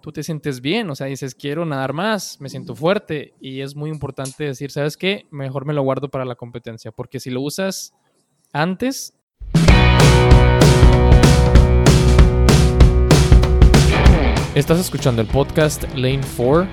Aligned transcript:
tú 0.00 0.12
te 0.12 0.22
sientes 0.22 0.60
bien, 0.60 0.88
o 0.90 0.94
sea, 0.94 1.06
dices, 1.06 1.34
quiero 1.34 1.64
nadar 1.64 1.92
más, 1.92 2.40
me 2.40 2.48
siento 2.48 2.74
fuerte 2.74 3.34
y 3.40 3.60
es 3.60 3.74
muy 3.74 3.90
importante 3.90 4.44
decir, 4.44 4.70
¿sabes 4.70 4.96
qué? 4.96 5.26
Mejor 5.30 5.64
me 5.64 5.74
lo 5.74 5.82
guardo 5.82 6.08
para 6.08 6.24
la 6.24 6.34
competencia, 6.34 6.92
porque 6.92 7.20
si 7.20 7.30
lo 7.30 7.40
usas 7.40 7.94
antes... 8.52 9.14
Estás 14.54 14.80
escuchando 14.80 15.22
el 15.22 15.28
podcast 15.28 15.84
Lane 15.94 16.22
4, 16.36 16.66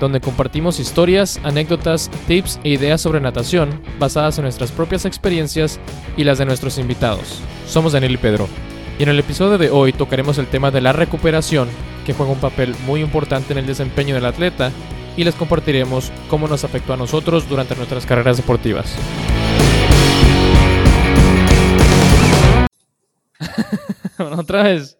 donde 0.00 0.20
compartimos 0.20 0.80
historias, 0.80 1.40
anécdotas, 1.44 2.10
tips 2.26 2.60
e 2.64 2.70
ideas 2.70 3.00
sobre 3.00 3.20
natación 3.20 3.80
basadas 3.98 4.38
en 4.38 4.42
nuestras 4.44 4.72
propias 4.72 5.04
experiencias 5.04 5.78
y 6.16 6.24
las 6.24 6.38
de 6.38 6.44
nuestros 6.44 6.76
invitados. 6.78 7.40
Somos 7.66 7.92
Daniel 7.92 8.12
y 8.12 8.16
Pedro, 8.18 8.48
y 8.98 9.04
en 9.04 9.08
el 9.08 9.18
episodio 9.18 9.56
de 9.56 9.70
hoy 9.70 9.92
tocaremos 9.92 10.36
el 10.38 10.48
tema 10.48 10.70
de 10.70 10.82
la 10.82 10.92
recuperación 10.92 11.68
que 12.04 12.12
juega 12.12 12.32
un 12.32 12.40
papel 12.40 12.74
muy 12.84 13.00
importante 13.00 13.52
en 13.52 13.58
el 13.58 13.66
desempeño 13.66 14.14
del 14.14 14.26
atleta 14.26 14.70
y 15.16 15.24
les 15.24 15.34
compartiremos 15.34 16.10
cómo 16.28 16.48
nos 16.48 16.64
afectó 16.64 16.92
a 16.92 16.96
nosotros 16.96 17.48
durante 17.48 17.76
nuestras 17.76 18.06
carreras 18.06 18.36
deportivas. 18.36 18.94
bueno, 24.18 24.40
otra 24.40 24.64
vez. 24.64 24.98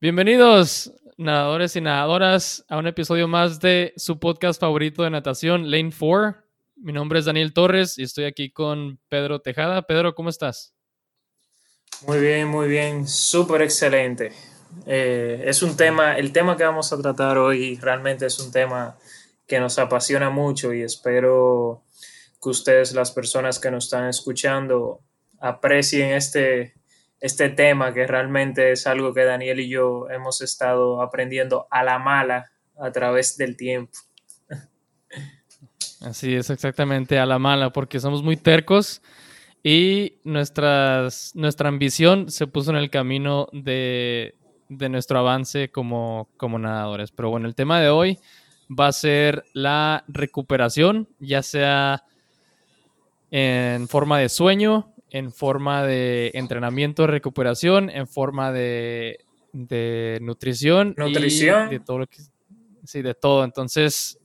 Bienvenidos, 0.00 0.92
nadadores 1.16 1.74
y 1.76 1.80
nadadoras, 1.80 2.64
a 2.68 2.76
un 2.76 2.86
episodio 2.86 3.26
más 3.28 3.60
de 3.60 3.94
su 3.96 4.18
podcast 4.18 4.60
favorito 4.60 5.02
de 5.02 5.10
natación, 5.10 5.70
Lane 5.70 5.92
4. 5.98 6.36
Mi 6.76 6.92
nombre 6.92 7.18
es 7.18 7.24
Daniel 7.24 7.54
Torres 7.54 7.96
y 7.98 8.02
estoy 8.02 8.24
aquí 8.24 8.50
con 8.50 9.00
Pedro 9.08 9.40
Tejada. 9.40 9.82
Pedro, 9.82 10.14
¿cómo 10.14 10.28
estás? 10.28 10.74
Muy 12.06 12.20
bien, 12.20 12.48
muy 12.48 12.68
bien, 12.68 13.08
súper 13.08 13.62
excelente. 13.62 14.32
Eh, 14.86 15.44
es 15.46 15.62
un 15.62 15.76
tema, 15.76 16.16
el 16.16 16.32
tema 16.32 16.56
que 16.56 16.64
vamos 16.64 16.92
a 16.92 17.00
tratar 17.00 17.38
hoy 17.38 17.76
realmente 17.76 18.26
es 18.26 18.38
un 18.38 18.52
tema 18.52 18.96
que 19.46 19.60
nos 19.60 19.78
apasiona 19.78 20.30
mucho 20.30 20.72
y 20.72 20.82
espero 20.82 21.82
que 22.42 22.48
ustedes, 22.48 22.94
las 22.94 23.10
personas 23.10 23.58
que 23.58 23.70
nos 23.70 23.84
están 23.84 24.08
escuchando, 24.08 25.00
aprecien 25.40 26.10
este, 26.10 26.74
este 27.20 27.48
tema 27.48 27.92
que 27.92 28.06
realmente 28.06 28.72
es 28.72 28.86
algo 28.86 29.12
que 29.12 29.24
Daniel 29.24 29.60
y 29.60 29.68
yo 29.68 30.08
hemos 30.10 30.40
estado 30.40 31.00
aprendiendo 31.00 31.66
a 31.70 31.82
la 31.82 31.98
mala 31.98 32.50
a 32.78 32.90
través 32.92 33.36
del 33.36 33.56
tiempo. 33.56 33.98
Así 36.00 36.34
es, 36.34 36.50
exactamente, 36.50 37.18
a 37.18 37.26
la 37.26 37.38
mala, 37.38 37.70
porque 37.70 38.00
somos 38.00 38.22
muy 38.22 38.36
tercos 38.36 39.02
y 39.62 40.20
nuestras, 40.24 41.32
nuestra 41.34 41.68
ambición 41.68 42.30
se 42.30 42.46
puso 42.46 42.70
en 42.70 42.76
el 42.76 42.90
camino 42.90 43.48
de, 43.52 44.36
de 44.68 44.88
nuestro 44.88 45.18
avance 45.18 45.70
como, 45.70 46.28
como 46.36 46.58
nadadores. 46.58 47.10
Pero 47.12 47.30
bueno, 47.30 47.46
el 47.46 47.54
tema 47.54 47.80
de 47.80 47.88
hoy 47.88 48.18
va 48.68 48.88
a 48.88 48.92
ser 48.92 49.44
la 49.52 50.04
recuperación, 50.08 51.08
ya 51.18 51.42
sea 51.42 52.04
en 53.30 53.88
forma 53.88 54.18
de 54.18 54.28
sueño, 54.28 54.92
en 55.10 55.32
forma 55.32 55.84
de 55.84 56.30
entrenamiento 56.34 57.06
recuperación, 57.06 57.90
en 57.90 58.06
forma 58.06 58.52
de, 58.52 59.24
de 59.52 60.18
nutrición. 60.22 60.94
Nutrición. 60.96 61.70
de 61.70 61.80
todo 61.80 61.98
lo 62.00 62.06
que, 62.06 62.18
sí, 62.84 63.02
de 63.02 63.14
todo. 63.14 63.44
Entonces, 63.44 64.18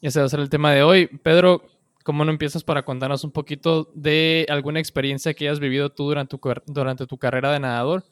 ese 0.00 0.20
va 0.20 0.26
a 0.26 0.28
ser 0.28 0.40
el 0.40 0.50
tema 0.50 0.72
de 0.72 0.82
hoy. 0.82 1.06
Pedro, 1.06 1.62
¿cómo 2.04 2.24
no 2.24 2.30
empiezas 2.30 2.62
para 2.62 2.84
contarnos 2.84 3.24
un 3.24 3.32
poquito 3.32 3.90
de 3.94 4.46
alguna 4.48 4.78
experiencia 4.78 5.34
que 5.34 5.48
hayas 5.48 5.60
vivido 5.60 5.90
tú 5.90 6.04
durante 6.04 6.36
tu, 6.36 6.54
durante 6.66 7.06
tu 7.06 7.18
carrera 7.18 7.52
de 7.52 7.60
nadador? 7.60 8.04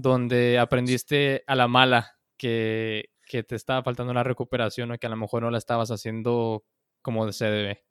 Donde 0.00 0.58
aprendiste 0.58 1.42
a 1.46 1.54
la 1.54 1.68
mala 1.68 2.16
que, 2.36 3.10
te 3.30 3.54
estaba 3.54 3.82
faltando 3.82 4.12
la 4.12 4.24
recuperación 4.24 4.90
o 4.90 4.98
que 4.98 5.06
a 5.06 5.10
lo 5.10 5.16
mejor 5.16 5.42
no 5.42 5.50
la 5.50 5.58
estabas 5.58 5.90
haciendo 5.90 6.64
como 7.00 7.30
se 7.32 7.44
debe? 7.44 7.84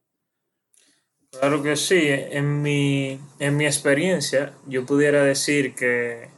Claro 1.31 1.63
que 1.63 1.75
sí. 1.75 2.07
En 2.07 2.61
mi, 2.61 3.19
en 3.39 3.55
mi 3.55 3.65
experiencia, 3.65 4.53
yo 4.65 4.85
pudiera 4.85 5.23
decir 5.23 5.75
que, 5.75 6.29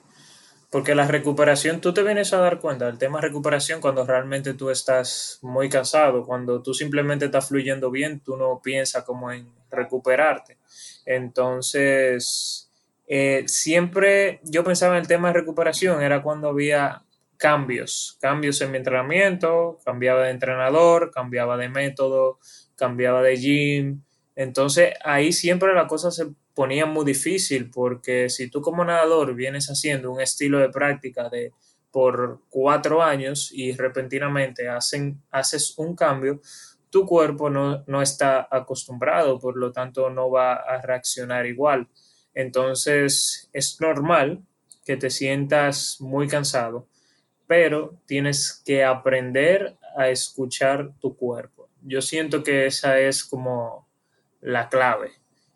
porque 0.69 0.95
la 0.95 1.07
recuperación, 1.07 1.81
tú 1.81 1.93
te 1.93 2.01
vienes 2.03 2.31
a 2.33 2.37
dar 2.37 2.59
cuenta 2.59 2.85
del 2.85 2.97
tema 2.97 3.19
recuperación 3.19 3.81
cuando 3.81 4.05
realmente 4.05 4.53
tú 4.53 4.69
estás 4.69 5.39
muy 5.41 5.69
cansado, 5.69 6.25
cuando 6.25 6.61
tú 6.61 6.73
simplemente 6.73 7.25
estás 7.25 7.49
fluyendo 7.49 7.91
bien, 7.91 8.21
tú 8.21 8.37
no 8.37 8.61
piensas 8.63 9.03
como 9.03 9.31
en 9.31 9.47
recuperarte. 9.69 10.57
Entonces, 11.05 12.70
eh, 13.13 13.43
siempre 13.45 14.39
yo 14.41 14.63
pensaba 14.63 14.95
en 14.95 15.01
el 15.01 15.07
tema 15.07 15.27
de 15.27 15.33
recuperación, 15.33 16.01
era 16.01 16.23
cuando 16.23 16.47
había 16.47 17.03
cambios, 17.35 18.17
cambios 18.21 18.61
en 18.61 18.71
mi 18.71 18.77
entrenamiento, 18.77 19.79
cambiaba 19.83 20.23
de 20.23 20.29
entrenador, 20.29 21.11
cambiaba 21.11 21.57
de 21.57 21.67
método, 21.67 22.39
cambiaba 22.77 23.21
de 23.21 23.35
gym. 23.35 24.01
Entonces 24.33 24.93
ahí 25.03 25.33
siempre 25.33 25.73
la 25.73 25.87
cosa 25.87 26.09
se 26.09 26.27
ponía 26.53 26.85
muy 26.85 27.03
difícil 27.03 27.69
porque 27.69 28.29
si 28.29 28.49
tú 28.49 28.61
como 28.61 28.85
nadador 28.85 29.35
vienes 29.35 29.67
haciendo 29.67 30.09
un 30.09 30.21
estilo 30.21 30.59
de 30.59 30.69
práctica 30.69 31.27
de 31.27 31.51
por 31.91 32.39
cuatro 32.49 33.03
años 33.03 33.51
y 33.51 33.73
repentinamente 33.73 34.69
hacen, 34.69 35.21
haces 35.31 35.77
un 35.77 35.97
cambio, 35.97 36.39
tu 36.89 37.05
cuerpo 37.05 37.49
no, 37.49 37.83
no 37.87 38.01
está 38.01 38.47
acostumbrado, 38.49 39.37
por 39.37 39.57
lo 39.57 39.73
tanto 39.73 40.09
no 40.09 40.31
va 40.31 40.53
a 40.53 40.81
reaccionar 40.81 41.45
igual. 41.45 41.89
Entonces 42.33 43.49
es 43.53 43.79
normal 43.81 44.41
que 44.85 44.97
te 44.97 45.09
sientas 45.09 45.97
muy 45.99 46.27
cansado, 46.27 46.87
pero 47.47 47.97
tienes 48.05 48.61
que 48.65 48.83
aprender 48.83 49.77
a 49.97 50.09
escuchar 50.09 50.93
tu 50.99 51.15
cuerpo. 51.15 51.69
Yo 51.81 52.01
siento 52.01 52.43
que 52.43 52.65
esa 52.65 52.99
es 52.99 53.23
como 53.23 53.87
la 54.39 54.69
clave. 54.69 55.11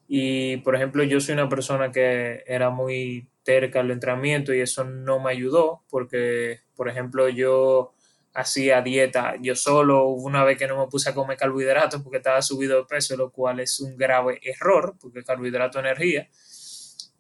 Y 0.08 0.58
por 0.58 0.76
ejemplo, 0.76 1.04
yo 1.04 1.20
soy 1.20 1.34
una 1.34 1.50
persona 1.50 1.92
que 1.92 2.44
era 2.46 2.70
muy 2.70 3.28
terca 3.44 3.80
al 3.80 3.92
entrenamiento 3.92 4.54
y 4.54 4.60
eso 4.60 4.84
no 4.84 5.20
me 5.20 5.32
ayudó 5.32 5.84
porque, 5.90 6.62
por 6.76 6.90
ejemplo, 6.90 7.30
yo 7.30 7.94
hacía 8.34 8.82
dieta 8.82 9.36
yo 9.42 9.56
solo, 9.56 10.06
hubo 10.06 10.24
una 10.24 10.44
vez 10.44 10.58
que 10.58 10.68
no 10.68 10.78
me 10.78 10.92
puse 10.92 11.10
a 11.10 11.16
comer 11.16 11.38
carbohidratos 11.38 12.02
porque 12.02 12.18
estaba 12.18 12.42
subido 12.42 12.78
de 12.78 12.86
peso, 12.86 13.16
lo 13.16 13.32
cual 13.32 13.62
es 13.62 13.80
un 13.80 13.96
grave 13.96 14.40
error 14.44 14.96
porque 15.00 15.24
carbohidrato 15.24 15.80
energía 15.80 16.28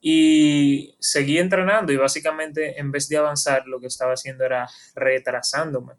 y 0.01 0.95
seguí 0.99 1.37
entrenando 1.37 1.91
y 1.91 1.97
básicamente 1.97 2.79
en 2.79 2.91
vez 2.91 3.07
de 3.09 3.17
avanzar 3.17 3.65
lo 3.67 3.79
que 3.79 3.87
estaba 3.87 4.13
haciendo 4.13 4.45
era 4.45 4.67
retrasándome. 4.95 5.93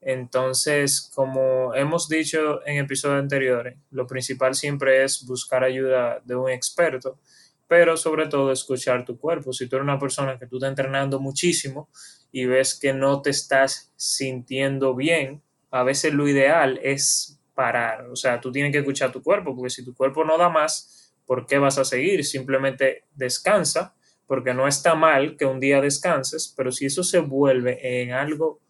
Entonces, 0.00 1.10
como 1.14 1.74
hemos 1.74 2.08
dicho 2.08 2.66
en 2.66 2.78
episodios 2.78 3.20
anteriores, 3.20 3.76
lo 3.90 4.06
principal 4.06 4.54
siempre 4.54 5.04
es 5.04 5.24
buscar 5.24 5.62
ayuda 5.62 6.20
de 6.24 6.34
un 6.34 6.50
experto, 6.50 7.20
pero 7.68 7.96
sobre 7.96 8.26
todo 8.26 8.50
escuchar 8.50 9.04
tu 9.04 9.16
cuerpo. 9.16 9.52
Si 9.52 9.68
tú 9.68 9.76
eres 9.76 9.84
una 9.84 10.00
persona 10.00 10.38
que 10.38 10.46
tú 10.46 10.56
estás 10.56 10.70
entrenando 10.70 11.20
muchísimo 11.20 11.88
y 12.32 12.46
ves 12.46 12.78
que 12.78 12.92
no 12.92 13.22
te 13.22 13.30
estás 13.30 13.92
sintiendo 13.96 14.94
bien, 14.96 15.40
a 15.70 15.84
veces 15.84 16.12
lo 16.12 16.26
ideal 16.26 16.80
es 16.82 17.38
parar. 17.54 18.06
O 18.10 18.16
sea, 18.16 18.40
tú 18.40 18.50
tienes 18.50 18.72
que 18.72 18.78
escuchar 18.78 19.12
tu 19.12 19.22
cuerpo, 19.22 19.54
porque 19.54 19.70
si 19.70 19.84
tu 19.84 19.94
cuerpo 19.94 20.24
no 20.24 20.36
da 20.36 20.48
más, 20.48 21.01
¿por 21.32 21.46
qué 21.46 21.56
vas 21.56 21.78
a 21.78 21.84
seguir? 21.86 22.26
Simplemente 22.26 23.06
descansa, 23.14 23.94
porque 24.26 24.52
no 24.52 24.68
está 24.68 24.94
mal 24.94 25.34
que 25.38 25.46
un 25.46 25.60
día 25.60 25.80
descanses, 25.80 26.52
pero 26.54 26.70
si 26.70 26.84
eso 26.84 27.02
se 27.02 27.20
vuelve 27.20 28.02
en 28.02 28.12
algo 28.12 28.60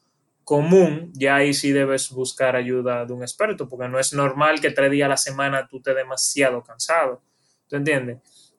común, 0.44 1.10
ya 1.12 1.34
ahí 1.34 1.54
sí 1.54 1.72
debes 1.72 2.10
buscar 2.10 2.54
ayuda 2.54 3.04
de 3.04 3.12
un 3.14 3.22
experto, 3.22 3.68
porque 3.68 3.88
no 3.88 3.98
es 3.98 4.12
normal 4.12 4.60
que 4.60 4.70
tres 4.70 4.92
días 4.92 5.06
a 5.06 5.08
la 5.08 5.16
semana 5.16 5.66
tú 5.66 5.78
estés 5.78 5.96
demasiado 5.96 6.62
cansado. 6.62 7.20
¿Tú 7.66 7.74
entiendes? 7.74 8.18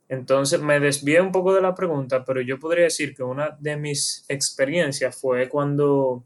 Entonces 0.09 0.59
me 0.59 0.81
desvié 0.81 1.22
un 1.22 1.31
poco 1.31 1.53
de 1.53 1.62
la 1.62 1.74
pregunta, 1.74 2.25
pero 2.25 2.42
yo 2.42 2.59
podría 2.59 2.84
decir 2.84 3.16
que 3.16 3.24
una 3.24 3.56
de 3.58 3.78
mis 3.78 4.25
experiencias 4.28 5.16
fue 5.16 5.47
cuando 5.47 6.25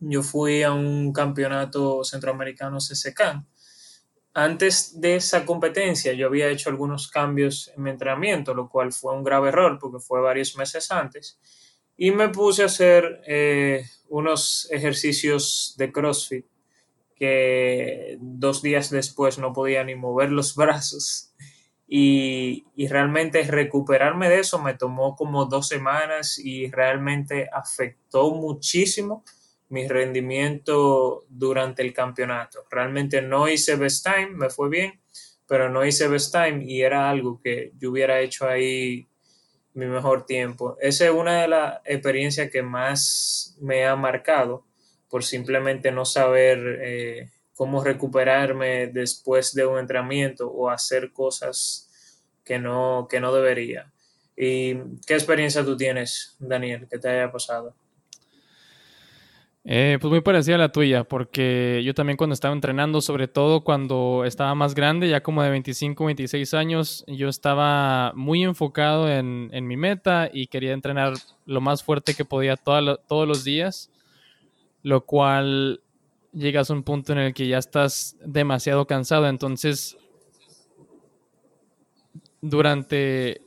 yo 0.00 0.22
fui 0.22 0.62
a 0.62 0.72
un 0.72 1.12
campeonato 1.12 2.02
centroamericano 2.02 2.78
CCK 2.78 3.44
antes 4.34 5.00
de 5.00 5.14
esa 5.14 5.46
competencia 5.46 6.12
yo 6.12 6.26
había 6.26 6.48
hecho 6.48 6.68
algunos 6.68 7.08
cambios 7.08 7.70
en 7.76 7.84
mi 7.84 7.90
entrenamiento, 7.90 8.52
lo 8.52 8.68
cual 8.68 8.92
fue 8.92 9.14
un 9.14 9.22
grave 9.22 9.48
error 9.48 9.78
porque 9.80 10.00
fue 10.00 10.20
varios 10.20 10.56
meses 10.56 10.90
antes. 10.90 11.38
Y 11.96 12.10
me 12.10 12.28
puse 12.28 12.64
a 12.64 12.66
hacer 12.66 13.22
eh, 13.26 13.84
unos 14.08 14.68
ejercicios 14.72 15.76
de 15.78 15.92
CrossFit 15.92 16.46
que 17.14 18.18
dos 18.20 18.60
días 18.60 18.90
después 18.90 19.38
no 19.38 19.52
podía 19.52 19.84
ni 19.84 19.94
mover 19.94 20.32
los 20.32 20.54
brazos. 20.56 21.32
Y, 21.86 22.64
y 22.74 22.88
realmente 22.88 23.42
recuperarme 23.44 24.28
de 24.28 24.40
eso 24.40 24.58
me 24.58 24.74
tomó 24.74 25.14
como 25.14 25.44
dos 25.44 25.68
semanas 25.68 26.40
y 26.40 26.68
realmente 26.72 27.48
afectó 27.52 28.34
muchísimo 28.34 29.22
mi 29.74 29.88
rendimiento 29.88 31.24
durante 31.28 31.82
el 31.82 31.92
campeonato. 31.92 32.64
Realmente 32.70 33.20
no 33.20 33.48
hice 33.48 33.74
best 33.74 34.06
time, 34.06 34.28
me 34.28 34.48
fue 34.48 34.68
bien, 34.68 35.00
pero 35.48 35.68
no 35.68 35.84
hice 35.84 36.06
best 36.06 36.32
time 36.32 36.64
y 36.64 36.82
era 36.82 37.10
algo 37.10 37.40
que 37.42 37.72
yo 37.76 37.90
hubiera 37.90 38.20
hecho 38.20 38.46
ahí 38.46 39.08
mi 39.72 39.86
mejor 39.86 40.26
tiempo. 40.26 40.76
Esa 40.80 41.06
es 41.06 41.10
una 41.10 41.42
de 41.42 41.48
las 41.48 41.80
experiencias 41.84 42.52
que 42.52 42.62
más 42.62 43.56
me 43.60 43.84
ha 43.84 43.96
marcado, 43.96 44.64
por 45.10 45.24
simplemente 45.24 45.90
no 45.90 46.04
saber 46.04 46.78
eh, 46.80 47.30
cómo 47.56 47.82
recuperarme 47.82 48.86
después 48.86 49.54
de 49.54 49.66
un 49.66 49.80
entrenamiento 49.80 50.48
o 50.48 50.70
hacer 50.70 51.12
cosas 51.12 51.90
que 52.44 52.60
no, 52.60 53.08
que 53.10 53.18
no 53.18 53.34
debería. 53.34 53.92
¿Y 54.36 54.76
qué 55.04 55.14
experiencia 55.14 55.64
tú 55.64 55.76
tienes, 55.76 56.36
Daniel, 56.38 56.86
que 56.88 56.98
te 57.00 57.08
haya 57.08 57.32
pasado? 57.32 57.74
Eh, 59.66 59.96
pues 59.98 60.10
muy 60.10 60.20
parecida 60.20 60.56
a 60.56 60.58
la 60.58 60.72
tuya, 60.72 61.04
porque 61.04 61.80
yo 61.82 61.94
también 61.94 62.18
cuando 62.18 62.34
estaba 62.34 62.52
entrenando, 62.54 63.00
sobre 63.00 63.28
todo 63.28 63.62
cuando 63.64 64.24
estaba 64.26 64.54
más 64.54 64.74
grande, 64.74 65.08
ya 65.08 65.22
como 65.22 65.42
de 65.42 65.48
25, 65.48 66.04
26 66.04 66.52
años, 66.52 67.02
yo 67.06 67.30
estaba 67.30 68.12
muy 68.14 68.44
enfocado 68.44 69.10
en, 69.10 69.48
mi 69.66 69.76
meta 69.78 70.28
y 70.30 70.48
quería 70.48 70.74
entrenar 70.74 71.14
lo 71.46 71.62
más 71.62 71.82
fuerte 71.82 72.12
que 72.12 72.26
podía 72.26 72.56
todos 72.56 73.26
los 73.26 73.42
días, 73.42 73.90
lo 74.82 75.06
cual 75.06 75.80
llegas 76.34 76.70
a 76.70 76.74
un 76.74 76.82
punto 76.82 77.12
en 77.12 77.18
el 77.20 77.32
que 77.32 77.48
ya 77.48 77.56
estás 77.56 78.18
demasiado 78.22 78.86
cansado, 78.86 79.26
entonces 79.28 79.96
durante 82.42 83.40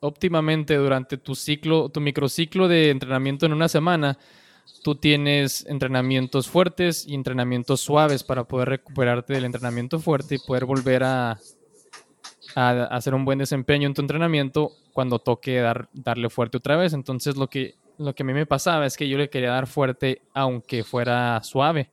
óptimamente 0.00 0.74
durante 0.74 1.16
tu 1.16 1.36
ciclo, 1.36 1.90
tu 1.90 2.00
microciclo 2.00 2.66
de 2.66 2.90
entrenamiento 2.90 3.46
en 3.46 3.52
una 3.52 3.68
semana, 3.68 4.18
tú 4.82 4.94
tienes 4.94 5.66
entrenamientos 5.66 6.48
fuertes 6.48 7.06
y 7.06 7.14
entrenamientos 7.14 7.80
suaves 7.80 8.24
para 8.24 8.44
poder 8.44 8.68
recuperarte 8.68 9.34
del 9.34 9.44
entrenamiento 9.44 9.98
fuerte 9.98 10.36
y 10.36 10.38
poder 10.38 10.64
volver 10.64 11.04
a, 11.04 11.38
hacer 12.54 13.14
un 13.14 13.24
buen 13.24 13.38
desempeño 13.38 13.86
en 13.86 13.94
tu 13.94 14.00
entrenamiento 14.00 14.72
cuando 14.92 15.20
toque 15.20 15.60
dar, 15.60 15.88
darle 15.92 16.30
fuerte 16.30 16.56
otra 16.56 16.76
vez. 16.76 16.92
Entonces 16.92 17.36
lo 17.36 17.48
que, 17.48 17.76
lo 17.98 18.14
que 18.14 18.22
a 18.22 18.26
mí 18.26 18.32
me 18.32 18.46
pasaba 18.46 18.86
es 18.86 18.96
que 18.96 19.08
yo 19.08 19.18
le 19.18 19.30
quería 19.30 19.50
dar 19.50 19.66
fuerte 19.66 20.22
aunque 20.34 20.82
fuera 20.82 21.40
suave. 21.42 21.90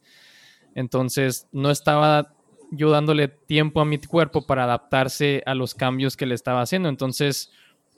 Entonces 0.74 1.48
no 1.52 1.70
estaba 1.70 2.34
yo 2.72 2.90
dándole 2.90 3.28
tiempo 3.28 3.82
a 3.82 3.86
mi 3.86 3.98
cuerpo 4.00 4.46
para 4.46 4.64
adaptarse 4.64 5.44
a 5.46 5.56
los 5.56 5.74
cambios 5.74 6.18
que 6.18 6.26
le 6.26 6.36
estaba 6.36 6.62
haciendo. 6.62 6.90
Entonces, 6.90 7.52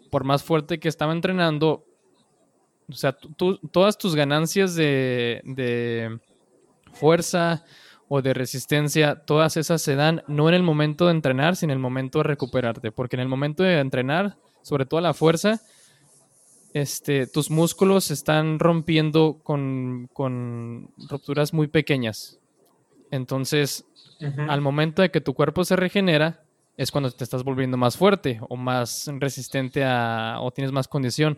por 0.09 0.23
más 0.23 0.43
fuerte 0.43 0.79
que 0.79 0.89
estaba 0.89 1.13
entrenando, 1.13 1.85
o 2.89 2.94
sea, 2.94 3.15
todas 3.71 3.97
tus 3.97 4.15
ganancias 4.15 4.75
de, 4.75 6.19
fuerza 6.94 7.63
o 8.07 8.21
de 8.21 8.33
resistencia, 8.33 9.15
todas 9.15 9.56
esas 9.57 9.81
se 9.81 9.95
dan 9.95 10.24
no 10.27 10.50
en 10.50 10.56
el 10.56 10.63
momento 10.63 11.06
de 11.06 11.12
entrenar, 11.12 11.56
sino 11.56 11.71
en 11.71 11.77
el 11.77 11.81
momento 11.81 12.19
de 12.19 12.24
recuperarte. 12.24 12.91
Porque 12.91 13.15
en 13.15 13.21
el 13.21 13.27
momento 13.27 13.63
de 13.63 13.80
entrenar, 13.80 14.38
sobre 14.63 14.86
todo 14.86 15.00
la 15.01 15.13
fuerza, 15.13 15.62
este, 16.74 17.27
tus 17.27 17.51
músculos 17.51 18.09
están 18.09 18.59
rompiendo 18.59 19.39
con, 19.44 20.09
con 20.13 20.89
rupturas 21.09 21.53
muy 21.53 21.68
pequeñas. 21.68 22.39
Entonces, 23.12 23.85
al 24.47 24.62
momento 24.62 25.01
de 25.01 25.12
que 25.12 25.21
tu 25.21 25.33
cuerpo 25.33 25.63
se 25.63 25.75
regenera, 25.75 26.44
es 26.80 26.92
cuando 26.92 27.12
te 27.12 27.25
estás 27.25 27.44
volviendo 27.44 27.75
más 27.75 27.97
fuerte 27.97 28.39
o 28.47 28.56
más 28.56 29.12
resistente 29.19 29.83
a, 29.83 30.38
o 30.39 30.51
tienes 30.51 30.71
más 30.71 30.88
condición. 30.88 31.38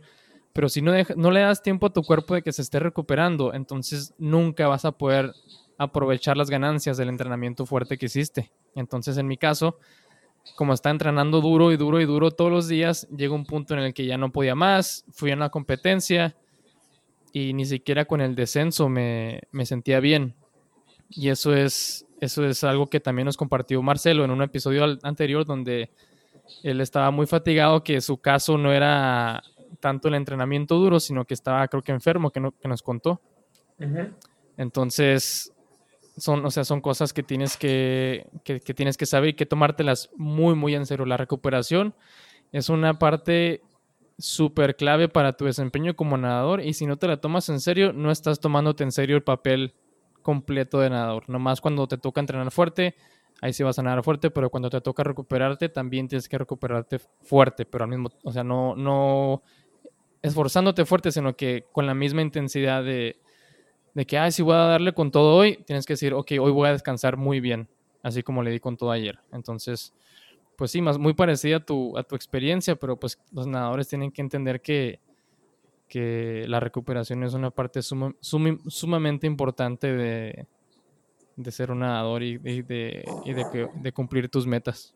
Pero 0.54 0.70
si 0.70 0.82
no, 0.82 0.92
no 1.16 1.32
le 1.32 1.42
das 1.42 1.62
tiempo 1.62 1.88
a 1.88 1.94
tu 1.94 2.04
cuerpo 2.04 2.36
de 2.36 2.42
que 2.42 2.52
se 2.52 2.62
esté 2.62 2.80
recuperando, 2.80 3.54
entonces 3.54 4.14
nunca 4.18 4.68
vas 4.68 4.86
a 4.86 4.92
poder 4.92 5.34
aprovechar 5.78 6.38
las 6.38 6.50
ganancias 6.50 6.98
del 6.98 7.10
entrenamiento 7.10 7.66
fuerte 7.66 7.98
que 7.98 8.08
hiciste. 8.08 8.52
Entonces, 8.76 9.18
en 9.18 9.28
mi 9.28 9.38
caso, 9.38 9.80
como 10.56 10.74
está 10.74 10.90
entrenando 10.90 11.42
duro 11.42 11.72
y 11.72 11.78
duro 11.78 12.00
y 12.02 12.06
duro 12.06 12.32
todos 12.32 12.52
los 12.52 12.68
días, 12.68 13.08
llega 13.16 13.34
un 13.34 13.46
punto 13.46 13.74
en 13.74 13.82
el 13.82 13.94
que 13.94 14.06
ya 14.06 14.18
no 14.18 14.32
podía 14.32 14.56
más, 14.56 15.06
fui 15.12 15.32
a 15.32 15.36
una 15.36 15.50
competencia 15.50 16.36
y 17.34 17.54
ni 17.54 17.66
siquiera 17.66 18.06
con 18.06 18.22
el 18.22 18.36
descenso 18.36 18.90
me, 18.90 19.42
me 19.52 19.66
sentía 19.66 20.00
bien. 20.00 20.36
Y 21.10 21.30
eso 21.30 21.56
es, 21.56 22.06
eso 22.20 22.46
es 22.46 22.64
algo 22.64 22.88
que 22.88 23.00
también 23.00 23.26
nos 23.26 23.38
compartió 23.38 23.82
Marcelo 23.82 24.24
en 24.26 24.32
un 24.32 24.42
episodio 24.42 24.98
anterior 25.04 25.46
donde 25.46 25.90
él 26.64 26.82
estaba 26.82 27.12
muy 27.12 27.26
fatigado, 27.26 27.84
que 27.84 28.02
su 28.02 28.18
caso 28.18 28.58
no 28.58 28.72
era 28.74 29.44
tanto 29.80 30.08
el 30.08 30.16
entrenamiento 30.16 30.76
duro, 30.76 31.00
sino 31.00 31.26
que 31.26 31.34
estaba 31.34 31.68
creo 31.68 31.82
que 31.82 31.92
enfermo, 31.92 32.32
que, 32.32 32.40
nos 32.40 32.82
contó. 32.82 33.22
Entonces, 34.58 35.54
son, 36.18 36.46
o 36.46 36.52
sea, 36.52 36.64
son 36.64 36.82
cosas 36.82 37.14
que 37.14 37.24
tienes 37.24 37.58
que, 37.58 38.28
que, 38.44 38.60
tienes 38.60 38.98
que 38.98 39.06
saber 39.06 39.30
y 39.30 39.34
que 39.34 39.46
tomártelas 39.46 40.10
muy, 40.16 40.56
muy 40.56 40.76
en 40.76 40.86
serio. 40.86 41.06
La 41.06 41.18
recuperación 41.18 41.96
es 42.52 42.70
una 42.70 43.00
parte 43.00 43.62
súper 44.18 44.76
clave 44.76 45.10
para 45.10 45.34
tu 45.34 45.46
desempeño 45.46 45.96
como 45.96 46.18
nadador 46.18 46.62
y 46.62 46.74
si 46.74 46.86
no 46.86 46.98
te 46.98 47.08
la 47.08 47.18
tomas 47.18 47.50
en 47.50 47.60
serio, 47.60 47.92
no 47.94 48.12
estás 48.12 48.40
tomándote 48.40 48.84
en 48.84 48.92
serio 48.92 49.16
el 49.16 49.24
papel 49.24 49.74
completo 50.22 50.80
de 50.80 50.90
nadador. 50.90 51.28
Nomás 51.28 51.62
cuando 51.62 51.88
te 51.88 51.98
toca 51.98 52.22
entrenar 52.22 52.52
fuerte, 52.52 52.96
ahí 53.42 53.54
sí 53.54 53.64
vas 53.64 53.78
a 53.80 53.84
nadar 53.84 54.04
fuerte, 54.04 54.30
pero 54.30 54.50
cuando 54.50 54.70
te 54.70 54.80
toca 54.80 55.04
recuperarte, 55.04 55.68
también 55.68 56.08
tienes 56.08 56.30
que 56.30 56.38
recuperarte 56.38 57.00
fuerte, 57.00 57.66
pero 57.66 57.84
al 57.84 57.90
mismo, 57.90 58.10
o 58.24 58.32
sea, 58.32 58.44
no, 58.44 58.76
no 58.76 59.42
esforzándote 60.22 60.86
fuerte, 60.86 61.12
sino 61.12 61.36
que 61.36 61.66
con 61.72 61.88
la 61.88 61.96
misma 61.96 62.22
intensidad 62.22 62.84
de, 62.84 63.20
de 63.96 64.06
que, 64.06 64.20
ay, 64.20 64.32
si 64.32 64.44
voy 64.44 64.54
a 64.54 64.60
darle 64.60 64.94
con 64.94 65.10
todo 65.12 65.36
hoy, 65.36 65.58
tienes 65.66 65.88
que 65.88 65.94
decir, 65.94 66.14
ok, 66.14 66.34
hoy 66.40 66.52
voy 66.52 66.70
a 66.70 66.72
descansar 66.72 67.18
muy 67.18 67.40
bien, 67.40 67.68
así 68.04 68.22
como 68.22 68.44
le 68.44 68.52
di 68.52 68.60
con 68.60 68.78
todo 68.78 68.92
ayer. 68.92 69.20
Entonces, 69.32 69.92
pues 70.56 70.70
sí, 70.70 70.80
más 70.80 71.00
muy 71.00 71.16
parecida 71.16 71.58
a 71.58 71.66
tu, 71.66 71.98
a 71.98 72.04
tu 72.04 72.16
experiencia, 72.16 72.76
pero 72.76 73.00
pues 73.00 73.20
los 73.32 73.48
nadadores 73.48 73.88
tienen 73.88 74.12
que 74.12 74.22
entender 74.22 74.62
que, 74.62 75.00
que 75.88 76.46
la 76.48 76.60
recuperación 76.60 77.24
es 77.24 77.34
una 77.34 77.50
parte 77.50 77.82
sumamente 77.82 79.26
importante 79.26 79.92
de, 79.92 80.46
de, 81.44 81.52
ser 81.52 81.72
un 81.72 81.80
nadador 81.80 82.24
y, 82.24 82.38
de, 82.38 83.04
y 83.26 83.34
de, 83.34 83.92
cumplir 83.92 84.30
tus 84.30 84.46
metas. 84.46 84.94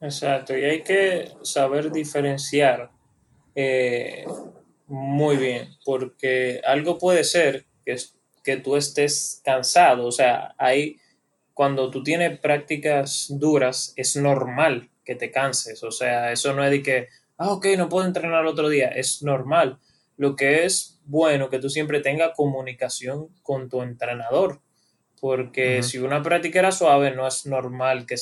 Exacto, 0.00 0.56
y 0.56 0.64
hay 0.64 0.82
que 0.82 1.30
saber 1.42 1.90
diferenciar 1.92 2.90
eh, 3.54 4.24
muy 4.86 5.36
bien, 5.36 5.68
porque 5.84 6.60
algo 6.64 6.98
puede 6.98 7.24
ser 7.24 7.66
que, 7.84 7.96
que 8.42 8.56
tú 8.56 8.76
estés 8.76 9.42
cansado, 9.44 10.06
o 10.06 10.12
sea, 10.12 10.54
hay, 10.58 10.96
cuando 11.52 11.90
tú 11.90 12.02
tienes 12.02 12.38
prácticas 12.38 13.26
duras, 13.30 13.92
es 13.96 14.16
normal 14.16 14.90
que 15.04 15.14
te 15.14 15.30
canses, 15.30 15.82
o 15.82 15.90
sea, 15.90 16.32
eso 16.32 16.54
no 16.54 16.64
es 16.64 16.70
de 16.70 16.82
que, 16.82 17.08
ah, 17.36 17.52
ok, 17.52 17.66
no 17.76 17.88
puedo 17.88 18.06
entrenar 18.06 18.46
otro 18.46 18.68
día, 18.68 18.88
es 18.88 19.22
normal. 19.22 19.78
Lo 20.16 20.36
que 20.36 20.64
es 20.64 21.00
bueno 21.04 21.50
que 21.50 21.58
tú 21.58 21.68
siempre 21.68 22.00
tengas 22.00 22.32
comunicación 22.36 23.28
con 23.42 23.68
tu 23.68 23.82
entrenador, 23.82 24.60
porque 25.20 25.82
si 25.82 25.98
una 25.98 26.22
práctica 26.22 26.58
era 26.58 26.72
suave, 26.72 27.14
no 27.14 27.26
es 27.26 27.46
normal 27.46 28.06
que, 28.06 28.16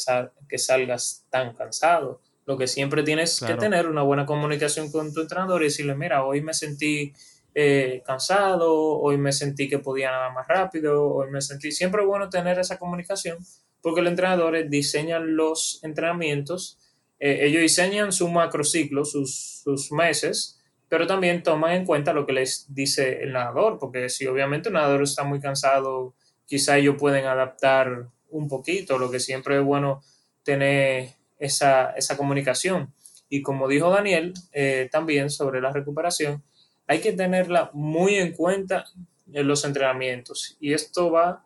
que 0.48 0.58
salgas 0.58 1.26
tan 1.30 1.54
cansado. 1.54 2.20
Lo 2.44 2.56
que 2.56 2.66
siempre 2.66 3.02
tienes 3.02 3.40
que 3.40 3.54
tener 3.54 3.86
una 3.88 4.02
buena 4.02 4.26
comunicación 4.26 4.90
con 4.90 5.12
tu 5.12 5.20
entrenador 5.20 5.62
y 5.62 5.66
decirle, 5.66 5.94
mira, 5.94 6.24
hoy 6.24 6.40
me 6.40 6.54
sentí 6.54 7.12
eh, 7.54 8.02
cansado, 8.04 8.98
hoy 8.98 9.16
me 9.18 9.32
sentí 9.32 9.68
que 9.68 9.78
podía 9.78 10.10
nada 10.10 10.30
más 10.30 10.48
rápido, 10.48 11.04
hoy 11.04 11.30
me 11.30 11.40
sentí... 11.40 11.70
Siempre 11.72 12.02
es 12.02 12.08
bueno 12.08 12.28
tener 12.30 12.58
esa 12.58 12.78
comunicación 12.78 13.38
porque 13.82 14.00
los 14.02 14.10
entrenadores 14.10 14.68
diseñan 14.70 15.36
los 15.36 15.80
entrenamientos, 15.82 16.78
eh, 17.20 17.38
ellos 17.42 17.62
diseñan 17.62 18.12
su 18.12 18.28
macrociclo, 18.28 19.04
sus, 19.04 19.60
sus 19.62 19.92
meses, 19.92 20.60
pero 20.88 21.06
también 21.06 21.42
toman 21.42 21.72
en 21.72 21.84
cuenta 21.84 22.12
lo 22.12 22.26
que 22.26 22.32
les 22.32 22.66
dice 22.74 23.22
el 23.22 23.32
nadador, 23.32 23.78
porque 23.78 24.08
si 24.08 24.26
obviamente 24.26 24.68
un 24.68 24.74
nadador 24.74 25.02
está 25.02 25.24
muy 25.24 25.40
cansado, 25.40 26.14
quizá 26.48 26.78
ellos 26.78 26.96
pueden 26.98 27.26
adaptar 27.26 28.08
un 28.30 28.48
poquito, 28.48 28.98
lo 28.98 29.10
que 29.10 29.20
siempre 29.20 29.58
es 29.58 29.62
bueno 29.62 30.02
tener 30.42 31.10
esa, 31.38 31.94
comunicación. 32.16 32.92
Y 33.28 33.42
como 33.42 33.68
dijo 33.68 33.90
Daniel 33.90 34.32
eh, 34.52 34.88
también 34.90 35.28
sobre 35.30 35.60
la 35.60 35.72
recuperación, 35.72 36.42
hay 36.86 37.00
que 37.00 37.12
tenerla 37.12 37.70
muy 37.74 38.14
en 38.14 38.32
cuenta 38.32 38.86
en 39.32 39.46
los 39.46 39.64
entrenamientos. 39.64 40.56
Y 40.58 40.72
esto 40.72 41.10
va 41.10 41.44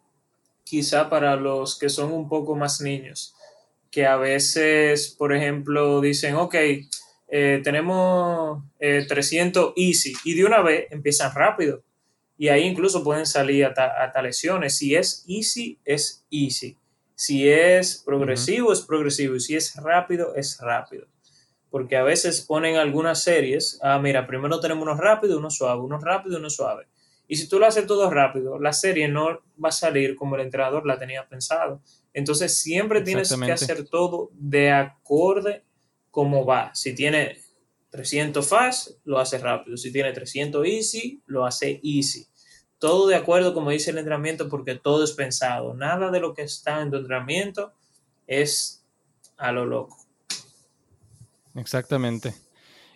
quizá 0.62 1.10
para 1.10 1.34
los 1.34 1.76
que 1.76 1.88
son 1.88 2.12
un 2.12 2.28
poco 2.28 2.54
más 2.54 2.80
niños, 2.80 3.34
que 3.90 4.06
a 4.06 4.16
veces, 4.16 5.14
por 5.18 5.34
ejemplo, 5.34 6.00
dicen, 6.00 6.36
ok, 6.36 6.54
eh, 7.28 7.60
tenemos 7.64 8.62
300 8.78 9.70
eh, 9.70 9.72
easy 9.76 10.12
y 10.24 10.34
de 10.34 10.44
una 10.44 10.62
vez 10.62 10.86
empiezan 10.90 11.34
rápido. 11.34 11.82
Y 12.42 12.48
ahí 12.48 12.64
incluso 12.64 13.04
pueden 13.04 13.24
salir 13.24 13.66
hasta 13.66 14.20
lesiones. 14.20 14.76
Si 14.76 14.96
es 14.96 15.24
easy, 15.28 15.78
es 15.84 16.26
easy. 16.28 16.76
Si 17.14 17.48
es 17.48 18.02
progresivo, 18.04 18.72
es 18.72 18.80
progresivo. 18.80 19.36
Y 19.36 19.40
si 19.40 19.54
es 19.54 19.76
rápido, 19.76 20.34
es 20.34 20.58
rápido. 20.60 21.06
Porque 21.70 21.96
a 21.96 22.02
veces 22.02 22.40
ponen 22.40 22.74
algunas 22.74 23.22
series, 23.22 23.78
ah, 23.80 24.00
mira, 24.00 24.26
primero 24.26 24.58
tenemos 24.58 24.82
uno 24.82 24.96
rápido, 24.96 25.38
uno 25.38 25.50
suave, 25.50 25.82
uno 25.82 26.00
rápido, 26.00 26.38
uno 26.38 26.50
suave. 26.50 26.88
Y 27.28 27.36
si 27.36 27.48
tú 27.48 27.60
lo 27.60 27.66
haces 27.66 27.86
todo 27.86 28.10
rápido, 28.10 28.58
la 28.58 28.72
serie 28.72 29.06
no 29.06 29.38
va 29.64 29.68
a 29.68 29.70
salir 29.70 30.16
como 30.16 30.34
el 30.34 30.42
entrenador 30.42 30.84
la 30.84 30.98
tenía 30.98 31.28
pensado. 31.28 31.80
Entonces 32.12 32.58
siempre 32.58 33.02
tienes 33.02 33.32
que 33.32 33.52
hacer 33.52 33.84
todo 33.84 34.30
de 34.32 34.72
acorde 34.72 35.62
como 36.10 36.44
va. 36.44 36.74
Si 36.74 36.92
tiene 36.92 37.38
300 37.90 38.48
fast, 38.48 38.90
lo 39.04 39.20
hace 39.20 39.38
rápido. 39.38 39.76
Si 39.76 39.92
tiene 39.92 40.12
300 40.12 40.66
easy, 40.66 41.22
lo 41.26 41.46
hace 41.46 41.78
easy. 41.84 42.26
Todo 42.82 43.06
de 43.06 43.14
acuerdo, 43.14 43.54
como 43.54 43.70
dice 43.70 43.92
el 43.92 43.98
entrenamiento, 43.98 44.48
porque 44.48 44.74
todo 44.74 45.04
es 45.04 45.12
pensado. 45.12 45.72
Nada 45.72 46.10
de 46.10 46.18
lo 46.18 46.34
que 46.34 46.42
está 46.42 46.82
en 46.82 46.90
tu 46.90 46.96
entrenamiento 46.96 47.72
es 48.26 48.84
a 49.36 49.52
lo 49.52 49.64
loco. 49.66 49.96
Exactamente. 51.54 52.34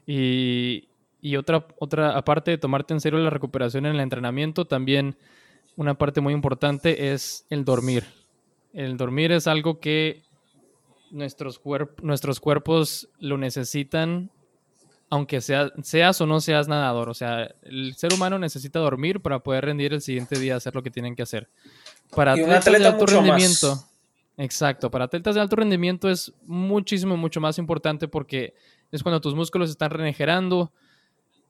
Y, 0.04 0.88
y 1.20 1.36
otra, 1.36 1.64
otra, 1.78 2.18
aparte 2.18 2.50
de 2.50 2.58
tomarte 2.58 2.94
en 2.94 3.00
serio 3.00 3.20
la 3.20 3.30
recuperación 3.30 3.86
en 3.86 3.94
el 3.94 4.00
entrenamiento, 4.00 4.64
también 4.64 5.16
una 5.76 5.96
parte 5.96 6.20
muy 6.20 6.34
importante 6.34 7.12
es 7.12 7.46
el 7.48 7.64
dormir. 7.64 8.06
El 8.72 8.96
dormir 8.96 9.30
es 9.30 9.46
algo 9.46 9.78
que 9.78 10.24
nuestros, 11.12 11.60
nuestros 12.02 12.40
cuerpos 12.40 13.08
lo 13.20 13.38
necesitan, 13.38 14.32
aunque 15.10 15.40
sea, 15.40 15.70
seas 15.82 16.20
o 16.20 16.26
no 16.26 16.40
seas 16.40 16.68
nadador. 16.68 17.08
O 17.08 17.14
sea, 17.14 17.54
el 17.62 17.94
ser 17.96 18.12
humano 18.12 18.38
necesita 18.38 18.78
dormir 18.78 19.20
para 19.20 19.40
poder 19.40 19.64
rendir 19.66 19.92
el 19.92 20.00
siguiente 20.00 20.38
día, 20.38 20.56
hacer 20.56 20.74
lo 20.74 20.82
que 20.82 20.90
tienen 20.90 21.14
que 21.14 21.22
hacer. 21.22 21.48
Para 22.14 22.32
atletas 22.32 22.64
de 22.64 22.86
alto 22.86 23.06
rendimiento. 23.06 23.84
Exacto, 24.38 24.90
para 24.90 25.06
atletas 25.06 25.34
de 25.34 25.40
alto 25.40 25.56
rendimiento 25.56 26.10
es 26.10 26.32
muchísimo, 26.44 27.16
mucho 27.16 27.40
más 27.40 27.58
importante 27.58 28.06
porque 28.06 28.54
es 28.92 29.02
cuando 29.02 29.20
tus 29.20 29.34
músculos 29.34 29.70
están 29.70 29.90
regenerando, 29.90 30.70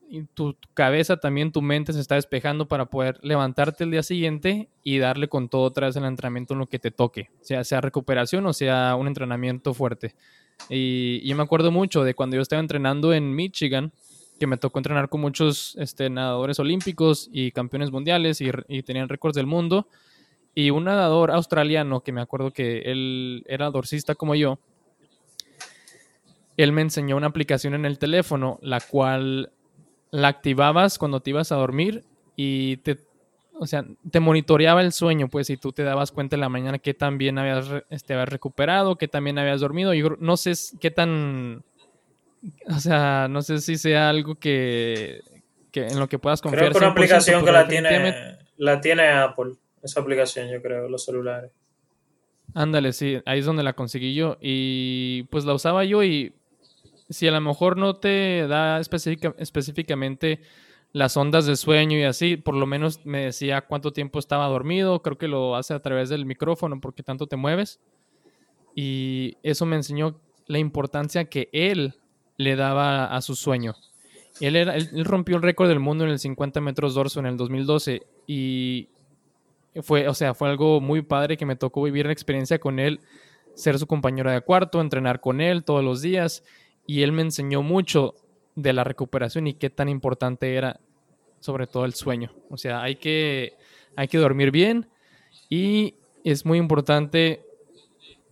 y 0.09 0.23
tu, 0.23 0.55
cabeza, 0.73 1.17
también 1.17 1.51
tu 1.51 1.61
mente 1.61 1.93
se 1.93 1.99
está 1.99 2.15
despejando 2.15 2.67
para 2.67 2.85
poder 2.85 3.19
levantarte 3.21 3.83
el 3.83 3.91
día 3.91 4.03
siguiente 4.03 4.69
y 4.83 4.99
darle 4.99 5.27
con 5.27 5.49
todo 5.49 5.63
otra 5.63 5.87
vez 5.87 5.95
el 5.95 6.05
entrenamiento 6.05 6.53
en 6.53 6.59
lo 6.59 6.67
que 6.67 6.79
te 6.79 6.91
toque, 6.91 7.29
sea, 7.41 7.63
sea 7.63 7.81
recuperación 7.81 8.45
o 8.45 8.53
sea 8.53 8.95
un 8.95 9.07
entrenamiento 9.07 9.73
fuerte. 9.73 10.15
Y, 10.69 11.27
yo 11.27 11.35
me 11.35 11.43
acuerdo 11.43 11.71
mucho 11.71 12.03
de 12.03 12.13
cuando 12.13 12.35
yo 12.35 12.41
estaba 12.41 12.59
entrenando 12.59 13.13
en 13.13 13.35
Michigan, 13.35 13.91
que 14.39 14.47
me 14.47 14.57
tocó 14.57 14.79
entrenar 14.79 15.09
con 15.09 15.21
muchos 15.21 15.75
este, 15.79 16.09
nadadores 16.09 16.59
olímpicos 16.59 17.29
y 17.31 17.51
campeones 17.51 17.91
mundiales 17.91 18.39
y, 18.41 18.49
y 18.67 18.83
tenían 18.83 19.09
récords 19.09 19.35
del 19.35 19.47
mundo. 19.47 19.87
Y 20.53 20.69
un 20.71 20.85
nadador 20.85 21.31
australiano, 21.31 22.01
que 22.01 22.11
me 22.11 22.21
acuerdo 22.21 22.51
que 22.51 22.79
él 22.79 23.43
era 23.47 23.69
dorsista 23.69 24.15
como 24.15 24.35
yo, 24.35 24.59
él 26.57 26.71
me 26.71 26.81
enseñó 26.81 27.15
una 27.15 27.27
aplicación 27.27 27.75
en 27.75 27.85
el 27.85 27.99
teléfono, 27.99 28.57
la 28.61 28.79
cual 28.81 29.51
la 30.11 30.27
activabas 30.27 30.97
cuando 30.97 31.19
te 31.19 31.29
ibas 31.29 31.51
a 31.51 31.55
dormir 31.55 32.03
y 32.35 32.77
te, 32.77 32.97
o 33.59 33.67
sea, 33.67 33.85
te 34.11 34.19
monitoreaba 34.19 34.81
el 34.81 34.91
sueño, 34.91 35.27
pues, 35.29 35.49
y 35.49 35.57
tú 35.57 35.71
te 35.71 35.83
dabas 35.83 36.11
cuenta 36.11 36.35
en 36.35 36.41
la 36.41 36.49
mañana 36.49 36.79
que 36.79 36.93
también 36.93 37.37
habías, 37.37 37.67
este, 37.89 38.13
habías 38.13 38.29
recuperado, 38.29 38.97
que 38.97 39.07
también 39.07 39.39
habías 39.39 39.61
dormido. 39.61 39.93
Yo 39.93 40.15
no 40.19 40.37
sé 40.37 40.53
qué 40.79 40.91
tan, 40.91 41.63
o 42.67 42.79
sea, 42.79 43.27
no 43.29 43.41
sé 43.41 43.59
si 43.59 43.77
sea 43.77 44.09
algo 44.09 44.35
que, 44.35 45.21
que 45.71 45.87
en 45.87 45.99
lo 45.99 46.07
que 46.07 46.19
puedas 46.19 46.41
confiar. 46.41 46.65
Creo 46.65 46.73
que 46.73 46.77
una 46.79 46.87
aplicación 46.87 47.43
que 47.43 47.51
la 47.51 47.67
tiene, 47.67 48.37
la 48.57 48.81
tiene 48.81 49.09
Apple, 49.09 49.53
esa 49.81 50.01
aplicación, 50.01 50.49
yo 50.49 50.61
creo, 50.61 50.87
los 50.87 51.05
celulares. 51.05 51.51
Ándale, 52.53 52.93
sí, 52.93 53.21
ahí 53.25 53.39
es 53.39 53.45
donde 53.45 53.63
la 53.63 53.73
conseguí 53.73 54.15
yo 54.15 54.37
y 54.41 55.23
pues 55.23 55.45
la 55.45 55.53
usaba 55.53 55.83
yo 55.83 56.03
y 56.03 56.33
si 57.09 57.27
a 57.27 57.31
lo 57.31 57.41
mejor 57.41 57.77
no 57.77 57.97
te 57.97 58.47
da 58.47 58.79
específicamente 58.79 60.41
las 60.97 61.15
ondas 61.15 61.45
de 61.45 61.55
sueño 61.55 61.95
y 61.99 62.03
así, 62.03 62.37
por 62.37 62.55
lo 62.55 62.65
menos 62.65 63.05
me 63.05 63.25
decía 63.25 63.61
cuánto 63.61 63.93
tiempo 63.93 64.17
estaba 64.17 64.47
dormido, 64.47 65.03
creo 65.03 65.15
que 65.15 65.27
lo 65.27 65.55
hace 65.55 65.75
a 65.75 65.79
través 65.79 66.09
del 66.09 66.25
micrófono 66.25 66.81
porque 66.81 67.03
tanto 67.03 67.27
te 67.27 67.35
mueves. 67.35 67.79
Y 68.73 69.37
eso 69.43 69.67
me 69.67 69.75
enseñó 69.75 70.19
la 70.47 70.57
importancia 70.57 71.25
que 71.25 71.49
él 71.51 71.93
le 72.37 72.55
daba 72.55 73.05
a 73.05 73.21
su 73.21 73.35
sueño. 73.35 73.75
Él, 74.41 74.55
era, 74.55 74.75
él, 74.75 75.05
rompió 75.05 75.35
el 75.35 75.43
récord 75.43 75.67
del 75.69 75.79
mundo 75.79 76.03
en 76.03 76.09
el 76.09 76.19
50 76.19 76.61
metros 76.61 76.95
dorso 76.95 77.19
en 77.19 77.27
el 77.27 77.37
2012 77.37 78.01
y 78.25 78.89
fue, 79.83 80.07
o 80.07 80.15
sea, 80.15 80.33
fue 80.33 80.49
algo 80.49 80.81
muy 80.81 81.03
padre 81.03 81.37
que 81.37 81.45
me 81.45 81.55
tocó 81.55 81.83
vivir 81.83 82.07
la 82.07 82.11
experiencia 82.11 82.57
con 82.57 82.79
él, 82.79 83.01
ser 83.53 83.77
su 83.77 83.85
compañero 83.85 84.31
de 84.31 84.41
cuarto, 84.41 84.81
entrenar 84.81 85.21
con 85.21 85.41
él 85.41 85.63
todos 85.63 85.83
los 85.83 86.01
días 86.01 86.43
y 86.87 87.03
él 87.03 87.11
me 87.11 87.21
enseñó 87.21 87.61
mucho 87.61 88.15
de 88.55 88.73
la 88.73 88.83
recuperación 88.83 89.45
y 89.45 89.53
qué 89.53 89.69
tan 89.69 89.89
importante 89.89 90.55
era 90.55 90.79
sobre 91.39 91.67
todo 91.67 91.85
el 91.85 91.93
sueño. 91.93 92.33
O 92.49 92.57
sea, 92.57 92.81
hay 92.81 92.95
que, 92.95 93.53
hay 93.95 94.07
que 94.07 94.17
dormir 94.17 94.51
bien 94.51 94.87
y 95.49 95.95
es 96.23 96.45
muy 96.45 96.57
importante, 96.57 97.41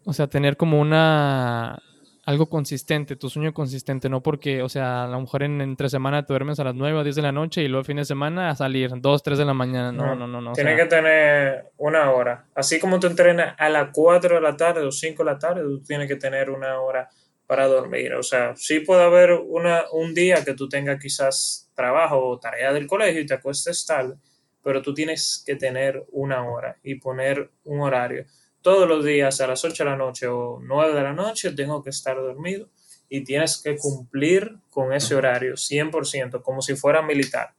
o 0.03 0.13
sea, 0.13 0.27
tener 0.27 0.57
como 0.57 0.79
una 0.79 1.81
algo 2.25 2.47
consistente, 2.47 3.15
tu 3.15 3.29
sueño 3.29 3.53
consistente, 3.53 4.09
no 4.09 4.21
porque, 4.21 4.63
o 4.63 4.69
sea, 4.69 5.03
a 5.03 5.07
lo 5.07 5.21
mejor 5.21 5.43
en, 5.43 5.61
entre 5.61 5.89
semana 5.89 6.25
te 6.25 6.33
duermes 6.33 6.59
a 6.59 6.63
las 6.63 6.73
9 6.73 6.97
o 6.97 7.03
10 7.03 7.15
de 7.15 7.21
la 7.21 7.31
noche 7.31 7.61
y 7.61 7.67
luego 7.67 7.81
el 7.81 7.85
fin 7.85 7.97
de 7.97 8.05
semana 8.05 8.49
a 8.49 8.55
salir 8.55 8.89
2, 8.95 9.23
3 9.23 9.37
de 9.37 9.45
la 9.45 9.53
mañana. 9.53 9.91
No, 9.91 10.15
no, 10.15 10.25
no. 10.25 10.41
no, 10.41 10.53
Tiene 10.53 10.75
que 10.75 10.85
tener 10.85 11.67
una 11.77 12.11
hora. 12.11 12.45
Así 12.55 12.79
como 12.79 12.99
tú 12.99 13.07
entrenas 13.07 13.55
a 13.59 13.69
las 13.69 13.89
4 13.93 14.35
de 14.35 14.41
la 14.41 14.57
tarde 14.57 14.81
o 14.81 14.91
5 14.91 15.23
de 15.23 15.31
la 15.31 15.37
tarde, 15.37 15.61
tú 15.61 15.83
tienes 15.83 16.07
que 16.07 16.15
tener 16.15 16.49
una 16.49 16.79
hora 16.79 17.09
para 17.45 17.67
dormir. 17.67 18.13
O 18.15 18.23
sea, 18.23 18.55
sí 18.55 18.79
puede 18.79 19.03
haber 19.03 19.33
una, 19.33 19.83
un 19.91 20.15
día 20.15 20.43
que 20.43 20.55
tú 20.55 20.67
tengas 20.67 20.99
quizás 20.99 21.64
trabajo 21.75 22.27
o 22.27 22.39
tarea 22.39 22.73
del 22.73 22.87
colegio 22.87 23.21
y 23.21 23.25
te 23.25 23.35
acuestes 23.35 23.85
tarde, 23.85 24.15
pero 24.63 24.81
tú 24.81 24.93
tienes 24.93 25.43
que 25.45 25.55
tener 25.55 26.05
una 26.11 26.49
hora 26.49 26.77
y 26.81 26.95
poner 26.95 27.51
un 27.65 27.81
horario. 27.81 28.25
Todos 28.61 28.89
los 28.89 29.05
días 29.05 29.39
a 29.41 29.47
las 29.47 29.63
8 29.63 29.83
de 29.83 29.89
la 29.91 29.95
noche 29.95 30.27
o 30.27 30.59
9 30.59 30.95
de 30.95 31.03
la 31.03 31.13
noche 31.13 31.51
tengo 31.51 31.83
que 31.83 31.91
estar 31.91 32.15
dormido 32.15 32.67
y 33.07 33.23
tienes 33.23 33.61
que 33.61 33.77
cumplir 33.77 34.57
con 34.71 34.91
ese 34.91 35.13
horario 35.13 35.53
100%, 35.53 36.41
como 36.41 36.61
si 36.61 36.75
fuera 36.75 37.03
militar. 37.03 37.53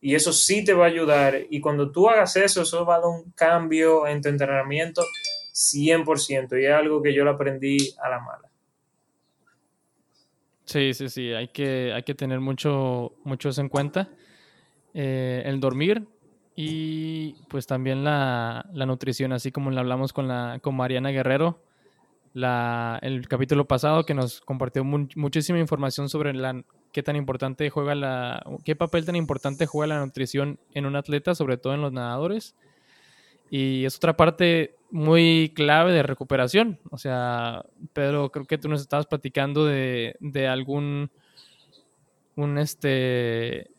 Y 0.00 0.14
eso 0.14 0.32
sí 0.32 0.64
te 0.64 0.74
va 0.74 0.84
a 0.84 0.88
ayudar. 0.88 1.46
Y 1.50 1.60
cuando 1.60 1.90
tú 1.90 2.08
hagas 2.08 2.36
eso, 2.36 2.62
eso 2.62 2.84
va 2.84 2.96
a 2.96 2.98
dar 3.00 3.08
un 3.08 3.32
cambio 3.32 4.06
en 4.06 4.20
tu 4.20 4.28
entrenamiento 4.28 5.02
100%. 5.52 6.60
Y 6.60 6.66
es 6.66 6.72
algo 6.72 7.02
que 7.02 7.14
yo 7.14 7.24
lo 7.24 7.30
aprendí 7.30 7.94
a 8.00 8.08
la 8.08 8.20
mala. 8.20 8.51
Sí, 10.64 10.94
sí, 10.94 11.08
sí, 11.08 11.32
hay 11.32 11.48
que, 11.48 11.92
hay 11.94 12.02
que 12.02 12.14
tener 12.14 12.40
mucho, 12.40 13.12
mucho 13.24 13.48
eso 13.48 13.60
en 13.60 13.68
cuenta. 13.68 14.08
Eh, 14.94 15.42
el 15.46 15.58
dormir 15.58 16.06
y 16.54 17.32
pues 17.48 17.66
también 17.66 18.04
la, 18.04 18.64
nutrición, 18.72 19.32
así 19.32 19.50
como 19.50 19.70
lo 19.70 19.80
hablamos 19.80 20.12
con, 20.12 20.28
la, 20.28 20.58
con 20.62 20.76
Mariana 20.76 21.10
Guerrero, 21.10 21.62
la, 22.34 22.98
el 23.02 23.26
capítulo 23.26 23.66
pasado 23.66 24.04
que 24.04 24.14
nos 24.14 24.40
compartió 24.40 24.84
muchísima 24.84 25.58
información 25.58 26.08
sobre 26.08 26.34
la, 26.34 26.62
qué 26.92 27.02
tan 27.02 27.16
importante 27.16 27.70
juega 27.70 27.94
la, 27.94 28.44
qué 28.64 28.76
papel 28.76 29.04
tan 29.06 29.16
importante 29.16 29.66
juega 29.66 29.94
la 29.94 30.04
nutrición 30.04 30.58
en 30.74 30.86
un 30.86 30.96
atleta, 30.96 31.34
sobre 31.34 31.56
todo 31.56 31.74
en 31.74 31.80
los 31.80 31.92
nadadores. 31.92 32.54
Y 33.54 33.84
es 33.84 33.96
otra 33.96 34.16
parte 34.16 34.76
muy 34.90 35.52
clave 35.54 35.92
de 35.92 36.02
recuperación. 36.02 36.80
O 36.90 36.96
sea, 36.96 37.62
Pedro, 37.92 38.32
creo 38.32 38.46
que 38.46 38.56
tú 38.56 38.66
nos 38.66 38.80
estabas 38.80 39.04
platicando 39.04 39.66
de, 39.66 40.16
de 40.20 40.48
algún, 40.48 41.10
un 42.34 42.56
este, 42.56 43.70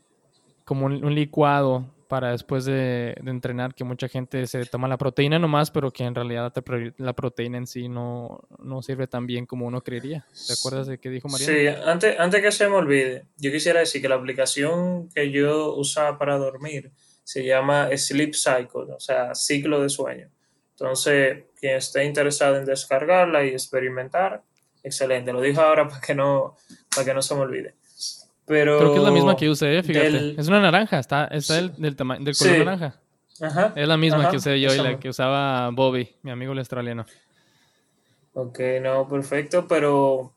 como 0.64 0.86
un, 0.86 1.16
licuado 1.16 1.92
para 2.08 2.34
después 2.34 2.66
de, 2.66 3.16
entrenar, 3.26 3.74
que 3.74 3.84
mucha 3.84 4.08
gente 4.08 4.46
se 4.46 4.64
toma 4.68 4.88
la 4.88 5.00
proteína 5.00 5.40
nomás, 5.40 5.72
pero 5.72 5.90
que 5.90 6.04
en 6.04 6.14
realidad 6.14 6.54
la 6.98 7.14
proteína 7.14 7.58
en 7.58 7.66
sí 7.66 7.90
no, 7.90 8.42
no 8.60 8.84
sirve 8.84 9.08
tan 9.08 9.26
bien 9.26 9.48
como 9.48 9.66
uno 9.66 9.82
creería. 9.82 10.28
¿Te 10.46 10.54
acuerdas 10.54 10.86
de 10.86 11.00
qué 11.00 11.10
dijo 11.10 11.30
María? 11.30 11.48
Sí, 11.48 11.68
antes, 11.84 12.20
antes 12.20 12.44
que 12.44 12.52
se 12.52 12.70
me 12.70 12.76
olvide, 12.76 13.26
yo 13.38 13.52
quisiera 13.52 13.80
decir 13.80 14.04
que 14.04 14.10
la 14.10 14.18
aplicación 14.18 15.10
que 15.10 15.32
yo 15.32 15.74
usaba 15.74 16.20
para 16.20 16.38
dormir, 16.38 16.92
se 17.24 17.44
llama 17.46 17.90
Sleep 17.96 18.34
Cycle, 18.34 18.94
o 18.94 19.00
sea, 19.00 19.34
ciclo 19.36 19.82
de 19.82 19.90
sueño. 19.90 20.30
Entonces, 20.72 21.44
quien 21.60 21.78
esté 21.78 22.04
interesado 22.04 22.58
en 22.58 22.66
descargarla 22.66 23.46
y 23.46 23.50
experimentar, 23.50 24.42
excelente. 24.84 25.32
Lo 25.32 25.42
dijo 25.42 25.62
ahora 25.62 25.88
para 25.88 26.02
que 26.02 26.16
no, 26.16 26.58
para 26.94 27.06
que 27.06 27.14
no 27.14 27.22
se 27.22 27.36
me 27.36 27.42
olvide. 27.42 27.76
Pero 28.46 28.78
Creo 28.78 28.92
que 28.92 28.98
es 28.98 29.04
la 29.04 29.12
misma 29.12 29.36
que 29.38 29.50
usé, 29.50 29.82
fíjate. 29.84 30.36
Es 30.38 30.48
una 30.48 30.60
naranja, 30.60 31.00
está, 31.00 31.26
está 31.28 31.56
del, 31.56 31.74
del, 31.76 31.96
del 31.96 32.38
color 32.38 32.58
naranja. 32.58 33.00
Ajá, 33.42 33.74
es 33.76 33.88
la 33.88 33.98
misma 33.98 34.30
que 34.30 34.38
usé 34.38 34.60
yo 34.60 34.74
y 34.74 34.78
la 34.78 35.00
que 35.00 35.10
usaba 35.10 35.70
Bobby, 35.72 36.16
mi 36.22 36.32
amigo 36.32 36.54
el 36.54 36.60
australiano. 36.60 37.06
Ok, 38.34 38.60
no, 38.82 39.08
perfecto, 39.08 39.68
pero 39.68 40.34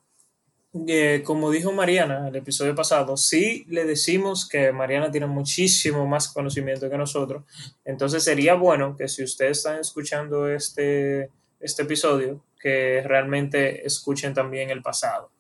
eh, 0.87 1.23
como 1.25 1.51
dijo 1.51 1.73
Mariana 1.73 2.29
el 2.29 2.37
episodio 2.37 2.75
pasado, 2.75 3.17
sí 3.17 3.65
le 3.69 3.85
decimos 3.85 4.49
que 4.49 4.73
Mariana 4.73 5.11
tiene 5.11 5.27
muchísimo 5.27 6.07
más 6.07 6.29
conocimiento 6.29 6.91
que 6.91 6.99
nosotros. 6.99 7.45
Entonces 7.85 8.25
sería 8.25 8.55
bueno 8.55 8.97
que 8.97 9.09
si 9.09 9.23
ustedes 9.23 9.59
están 9.59 9.81
escuchando 9.81 10.49
este, 10.49 11.31
este 11.61 11.83
episodio, 11.83 12.45
que 12.61 13.03
realmente 13.05 13.87
escuchen 13.87 14.35
también 14.35 14.71
el 14.71 14.83
pasado, 14.83 15.31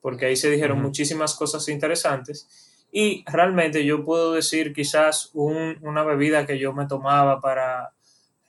porque 0.00 0.26
ahí 0.26 0.36
se 0.36 0.50
dijeron 0.50 0.82
muchísimas 0.82 1.34
cosas 1.34 1.68
interesantes. 1.68 2.48
Y 2.90 3.24
realmente 3.26 3.84
yo 3.84 4.04
puedo 4.04 4.34
decir 4.34 4.74
quizás 4.74 5.30
una 5.32 6.04
bebida 6.04 6.46
que 6.46 6.58
yo 6.58 6.74
me 6.74 6.86
tomaba 6.86 7.40
para 7.40 7.92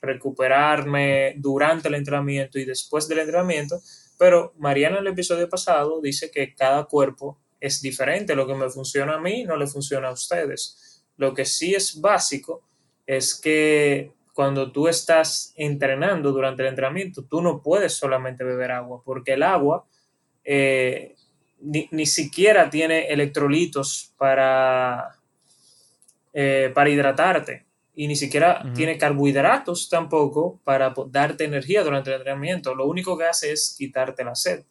recuperarme 0.02 1.34
durante 1.38 1.88
el 1.88 1.94
entrenamiento 1.94 2.58
y 2.58 2.64
después 2.64 3.08
del 3.08 3.20
entrenamiento, 3.20 3.80
pero 4.18 4.54
Mariana 4.58 4.98
en 4.98 5.06
el 5.06 5.12
episodio 5.12 5.48
pasado 5.48 6.00
dice 6.00 6.30
que 6.30 6.54
cada 6.54 6.84
cuerpo 6.84 7.38
es 7.60 7.80
diferente. 7.82 8.34
Lo 8.34 8.46
que 8.46 8.54
me 8.54 8.70
funciona 8.70 9.14
a 9.14 9.20
mí 9.20 9.44
no 9.44 9.56
le 9.56 9.66
funciona 9.66 10.08
a 10.08 10.12
ustedes. 10.12 11.04
Lo 11.16 11.34
que 11.34 11.44
sí 11.44 11.74
es 11.74 12.00
básico 12.00 12.62
es 13.06 13.34
que 13.34 14.12
cuando 14.32 14.72
tú 14.72 14.88
estás 14.88 15.52
entrenando 15.56 16.32
durante 16.32 16.62
el 16.62 16.68
entrenamiento, 16.68 17.24
tú 17.24 17.40
no 17.40 17.62
puedes 17.62 17.92
solamente 17.92 18.42
beber 18.42 18.72
agua, 18.72 19.00
porque 19.04 19.34
el 19.34 19.44
agua 19.44 19.86
eh, 20.42 21.14
ni, 21.60 22.06
siquiera 22.06 22.68
tiene 22.68 23.06
electrolitos 23.08 24.12
para, 24.18 25.16
eh, 26.32 26.72
para 26.74 26.90
hidratarte 26.90 27.63
y 27.94 28.08
ni 28.08 28.16
siquiera 28.16 28.64
tiene 28.74 28.98
carbohidratos 28.98 29.88
tampoco 29.88 30.60
para 30.64 30.92
darte 31.08 31.44
energía 31.44 31.84
durante 31.84 32.10
el 32.10 32.16
entrenamiento. 32.16 32.74
Lo 32.74 32.86
único 32.86 33.16
que 33.16 33.24
hace 33.24 33.52
es 33.52 33.74
quitarte 33.78 34.24
la 34.24 34.34
sed. 34.34 34.64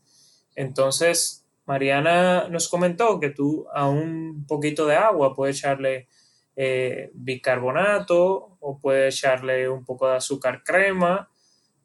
Entonces, 0.56 1.46
Mariana 1.66 2.48
nos 2.50 2.68
comentó 2.68 3.20
que 3.20 3.30
tú 3.30 3.66
a 3.74 3.88
un 3.88 4.46
poquito 4.46 4.86
de 4.86 4.98
agua 4.98 5.34
puedes 5.34 5.60
echarle 5.60 6.08
eh, 6.56 7.10
bicarbonato 7.14 8.58
o 8.60 8.80
puedes 8.80 9.18
echarle 9.18 9.70
un 9.70 9.86
poco 9.86 10.10
de 10.10 10.18
azúcar 10.18 10.62
crema, 10.64 11.30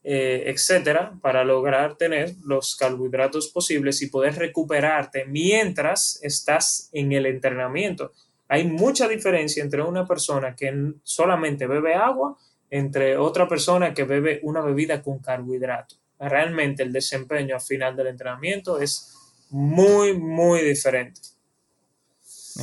eh, 0.03 0.45
etcétera, 0.47 1.19
para 1.23 1.45
lograr 1.45 1.97
tener 1.97 2.35
los 2.45 2.77
carbohidratos 2.77 3.49
posibles 3.49 4.03
y 4.03 4.09
poder 4.09 4.35
recuperarte 4.35 5.25
mientras 5.27 6.19
estás 6.23 6.89
en 6.93 7.13
el 7.13 7.27
entrenamiento. 7.27 8.13
Hay 8.49 8.67
mucha 8.67 9.07
diferencia 9.07 9.63
entre 9.63 9.83
una 9.83 10.07
persona 10.07 10.57
que 10.57 10.93
solamente 11.03 11.67
bebe 11.67 11.95
agua 11.95 12.37
entre 12.71 13.17
otra 13.17 13.49
persona 13.49 13.95
que 13.95 14.05
bebe 14.05 14.41
una 14.43 14.61
bebida 14.61 15.03
con 15.03 15.19
carbohidrato. 15.19 15.97
Realmente 16.19 16.83
el 16.83 16.93
desempeño 16.93 17.55
al 17.55 17.61
final 17.61 17.97
del 17.97 18.09
entrenamiento 18.09 18.81
es 18.81 19.15
muy, 19.51 20.15
muy 20.15 20.61
diferente. 20.61 21.21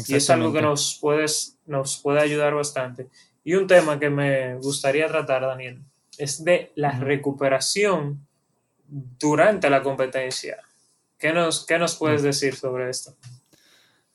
Y 0.08 0.15
es 0.15 0.30
algo 0.30 0.51
que 0.51 0.62
nos, 0.62 0.98
puedes, 1.00 1.58
nos 1.65 1.98
puede 1.98 2.20
ayudar 2.20 2.54
bastante. 2.54 3.08
Y 3.44 3.54
un 3.54 3.65
tema 3.65 3.98
que 3.98 4.10
me 4.10 4.56
gustaría 4.56 5.08
tratar, 5.08 5.44
Daniel, 5.44 5.82
es 6.18 6.44
de 6.44 6.72
la 6.75 6.92
recuperación 7.00 8.27
durante 8.88 9.70
la 9.70 9.82
competencia. 9.82 10.58
¿Qué 11.18 11.32
nos, 11.32 11.65
qué 11.65 11.80
nos 11.80 11.96
puedes 11.96 12.24
decir 12.24 12.56
sobre 12.56 12.89
esto? 12.89 13.15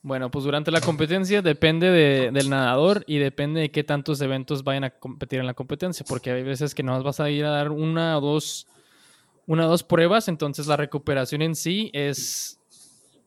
Bueno, 0.03 0.31
pues 0.31 0.47
durante 0.47 0.71
la 0.71 0.81
competencia 0.81 1.43
depende 1.43 1.91
del 2.33 2.49
nadador 2.49 3.05
y 3.07 3.19
depende 3.19 3.61
de 3.61 3.71
qué 3.71 3.85
tantos 3.85 4.21
eventos 4.23 4.65
vayan 4.65 4.85
a 4.85 4.91
competir 4.91 5.41
en 5.41 5.47
la 5.47 5.53
competencia, 5.53 6.07
porque 6.09 6.31
hay 6.31 6.43
veces 6.43 6.75
que 6.75 6.83
no 6.83 7.03
vas 7.03 7.21
a 7.21 7.29
ir 7.29 7.45
a 7.45 7.51
dar 7.51 7.71
una 7.71 8.17
o 8.17 8.21
dos, 8.23 8.67
una 9.47 9.67
o 9.67 9.69
dos 9.69 9.83
pruebas, 9.83 10.29
entonces 10.29 10.67
la 10.67 10.79
recuperación 10.79 11.43
en 11.43 11.55
sí 11.55 11.91
es, 11.93 12.59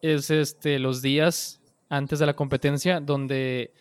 es 0.02 0.32
este, 0.32 0.80
los 0.80 1.04
días 1.04 1.62
antes 1.90 2.18
de 2.18 2.26
la 2.26 2.36
competencia 2.36 3.00
donde 3.00 3.72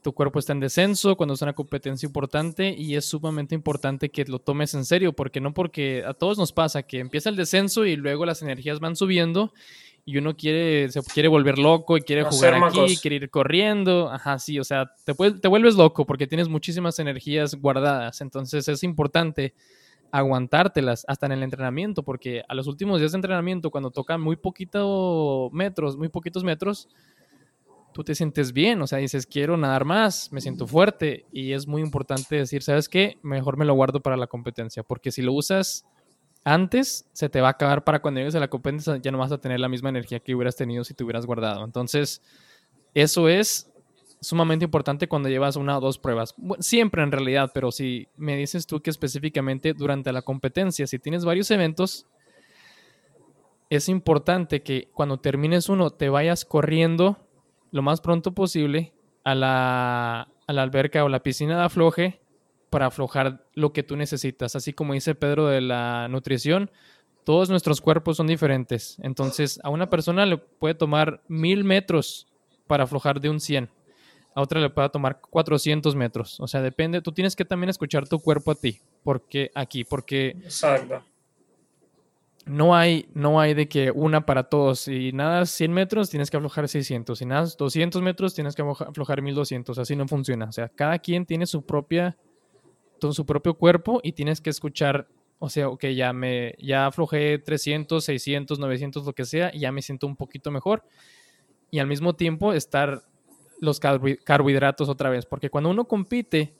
tu 0.00 0.14
cuerpo 0.14 0.38
está 0.38 0.54
en 0.54 0.60
descenso, 0.60 1.18
cuando 1.18 1.34
es 1.34 1.42
una 1.42 1.52
competencia 1.52 2.06
importante 2.06 2.74
y 2.78 2.94
es 2.94 3.04
sumamente 3.04 3.54
importante 3.54 4.08
que 4.08 4.24
lo 4.24 4.38
tomes 4.38 4.72
en 4.72 4.86
serio, 4.86 5.12
porque 5.12 5.42
no 5.42 5.52
porque 5.52 6.02
a 6.06 6.14
todos 6.14 6.38
nos 6.38 6.52
pasa 6.52 6.84
que 6.84 6.98
empieza 6.98 7.28
el 7.28 7.36
descenso 7.36 7.84
y 7.84 7.96
luego 7.96 8.24
las 8.24 8.40
energías 8.40 8.80
van 8.80 8.96
subiendo 8.96 9.52
y 10.08 10.18
uno 10.18 10.36
quiere, 10.36 10.88
se 10.88 11.02
quiere 11.02 11.28
volver 11.28 11.58
loco 11.58 11.96
y 11.96 12.00
quiere 12.00 12.22
jugar 12.22 12.54
aquí, 12.54 12.96
quiere 12.96 13.16
ir 13.16 13.28
corriendo. 13.28 14.08
Ajá, 14.08 14.38
sí, 14.38 14.56
o 14.60 14.62
sea, 14.62 14.88
te, 15.04 15.12
te 15.14 15.48
vuelves 15.48 15.74
loco 15.74 16.06
porque 16.06 16.28
tienes 16.28 16.48
muchísimas 16.48 17.00
energías 17.00 17.56
guardadas. 17.56 18.20
Entonces 18.20 18.68
es 18.68 18.84
importante 18.84 19.52
aguantártelas 20.12 21.04
hasta 21.08 21.26
en 21.26 21.32
el 21.32 21.42
entrenamiento, 21.42 22.04
porque 22.04 22.44
a 22.48 22.54
los 22.54 22.68
últimos 22.68 23.00
días 23.00 23.12
de 23.12 23.18
entrenamiento, 23.18 23.72
cuando 23.72 23.90
tocan 23.90 24.20
muy 24.20 24.36
poquitos 24.36 25.52
metros, 25.52 25.96
muy 25.96 26.08
poquitos 26.08 26.44
metros, 26.44 26.88
tú 27.92 28.04
te 28.04 28.14
sientes 28.14 28.52
bien, 28.52 28.80
o 28.82 28.86
sea, 28.86 28.98
dices, 28.98 29.26
quiero 29.26 29.56
nadar 29.56 29.84
más, 29.84 30.30
me 30.30 30.40
siento 30.40 30.68
fuerte, 30.68 31.24
y 31.32 31.52
es 31.52 31.66
muy 31.66 31.82
importante 31.82 32.36
decir, 32.36 32.62
¿sabes 32.62 32.88
qué? 32.88 33.18
Mejor 33.22 33.56
me 33.56 33.64
lo 33.64 33.74
guardo 33.74 34.00
para 34.00 34.16
la 34.16 34.28
competencia, 34.28 34.84
porque 34.84 35.10
si 35.10 35.22
lo 35.22 35.32
usas 35.32 35.84
antes 36.46 37.08
se 37.12 37.28
te 37.28 37.40
va 37.40 37.48
a 37.48 37.50
acabar 37.50 37.82
para 37.82 38.00
cuando 38.00 38.20
llegues 38.20 38.36
a 38.36 38.40
la 38.40 38.46
competencia, 38.46 38.96
ya 38.98 39.10
no 39.10 39.18
vas 39.18 39.32
a 39.32 39.38
tener 39.38 39.58
la 39.58 39.68
misma 39.68 39.88
energía 39.88 40.20
que 40.20 40.32
hubieras 40.32 40.54
tenido 40.54 40.84
si 40.84 40.94
te 40.94 41.02
hubieras 41.02 41.26
guardado. 41.26 41.64
Entonces, 41.64 42.22
eso 42.94 43.28
es 43.28 43.68
sumamente 44.20 44.64
importante 44.64 45.08
cuando 45.08 45.28
llevas 45.28 45.56
una 45.56 45.76
o 45.76 45.80
dos 45.80 45.98
pruebas. 45.98 46.36
siempre 46.60 47.02
en 47.02 47.10
realidad, 47.10 47.50
pero 47.52 47.72
si 47.72 48.06
me 48.16 48.36
dices 48.36 48.64
tú 48.64 48.80
que 48.80 48.90
específicamente 48.90 49.74
durante 49.74 50.12
la 50.12 50.22
competencia, 50.22 50.86
si 50.86 51.00
tienes 51.00 51.24
varios 51.24 51.50
eventos, 51.50 52.06
es 53.68 53.88
importante 53.88 54.62
que 54.62 54.88
cuando 54.94 55.18
termines 55.18 55.68
uno 55.68 55.90
te 55.90 56.10
vayas 56.10 56.44
corriendo 56.44 57.26
lo 57.72 57.82
más 57.82 58.00
pronto 58.00 58.34
posible 58.34 58.94
a 59.24 59.34
la, 59.34 60.28
a 60.46 60.52
la 60.52 60.62
alberca 60.62 61.02
o 61.02 61.08
la 61.08 61.24
piscina 61.24 61.58
de 61.58 61.64
afloje 61.64 62.20
para 62.70 62.86
aflojar 62.86 63.44
lo 63.54 63.72
que 63.72 63.82
tú 63.82 63.96
necesitas. 63.96 64.56
Así 64.56 64.72
como 64.72 64.94
dice 64.94 65.14
Pedro 65.14 65.46
de 65.46 65.60
la 65.60 66.08
nutrición, 66.08 66.70
todos 67.24 67.50
nuestros 67.50 67.80
cuerpos 67.80 68.16
son 68.16 68.26
diferentes. 68.26 68.98
Entonces, 69.02 69.58
a 69.64 69.70
una 69.70 69.90
persona 69.90 70.26
le 70.26 70.38
puede 70.38 70.74
tomar 70.74 71.22
mil 71.28 71.64
metros 71.64 72.28
para 72.66 72.84
aflojar 72.84 73.20
de 73.20 73.30
un 73.30 73.40
100. 73.40 73.68
A 74.34 74.42
otra 74.42 74.60
le 74.60 74.70
puede 74.70 74.88
tomar 74.90 75.20
400 75.20 75.96
metros. 75.96 76.38
O 76.40 76.46
sea, 76.46 76.60
depende. 76.60 77.00
Tú 77.00 77.12
tienes 77.12 77.34
que 77.34 77.44
también 77.44 77.70
escuchar 77.70 78.08
tu 78.08 78.20
cuerpo 78.20 78.50
a 78.50 78.54
ti. 78.54 78.80
Porque 79.02 79.50
aquí, 79.54 79.84
porque 79.84 80.36
no 82.44 82.76
hay, 82.76 83.08
no 83.12 83.40
hay 83.40 83.54
de 83.54 83.68
que 83.68 83.90
una 83.90 84.26
para 84.26 84.44
todos. 84.44 84.80
Si 84.80 85.10
nada 85.12 85.46
100 85.46 85.72
metros, 85.72 86.10
tienes 86.10 86.30
que 86.30 86.36
aflojar 86.36 86.68
600. 86.68 87.18
Si 87.18 87.24
nada 87.24 87.48
200 87.58 88.02
metros, 88.02 88.34
tienes 88.34 88.54
que 88.54 88.62
aflojar 88.62 89.22
1200. 89.22 89.78
Así 89.78 89.96
no 89.96 90.06
funciona. 90.06 90.46
O 90.46 90.52
sea, 90.52 90.68
cada 90.68 90.98
quien 90.98 91.26
tiene 91.26 91.46
su 91.46 91.64
propia 91.64 92.16
con 93.00 93.14
su 93.14 93.26
propio 93.26 93.54
cuerpo 93.54 94.00
y 94.02 94.12
tienes 94.12 94.40
que 94.40 94.50
escuchar, 94.50 95.08
o 95.38 95.48
sea, 95.48 95.68
ok, 95.68 95.86
ya 95.86 96.12
me, 96.12 96.54
ya 96.58 96.86
aflojé 96.86 97.38
300, 97.38 98.04
600, 98.04 98.58
900, 98.58 99.04
lo 99.04 99.12
que 99.12 99.24
sea, 99.24 99.50
y 99.54 99.60
ya 99.60 99.72
me 99.72 99.82
siento 99.82 100.06
un 100.06 100.16
poquito 100.16 100.50
mejor. 100.50 100.82
Y 101.70 101.78
al 101.78 101.86
mismo 101.86 102.14
tiempo 102.14 102.52
estar 102.52 103.02
los 103.60 103.80
carbohidratos 103.80 104.88
otra 104.88 105.10
vez, 105.10 105.26
porque 105.26 105.50
cuando 105.50 105.70
uno 105.70 105.86
compite, 105.86 106.54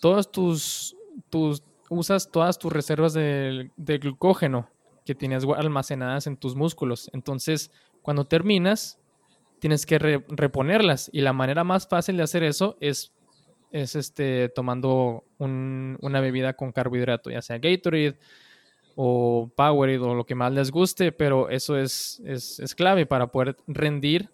todos 0.00 0.30
tus, 0.30 0.96
tus 1.30 1.62
usas 1.88 2.30
todas 2.30 2.58
tus 2.58 2.72
reservas 2.72 3.12
de, 3.12 3.70
glucógeno 3.76 4.68
que 5.04 5.14
tienes 5.14 5.44
almacenadas 5.56 6.26
en 6.26 6.36
tus 6.36 6.54
músculos. 6.54 7.10
Entonces, 7.12 7.70
cuando 8.02 8.24
terminas, 8.24 8.98
tienes 9.58 9.84
que 9.86 9.98
reponerlas. 9.98 11.10
Y 11.12 11.20
la 11.20 11.32
manera 11.32 11.62
más 11.62 11.86
fácil 11.86 12.16
de 12.16 12.22
hacer 12.22 12.42
eso 12.42 12.76
es 12.80 13.12
es 13.74 13.96
este, 13.96 14.48
tomando 14.50 15.24
una 15.38 16.20
bebida 16.20 16.52
con 16.52 16.70
carbohidrato, 16.70 17.28
ya 17.28 17.42
sea 17.42 17.58
Gatorade 17.58 18.16
o 18.94 19.50
Powerade 19.56 19.98
o 19.98 20.14
lo 20.14 20.24
que 20.24 20.36
más 20.36 20.52
les 20.52 20.70
guste, 20.70 21.10
pero 21.10 21.48
eso 21.48 21.76
es, 21.76 22.22
es, 22.24 22.72
clave 22.76 23.04
para 23.04 23.26
poder 23.26 23.56
rendir 23.66 24.28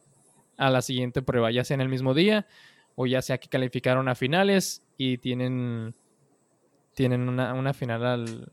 a 0.58 0.68
la 0.68 0.82
siguiente 0.82 1.22
prueba, 1.22 1.50
ya 1.50 1.64
sea 1.64 1.76
en 1.76 1.80
el 1.80 1.88
mismo 1.88 2.12
día 2.12 2.46
o 2.96 3.06
ya 3.06 3.22
sea 3.22 3.38
que 3.38 3.48
calificaron 3.48 4.10
a 4.10 4.14
finales 4.14 4.82
y 4.98 5.16
tienen, 5.16 5.94
tienen 6.92 7.26
una, 7.26 7.72
final 7.72 8.52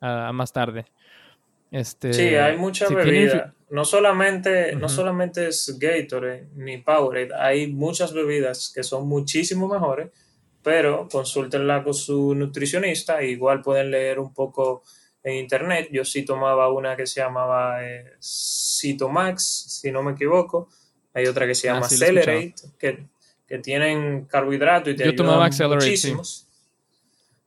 a 0.00 0.32
más 0.32 0.52
tarde. 0.52 0.86
Este, 1.70 2.12
sí, 2.12 2.34
hay 2.34 2.56
mucha 2.56 2.88
bebida. 2.88 3.54
No 3.70 3.84
solamente, 3.84 4.74
no 4.74 4.88
solamente 4.88 5.48
es 5.48 5.78
Gatorade 5.78 6.48
ni 6.56 6.78
Powerade, 6.78 7.30
hay 7.38 7.68
muchas 7.68 8.12
bebidas 8.12 8.72
que 8.74 8.82
son 8.82 9.06
muchísimo 9.06 9.68
mejores, 9.68 10.10
pero 10.62 11.08
consúltenla 11.08 11.84
con 11.84 11.94
su 11.94 12.34
nutricionista. 12.34 13.22
Igual 13.22 13.62
pueden 13.62 13.92
leer 13.92 14.18
un 14.18 14.34
poco 14.34 14.82
en 15.22 15.36
internet. 15.36 15.88
Yo 15.92 16.04
sí 16.04 16.24
tomaba 16.24 16.72
una 16.72 16.96
que 16.96 17.06
se 17.06 17.20
llamaba 17.20 17.86
eh, 17.86 18.14
Citomax, 18.20 19.42
si 19.80 19.92
no 19.92 20.02
me 20.02 20.12
equivoco. 20.12 20.68
Hay 21.14 21.26
otra 21.26 21.46
que 21.46 21.54
se 21.54 21.68
llama 21.68 21.80
ah, 21.82 21.84
Accelerate, 21.84 22.54
que, 22.78 23.06
que, 23.46 23.58
tienen 23.58 24.24
carbohidratos 24.24 24.94
y 24.94 24.96
te 24.96 25.04
Yo 25.04 25.14
tomaba 25.14 25.48
muchísimos. 25.48 26.48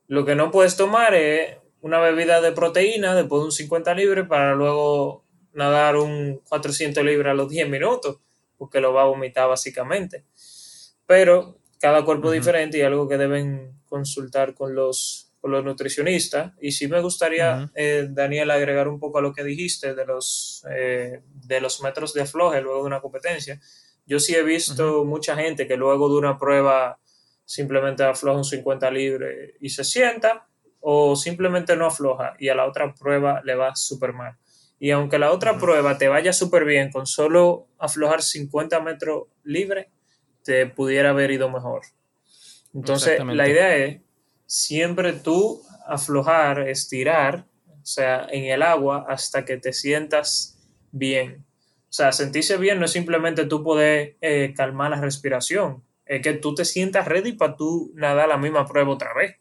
Lo 0.07 0.25
que 0.25 0.35
no 0.35 0.51
puedes 0.51 0.75
tomar 0.77 1.13
es 1.13 1.57
una 1.83 1.99
bebida 1.99 2.39
de 2.39 2.53
proteína 2.53 3.13
después 3.13 3.41
de 3.41 3.45
un 3.45 3.51
50 3.51 3.93
libres 3.93 4.25
para 4.25 4.55
luego 4.55 5.25
nadar 5.51 5.97
un 5.97 6.41
400 6.47 7.03
libras 7.03 7.31
a 7.31 7.33
los 7.35 7.49
10 7.49 7.69
minutos, 7.69 8.19
porque 8.57 8.79
lo 8.79 8.93
va 8.93 9.01
a 9.01 9.07
vomitar 9.07 9.49
básicamente. 9.49 10.23
Pero 11.05 11.57
cada 11.81 12.05
cuerpo 12.05 12.29
es 12.29 12.39
diferente 12.39 12.77
y 12.77 12.83
algo 12.83 13.09
que 13.09 13.17
deben 13.17 13.81
consultar 13.85 14.53
con 14.53 14.73
los, 14.73 15.33
los 15.43 15.61
nutricionistas. 15.65 16.53
Y 16.61 16.71
sí 16.71 16.87
me 16.87 17.01
gustaría, 17.01 17.69
eh, 17.75 18.07
Daniel, 18.09 18.51
agregar 18.51 18.87
un 18.87 18.97
poco 18.97 19.17
a 19.17 19.21
lo 19.21 19.33
que 19.33 19.43
dijiste 19.43 19.93
de 19.93 20.05
los, 20.05 20.65
eh, 20.71 21.21
de 21.25 21.59
los 21.59 21.81
metros 21.81 22.13
de 22.13 22.21
afloje 22.21 22.61
luego 22.61 22.79
de 22.79 22.87
una 22.87 23.01
competencia. 23.01 23.59
Yo 24.05 24.21
sí 24.21 24.33
he 24.33 24.43
visto 24.43 25.03
mucha 25.03 25.35
gente 25.35 25.67
que 25.67 25.75
luego 25.75 26.07
de 26.07 26.15
una 26.15 26.37
prueba 26.37 26.97
simplemente 27.43 28.03
afloja 28.03 28.37
un 28.37 28.45
50 28.45 28.89
libres 28.89 29.55
y 29.59 29.67
se 29.67 29.83
sienta 29.83 30.47
o 30.85 31.15
simplemente 31.15 31.77
no 31.77 31.85
afloja 31.85 32.35
y 32.37 32.49
a 32.49 32.55
la 32.55 32.67
otra 32.67 32.93
prueba 32.93 33.41
le 33.45 33.55
va 33.55 33.73
súper 33.73 34.11
mal. 34.11 34.35
Y 34.79 34.91
aunque 34.91 35.17
la 35.17 35.31
otra 35.31 35.57
prueba 35.57 35.97
te 35.97 36.09
vaya 36.09 36.33
súper 36.33 36.65
bien 36.65 36.91
con 36.91 37.07
solo 37.07 37.67
aflojar 37.79 38.21
50 38.21 38.81
metros 38.81 39.27
libre, 39.45 39.89
te 40.43 40.67
pudiera 40.67 41.11
haber 41.11 41.31
ido 41.31 41.49
mejor. 41.49 41.83
Entonces, 42.73 43.23
la 43.23 43.47
idea 43.47 43.77
es 43.77 44.01
siempre 44.45 45.13
tú 45.13 45.61
aflojar, 45.87 46.67
estirar, 46.67 47.45
o 47.81 47.85
sea, 47.85 48.27
en 48.29 48.43
el 48.43 48.61
agua 48.61 49.05
hasta 49.07 49.45
que 49.45 49.55
te 49.55 49.71
sientas 49.71 50.59
bien. 50.91 51.45
O 51.83 51.93
sea, 51.93 52.11
sentirse 52.11 52.57
bien 52.57 52.77
no 52.77 52.85
es 52.85 52.91
simplemente 52.91 53.45
tú 53.45 53.63
poder 53.63 54.17
eh, 54.19 54.53
calmar 54.53 54.91
la 54.91 54.99
respiración, 54.99 55.81
es 56.05 56.21
que 56.21 56.33
tú 56.33 56.55
te 56.55 56.65
sientas 56.65 57.07
ready 57.07 57.31
para 57.31 57.55
tú 57.55 57.93
nadar 57.95 58.27
la 58.27 58.37
misma 58.37 58.65
prueba 58.65 58.91
otra 58.91 59.13
vez. 59.13 59.37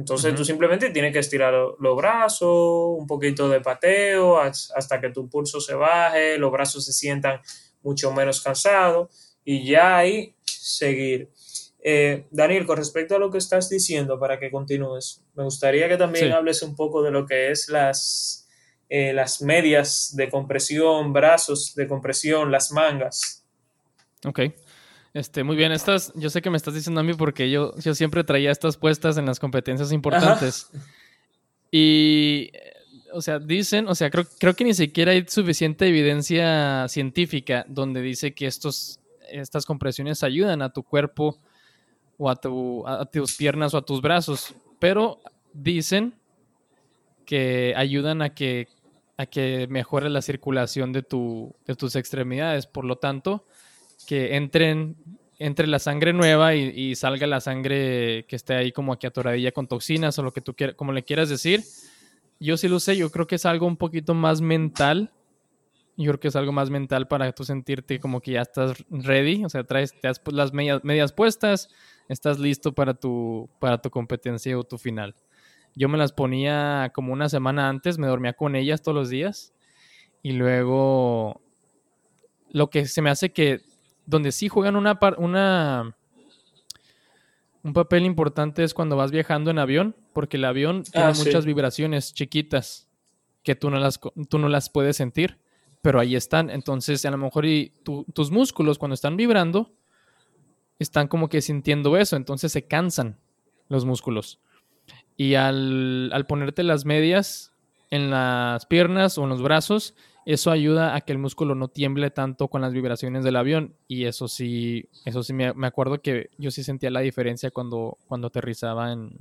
Entonces 0.00 0.34
tú 0.34 0.46
simplemente 0.46 0.88
tienes 0.88 1.12
que 1.12 1.18
estirar 1.18 1.52
los 1.78 1.96
brazos, 1.96 2.98
un 2.98 3.06
poquito 3.06 3.50
de 3.50 3.60
pateo 3.60 4.40
hasta 4.40 4.98
que 4.98 5.10
tu 5.10 5.28
pulso 5.28 5.60
se 5.60 5.74
baje, 5.74 6.38
los 6.38 6.50
brazos 6.50 6.86
se 6.86 6.94
sientan 6.94 7.38
mucho 7.82 8.10
menos 8.10 8.40
cansados 8.40 9.10
y 9.44 9.62
ya 9.66 9.98
ahí 9.98 10.34
seguir. 10.46 11.28
Eh, 11.82 12.24
Daniel, 12.30 12.64
con 12.64 12.78
respecto 12.78 13.14
a 13.14 13.18
lo 13.18 13.30
que 13.30 13.36
estás 13.36 13.68
diciendo, 13.68 14.18
para 14.18 14.40
que 14.40 14.50
continúes, 14.50 15.22
me 15.34 15.44
gustaría 15.44 15.86
que 15.86 15.98
también 15.98 16.32
hables 16.32 16.62
un 16.62 16.74
poco 16.74 17.02
de 17.02 17.10
lo 17.10 17.26
que 17.26 17.50
es 17.50 17.68
las, 17.68 18.48
eh, 18.88 19.12
las 19.12 19.42
medias 19.42 20.16
de 20.16 20.30
compresión, 20.30 21.12
brazos 21.12 21.74
de 21.74 21.86
compresión, 21.86 22.50
las 22.50 22.72
mangas. 22.72 23.44
Ok. 24.24 24.40
Este, 25.12 25.42
muy 25.42 25.56
bien, 25.56 25.72
estas, 25.72 26.12
yo 26.14 26.30
sé 26.30 26.40
que 26.40 26.50
me 26.50 26.56
estás 26.56 26.74
diciendo 26.74 27.00
a 27.00 27.04
mí 27.04 27.14
porque 27.14 27.50
yo, 27.50 27.74
yo 27.78 27.94
siempre 27.94 28.22
traía 28.22 28.50
estas 28.50 28.76
puestas 28.76 29.16
en 29.16 29.26
las 29.26 29.40
competencias 29.40 29.90
importantes. 29.92 30.70
Y, 31.72 32.50
o 33.12 33.20
sea, 33.20 33.38
dicen, 33.38 33.88
o 33.88 33.94
sea, 33.94 34.10
creo, 34.10 34.24
creo 34.38 34.54
que 34.54 34.64
ni 34.64 34.74
siquiera 34.74 35.12
hay 35.12 35.24
suficiente 35.26 35.88
evidencia 35.88 36.86
científica 36.88 37.64
donde 37.68 38.02
dice 38.02 38.34
que 38.34 38.46
estos, 38.46 39.00
estas 39.30 39.66
compresiones 39.66 40.22
ayudan 40.22 40.62
a 40.62 40.72
tu 40.72 40.82
cuerpo 40.82 41.38
o 42.16 42.30
a, 42.30 42.36
tu, 42.36 42.86
a 42.86 43.04
tus 43.06 43.36
piernas 43.36 43.74
o 43.74 43.78
a 43.78 43.82
tus 43.82 44.00
brazos, 44.02 44.54
pero 44.78 45.20
dicen 45.52 46.14
que 47.24 47.74
ayudan 47.76 48.22
a 48.22 48.34
que, 48.34 48.68
a 49.16 49.26
que 49.26 49.66
mejore 49.68 50.10
la 50.10 50.22
circulación 50.22 50.92
de, 50.92 51.02
tu, 51.02 51.54
de 51.66 51.74
tus 51.74 51.96
extremidades. 51.96 52.66
Por 52.66 52.84
lo 52.84 52.96
tanto, 52.96 53.46
que 54.06 54.36
entren 54.36 54.96
entre 55.40 55.66
la 55.66 55.78
sangre 55.78 56.12
nueva 56.12 56.54
y, 56.54 56.94
salga 56.94 57.26
la 57.26 57.40
sangre 57.40 58.26
que 58.28 58.36
esté 58.36 58.54
ahí 58.54 58.72
como 58.72 58.92
aquí 58.92 59.06
atoradilla 59.06 59.52
con 59.52 59.66
toxinas 59.66 60.18
o 60.18 60.22
lo 60.22 60.32
que 60.32 60.42
tú 60.42 60.54
quieras, 60.54 60.76
como 60.76 60.92
le 60.92 61.02
quieras 61.02 61.30
decir. 61.30 61.64
Yo 62.38 62.58
sí 62.58 62.68
lo 62.68 62.78
sé, 62.78 62.96
yo 62.96 63.10
creo 63.10 63.26
que 63.26 63.36
es 63.36 63.46
algo 63.46 63.66
un 63.66 63.78
poquito 63.78 64.12
más 64.12 64.42
mental. 64.42 65.10
Yo 65.96 66.10
creo 66.12 66.20
que 66.20 66.28
es 66.28 66.36
algo 66.36 66.52
más 66.52 66.68
mental 66.68 67.08
para 67.08 67.32
tú 67.32 67.44
sentirte 67.44 67.98
como 68.00 68.20
que 68.20 68.32
ya 68.32 68.42
estás 68.42 68.84
ready, 68.90 69.44
o 69.44 69.48
sea, 69.48 69.64
traes 69.64 69.98
te 69.98 70.08
has 70.08 70.20
las 70.30 70.52
medias, 70.52 70.84
medias 70.84 71.12
puestas, 71.12 71.68
estás 72.08 72.38
listo 72.38 72.74
para 72.74 72.94
tu, 72.94 73.48
para 73.58 73.80
tu 73.80 73.90
competencia 73.90 74.58
o 74.58 74.64
tu 74.64 74.76
final. 74.76 75.14
Yo 75.74 75.88
me 75.88 75.96
las 75.96 76.12
ponía 76.12 76.90
como 76.94 77.14
una 77.14 77.30
semana 77.30 77.68
antes, 77.68 77.96
me 77.96 78.06
dormía 78.08 78.34
con 78.34 78.56
ellas 78.56 78.82
todos 78.82 78.96
los 78.96 79.08
días 79.08 79.54
y 80.22 80.32
luego 80.32 81.40
lo 82.50 82.68
que 82.68 82.86
se 82.86 83.00
me 83.00 83.10
hace 83.10 83.32
que 83.32 83.62
donde 84.06 84.32
sí 84.32 84.48
juegan 84.48 84.76
una, 84.76 84.98
una 85.18 85.96
un 87.62 87.72
papel 87.72 88.04
importante 88.04 88.64
es 88.64 88.74
cuando 88.74 88.96
vas 88.96 89.10
viajando 89.10 89.50
en 89.50 89.58
avión, 89.58 89.96
porque 90.12 90.36
el 90.36 90.44
avión 90.44 90.82
tiene 90.84 91.08
ah, 91.08 91.12
muchas 91.16 91.44
vibraciones 91.44 92.14
chiquitas 92.14 92.88
que 93.42 93.54
tú 93.54 93.70
no, 93.70 93.78
las, 93.78 94.00
tú 94.28 94.38
no 94.38 94.48
las 94.48 94.70
puedes 94.70 94.96
sentir, 94.96 95.38
pero 95.82 96.00
ahí 96.00 96.16
están. 96.16 96.50
Entonces, 96.50 97.04
a 97.04 97.10
lo 97.10 97.18
mejor 97.18 97.46
y 97.46 97.72
tus 97.84 98.30
músculos 98.30 98.78
cuando 98.78 98.94
están 98.94 99.16
vibrando, 99.16 99.72
están 100.78 101.08
como 101.08 101.28
que 101.28 101.42
sintiendo 101.42 101.96
eso, 101.96 102.16
entonces 102.16 102.52
se 102.52 102.66
cansan 102.66 103.18
los 103.68 103.84
músculos. 103.84 104.40
Y 105.16 105.34
al, 105.34 106.10
al 106.12 106.26
ponerte 106.26 106.62
las 106.62 106.86
medias 106.86 107.52
en 107.90 108.10
las 108.10 108.64
piernas 108.66 109.18
o 109.18 109.24
en 109.24 109.28
los 109.28 109.42
brazos, 109.42 109.94
eso 110.32 110.50
ayuda 110.50 110.94
a 110.94 111.00
que 111.00 111.12
el 111.12 111.18
músculo 111.18 111.54
no 111.54 111.68
tiemble 111.68 112.10
tanto 112.10 112.48
con 112.48 112.60
las 112.60 112.72
vibraciones 112.72 113.24
del 113.24 113.36
avión. 113.36 113.74
Y 113.88 114.04
eso 114.04 114.28
sí, 114.28 114.88
eso 115.04 115.22
sí 115.22 115.32
me, 115.32 115.52
acuerdo 115.66 116.00
que 116.00 116.30
yo 116.38 116.50
sí 116.50 116.62
sentía 116.62 116.90
la 116.90 117.00
diferencia 117.00 117.50
cuando, 117.50 117.98
cuando 118.06 118.28
aterrizaba 118.28 118.92
en, 118.92 119.18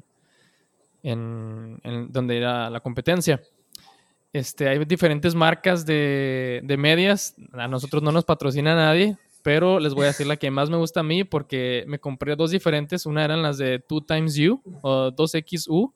en, 1.03 2.11
donde 2.11 2.37
era 2.37 2.69
la 2.69 2.79
competencia. 2.79 3.41
Este, 4.33 4.69
hay 4.69 4.85
diferentes 4.85 5.33
marcas 5.33 5.85
de, 5.85 6.61
de, 6.63 6.77
medias, 6.77 7.35
a 7.53 7.67
nosotros 7.67 8.03
no 8.03 8.11
nos 8.11 8.25
patrocina 8.25 8.75
nadie, 8.75 9.17
pero 9.41 9.79
les 9.79 9.95
voy 9.95 10.03
a 10.03 10.07
decir 10.07 10.27
la 10.27 10.37
que 10.37 10.51
más 10.51 10.69
me 10.69 10.77
gusta 10.77 10.99
a 10.99 11.03
mí 11.03 11.23
porque 11.23 11.83
me 11.87 11.97
compré 11.97 12.35
dos 12.35 12.51
diferentes, 12.51 13.07
una 13.07 13.25
eran 13.25 13.41
las 13.41 13.57
de 13.57 13.83
2 13.89 14.05
times 14.05 14.37
U 14.37 14.61
o 14.83 15.11
2XU 15.11 15.91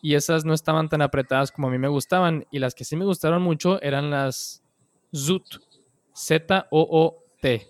y 0.00 0.14
esas 0.14 0.44
no 0.44 0.54
estaban 0.54 0.88
tan 0.88 1.02
apretadas 1.02 1.50
como 1.50 1.68
a 1.68 1.70
mí 1.70 1.78
me 1.78 1.88
gustaban. 1.88 2.46
Y 2.50 2.58
las 2.58 2.74
que 2.74 2.84
sí 2.84 2.96
me 2.96 3.04
gustaron 3.04 3.42
mucho 3.42 3.80
eran 3.82 4.10
las 4.10 4.62
ZOOT, 5.14 5.60
Z-O-O-T. 6.14 7.66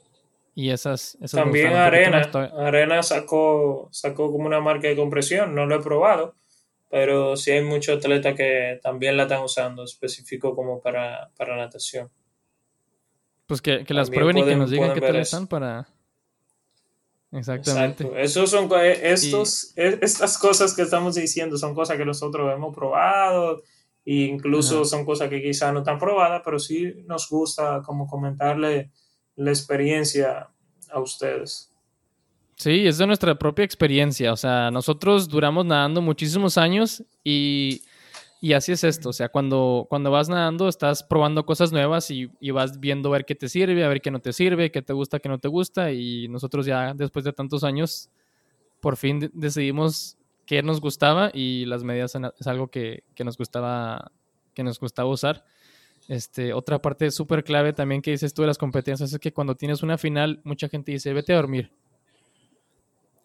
Y 0.54 0.70
esas, 0.70 1.16
esas 1.20 1.40
También 1.40 1.74
Arena. 1.74 2.30
Arena 2.56 3.02
sacó, 3.02 3.88
sacó 3.92 4.32
como 4.32 4.46
una 4.46 4.60
marca 4.60 4.88
de 4.88 4.96
compresión, 4.96 5.54
no 5.54 5.66
lo 5.66 5.76
he 5.76 5.80
probado, 5.80 6.34
pero 6.90 7.36
sí 7.36 7.52
hay 7.52 7.62
muchos 7.62 7.98
atletas 7.98 8.34
que 8.34 8.80
también 8.82 9.16
la 9.16 9.24
están 9.24 9.42
usando, 9.42 9.84
específico 9.84 10.56
como 10.56 10.80
para, 10.80 11.30
para 11.36 11.56
natación. 11.56 12.10
Pues 13.46 13.62
que, 13.62 13.84
las 13.88 14.10
prueben 14.10 14.38
y 14.38 14.44
que 14.44 14.56
nos 14.56 14.70
digan 14.70 14.92
qué 14.94 15.00
tal 15.00 15.16
están 15.16 15.46
para, 15.46 15.86
Exactamente. 17.32 18.10
Esos 18.16 18.50
son 18.50 18.70
estos, 18.80 19.72
e, 19.76 19.98
estas 20.00 20.38
cosas 20.38 20.74
que 20.74 20.82
estamos 20.82 21.14
diciendo 21.14 21.58
son 21.58 21.74
cosas 21.74 21.96
que 21.96 22.04
nosotros 22.04 22.50
hemos 22.54 22.74
probado 22.74 23.62
e 24.04 24.24
incluso 24.24 24.84
son 24.84 25.04
cosas 25.04 25.28
que 25.28 25.42
quizás 25.42 25.72
no 25.72 25.80
están 25.80 25.98
probadas, 25.98 26.40
pero 26.44 26.58
sí 26.58 26.94
nos 27.06 27.28
gusta 27.28 27.82
como 27.84 28.06
comentarle 28.06 28.90
la 29.36 29.50
experiencia 29.50 30.48
a 30.90 31.00
ustedes. 31.00 31.70
Sí, 32.56 32.86
es 32.86 32.98
de 32.98 33.06
nuestra 33.06 33.38
propia 33.38 33.64
experiencia. 33.64 34.32
O 34.32 34.36
sea, 34.36 34.70
nosotros 34.70 35.28
duramos 35.28 35.64
nadando 35.64 36.02
muchísimos 36.02 36.58
años 36.58 37.04
y 37.22 37.82
y 38.40 38.52
así 38.52 38.70
es 38.70 38.84
esto, 38.84 39.08
o 39.08 39.12
sea, 39.12 39.28
cuando, 39.30 39.86
cuando 39.88 40.12
vas 40.12 40.28
nadando 40.28 40.68
estás 40.68 41.02
probando 41.02 41.44
cosas 41.44 41.72
nuevas 41.72 42.08
y, 42.10 42.30
vas 42.52 42.78
viendo 42.78 43.08
a 43.08 43.12
ver 43.12 43.24
qué 43.24 43.34
te 43.34 43.48
sirve, 43.48 43.84
a 43.84 43.88
ver 43.88 44.00
qué 44.00 44.12
no 44.12 44.20
te 44.20 44.32
sirve, 44.32 44.70
qué 44.70 44.80
te 44.80 44.92
gusta, 44.92 45.18
qué 45.18 45.28
no 45.28 45.38
te 45.38 45.48
gusta 45.48 45.90
y 45.90 46.28
nosotros 46.28 46.64
ya 46.64 46.94
después 46.94 47.24
de 47.24 47.32
tantos 47.32 47.64
años 47.64 48.10
por 48.80 48.96
fin 48.96 49.28
decidimos 49.34 50.16
qué 50.46 50.62
nos 50.62 50.80
gustaba 50.80 51.30
y 51.34 51.64
las 51.66 51.82
medias 51.82 52.14
es 52.38 52.46
algo 52.46 52.68
que, 52.68 53.02
nos 53.24 53.36
gustaba 53.36 54.12
que 54.54 54.62
nos 54.62 54.78
gustaba 54.78 55.08
usar. 55.10 55.44
Este, 56.06 56.52
otra 56.52 56.80
parte 56.80 57.10
súper 57.10 57.42
clave 57.44 57.72
también 57.72 58.00
que 58.00 58.12
dices 58.12 58.32
tú 58.32 58.42
de 58.42 58.48
las 58.48 58.56
competencias 58.56 59.12
es 59.12 59.18
que 59.18 59.32
cuando 59.32 59.56
tienes 59.56 59.82
una 59.82 59.98
final, 59.98 60.40
mucha 60.44 60.68
gente 60.68 60.92
dice, 60.92 61.12
vete 61.12 61.32
a 61.32 61.36
dormir 61.36 61.72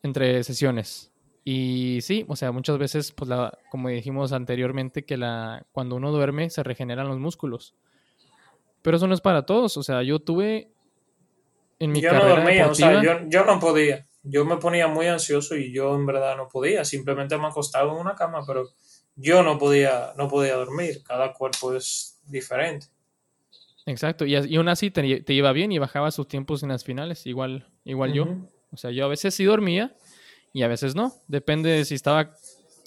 entre 0.02 0.43
sesiones. 0.43 1.12
Y 1.43 1.99
sí, 2.01 2.25
o 2.27 2.36
sea, 2.36 2.51
muchas 2.51 2.77
veces, 2.77 3.12
pues 3.12 3.27
la, 3.27 3.58
como 3.69 3.89
dijimos 3.89 4.32
anteriormente, 4.32 5.03
que 5.03 5.17
la, 5.17 5.65
cuando 5.71 5.95
uno 5.95 6.12
duerme 6.12 6.49
se 6.49 6.63
regeneran 6.63 7.08
los 7.08 7.19
músculos. 7.19 7.75
Pero 8.82 8.97
eso 8.97 9.08
no 9.08 9.13
es 9.13 9.21
para 9.21 9.45
todos. 9.45 9.75
O 9.77 9.84
sea, 9.84 10.03
yo 10.03 10.19
tuve 10.19 10.71
en 11.79 11.91
mi 11.91 12.01
yo 12.01 12.13
no 12.13 12.25
dormía, 12.25 12.69
o 12.69 12.75
sea, 12.75 13.01
yo, 13.01 13.27
yo, 13.27 13.45
no 13.45 13.60
podía. 13.60 14.08
Yo 14.23 14.45
me 14.45 14.56
ponía 14.58 14.88
muy 14.88 15.08
ansioso 15.08 15.56
y 15.56 15.73
yo 15.73 15.95
en 15.95 16.06
verdad 16.06 16.38
no 16.38 16.47
podía. 16.47 16.86
Simplemente 16.86 17.38
me 17.38 17.47
acostaba 17.47 17.91
en 17.91 17.99
una 17.99 18.15
cama, 18.15 18.39
pero 18.47 18.69
yo 19.15 19.43
no 19.43 19.58
podía, 19.58 20.13
no 20.17 20.29
podía 20.29 20.56
dormir. 20.56 21.03
Cada 21.03 21.34
cuerpo 21.34 21.73
es 21.73 22.21
diferente. 22.25 22.88
Exacto, 23.86 24.25
y, 24.25 24.36
y 24.38 24.56
aún 24.56 24.69
así 24.69 24.91
te, 24.91 25.21
te, 25.21 25.34
iba 25.34 25.51
bien 25.51 25.73
y 25.73 25.77
bajaba 25.77 26.10
sus 26.12 26.27
tiempos 26.27 26.63
en 26.63 26.69
las 26.69 26.86
finales, 26.86 27.25
igual, 27.25 27.67
igual 27.84 28.13
yo. 28.13 28.27
O 28.71 28.77
sea, 28.77 28.91
yo 28.91 29.06
a 29.06 29.10
veces 29.10 29.36
sí 29.36 29.43
dormía, 29.43 29.95
y 30.53 30.61
a 30.61 30.67
veces 30.67 30.95
no. 30.95 31.13
Depende 31.27 31.83
si 31.83 31.95
estaba 31.95 32.31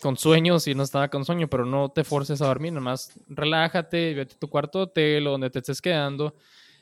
con 0.00 0.16
sueño, 0.16 0.60
si 0.60 0.74
no 0.74 0.84
estaba 0.84 1.08
con 1.08 1.24
sueño, 1.24 1.48
pero 1.48 1.66
no 1.66 1.90
te 1.90 2.04
forces 2.04 2.40
a 2.40 2.46
dormir, 2.46 2.72
nomás 2.72 3.12
relájate, 3.28 4.14
vete 4.14 4.34
a 4.34 4.38
tu 4.38 4.48
cuarto 4.48 4.80
hotel 4.80 5.26
o 5.26 5.32
donde 5.32 5.50
te 5.50 5.58
estés 5.58 5.82
quedando 5.82 6.34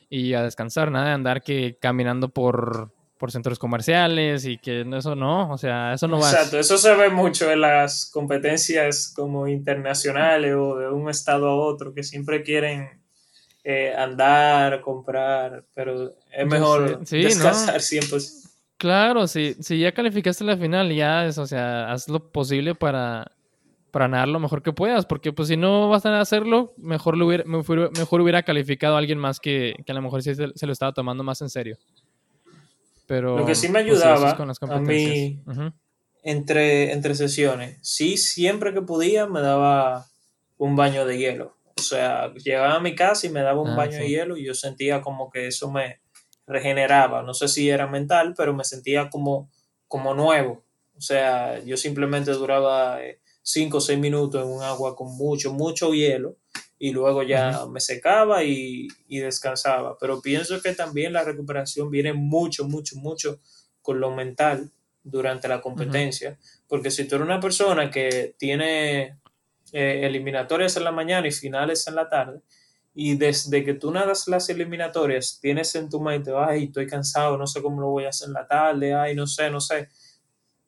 y 0.09 0.33
a 0.33 0.43
descansar, 0.43 0.91
nada 0.91 1.07
de 1.07 1.13
andar 1.13 1.41
que 1.41 1.77
caminando 1.81 2.29
por, 2.29 2.91
por 3.17 3.31
centros 3.31 3.57
comerciales 3.57 4.45
y 4.45 4.57
que 4.57 4.85
eso 4.95 5.15
no, 5.15 5.51
o 5.51 5.57
sea, 5.57 5.93
eso 5.93 6.07
no 6.07 6.19
va. 6.19 6.29
Exacto, 6.29 6.59
eso 6.59 6.77
se 6.77 6.93
ve 6.93 7.09
mucho 7.09 7.49
en 7.51 7.61
las 7.61 8.09
competencias 8.11 9.11
como 9.15 9.47
internacionales 9.47 10.53
o 10.55 10.77
de 10.77 10.89
un 10.89 11.09
estado 11.09 11.49
a 11.49 11.55
otro, 11.55 11.93
que 11.93 12.03
siempre 12.03 12.43
quieren 12.43 13.01
eh, 13.63 13.93
andar, 13.97 14.81
comprar, 14.81 15.63
pero 15.73 16.13
es 16.31 16.45
mejor 16.45 16.99
descansar 16.99 17.81
siempre. 17.81 18.19
Claro, 18.85 19.25
si, 19.25 19.55
si 19.61 19.79
ya 19.79 19.93
calificaste 19.93 20.43
la 20.43 20.57
final, 20.57 20.93
ya 20.93 21.25
es, 21.25 21.39
o 21.39 21.47
sea, 21.47 21.91
haz 21.91 22.07
lo 22.07 22.31
posible 22.31 22.75
para, 22.75 23.31
para 23.89 24.07
nadar 24.07 24.27
lo 24.27 24.39
mejor 24.39 24.61
que 24.61 24.73
puedas, 24.73 25.07
porque 25.07 25.33
pues 25.33 25.47
si 25.47 25.57
no 25.57 25.89
vas 25.89 26.05
a 26.05 26.21
hacerlo, 26.21 26.75
mejor, 26.77 27.17
lo 27.17 27.25
hubiera, 27.25 27.45
mejor, 27.45 28.21
hubiera 28.21 28.43
calificado 28.43 28.93
a 28.93 28.99
alguien 28.99 29.17
más 29.17 29.39
que, 29.39 29.73
a 29.87 29.93
lo 29.93 30.03
mejor 30.03 30.21
sí 30.21 30.35
se, 30.35 30.67
lo 30.67 30.71
estaba 30.71 30.93
tomando 30.93 31.23
más 31.23 31.41
en 31.41 31.49
serio. 31.49 31.79
Pero, 33.07 33.39
lo 33.39 33.45
que 33.47 33.55
sí 33.55 33.69
me 33.69 33.83
pues, 33.83 34.03
ayudaba 34.03 34.37
a 34.69 34.79
mí 34.81 35.41
entre, 36.21 36.91
entre 36.91 37.15
sesiones. 37.15 37.79
Sí, 37.81 38.17
siempre 38.17 38.71
que 38.71 38.83
podía 38.83 39.25
me 39.25 39.41
daba 39.41 40.05
un 40.57 40.75
baño 40.75 41.07
de 41.07 41.17
hielo. 41.17 41.57
O 41.75 41.81
sea, 41.81 42.31
llegaba 42.35 42.75
a 42.75 42.79
mi 42.79 42.93
casa 42.93 43.25
y 43.25 43.31
me 43.31 43.41
daba 43.41 43.61
un 43.61 43.69
Ah, 43.69 43.77
baño 43.77 43.97
de 43.97 44.09
hielo 44.09 44.37
y 44.37 44.45
yo 44.45 44.53
sentía 44.53 45.01
como 45.01 45.31
que 45.31 45.47
eso 45.47 45.71
me 45.71 46.04
regeneraba. 46.47 47.21
No 47.21 47.33
sé 47.33 47.47
si 47.47 47.69
era 47.69 47.87
mental, 47.87 48.33
pero 48.35 48.53
me 48.53 48.63
sentía 48.63 49.09
como, 49.09 49.49
como 49.87 50.13
nuevo. 50.13 50.63
O 50.97 51.01
sea, 51.01 51.59
yo 51.63 51.77
simplemente 51.77 52.31
duraba 52.31 52.99
5 53.41 53.77
o 53.77 53.81
6 53.81 53.99
minutos 53.99 54.43
en 54.43 54.49
un 54.49 54.63
agua 54.63 54.95
con 54.95 55.15
mucho, 55.15 55.51
mucho 55.53 55.93
hielo 55.93 56.37
y 56.77 56.91
luego 56.91 57.23
ya 57.23 57.65
me 57.67 57.79
secaba 57.79 58.43
y, 58.43 58.87
y 59.07 59.19
descansaba. 59.19 59.97
Pero 59.99 60.21
pienso 60.21 60.61
que 60.61 60.73
también 60.73 61.13
la 61.13 61.23
recuperación 61.23 61.89
viene 61.89 62.13
mucho, 62.13 62.67
mucho, 62.67 62.95
mucho 62.97 63.39
con 63.81 63.99
lo 63.99 64.11
mental 64.11 64.71
durante 65.03 65.47
la 65.47 65.61
competencia. 65.61 66.37
Porque 66.67 66.91
si 66.91 67.07
tú 67.07 67.15
eres 67.15 67.25
una 67.25 67.39
persona 67.39 67.89
que 67.89 68.35
tiene 68.37 69.19
eh, 69.71 70.01
eliminatorias 70.03 70.75
en 70.77 70.83
la 70.83 70.91
mañana 70.91 71.27
y 71.27 71.31
finales 71.31 71.87
en 71.87 71.95
la 71.95 72.09
tarde, 72.09 72.41
y 72.97 73.17
desde 73.17 73.65
que 73.65 73.73
tú 73.73 73.91
nadas 73.91 74.25
las 74.29 74.47
eliminatorias, 74.49 75.37
tienes 75.41 75.75
en 75.75 75.89
tu 75.89 75.99
mente, 75.99 76.31
ay, 76.33 76.63
estoy 76.63 76.87
cansado, 76.87 77.37
no 77.37 77.45
sé 77.45 77.61
cómo 77.61 77.81
lo 77.81 77.89
voy 77.89 78.05
a 78.05 78.09
hacer 78.09 78.29
en 78.29 78.33
la 78.33 78.47
tarde, 78.47 78.93
ay, 78.93 79.13
no 79.13 79.27
sé, 79.27 79.51
no 79.51 79.59
sé. 79.59 79.89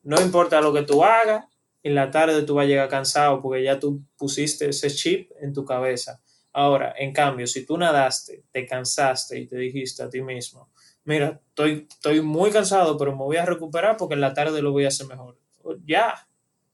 No 0.04 0.20
importa 0.22 0.60
lo 0.60 0.74
que 0.74 0.82
tú 0.82 1.06
hagas, 1.06 1.46
en 1.82 1.96
la 1.96 2.12
tarde 2.12 2.44
tú 2.44 2.56
vas 2.56 2.66
a 2.66 2.68
llegar 2.68 2.90
cansado 2.90 3.42
porque 3.42 3.64
ya 3.64 3.80
tú 3.80 4.04
pusiste 4.18 4.68
ese 4.68 4.90
chip 4.90 5.32
en 5.40 5.54
tu 5.54 5.64
cabeza. 5.64 6.22
Ahora, 6.52 6.94
en 6.98 7.14
cambio, 7.14 7.48
si 7.48 7.66
tú 7.66 7.78
nadaste, 7.78 8.44
te 8.52 8.66
cansaste 8.66 9.40
y 9.40 9.48
te 9.48 9.56
dijiste 9.56 10.04
a 10.04 10.10
ti 10.10 10.22
mismo, 10.22 10.70
mira, 11.06 11.42
estoy, 11.48 11.88
estoy 11.90 12.20
muy 12.20 12.52
cansado, 12.52 12.98
pero 12.98 13.14
me 13.14 13.24
voy 13.24 13.38
a 13.38 13.46
recuperar 13.46 13.96
porque 13.96 14.16
en 14.16 14.22
la 14.22 14.34
tarde 14.34 14.62
lo 14.62 14.74
voy 14.74 14.84
a 14.84 14.90
hacer 14.90 15.08
mejor. 15.08 15.38
Ya, 15.86 16.28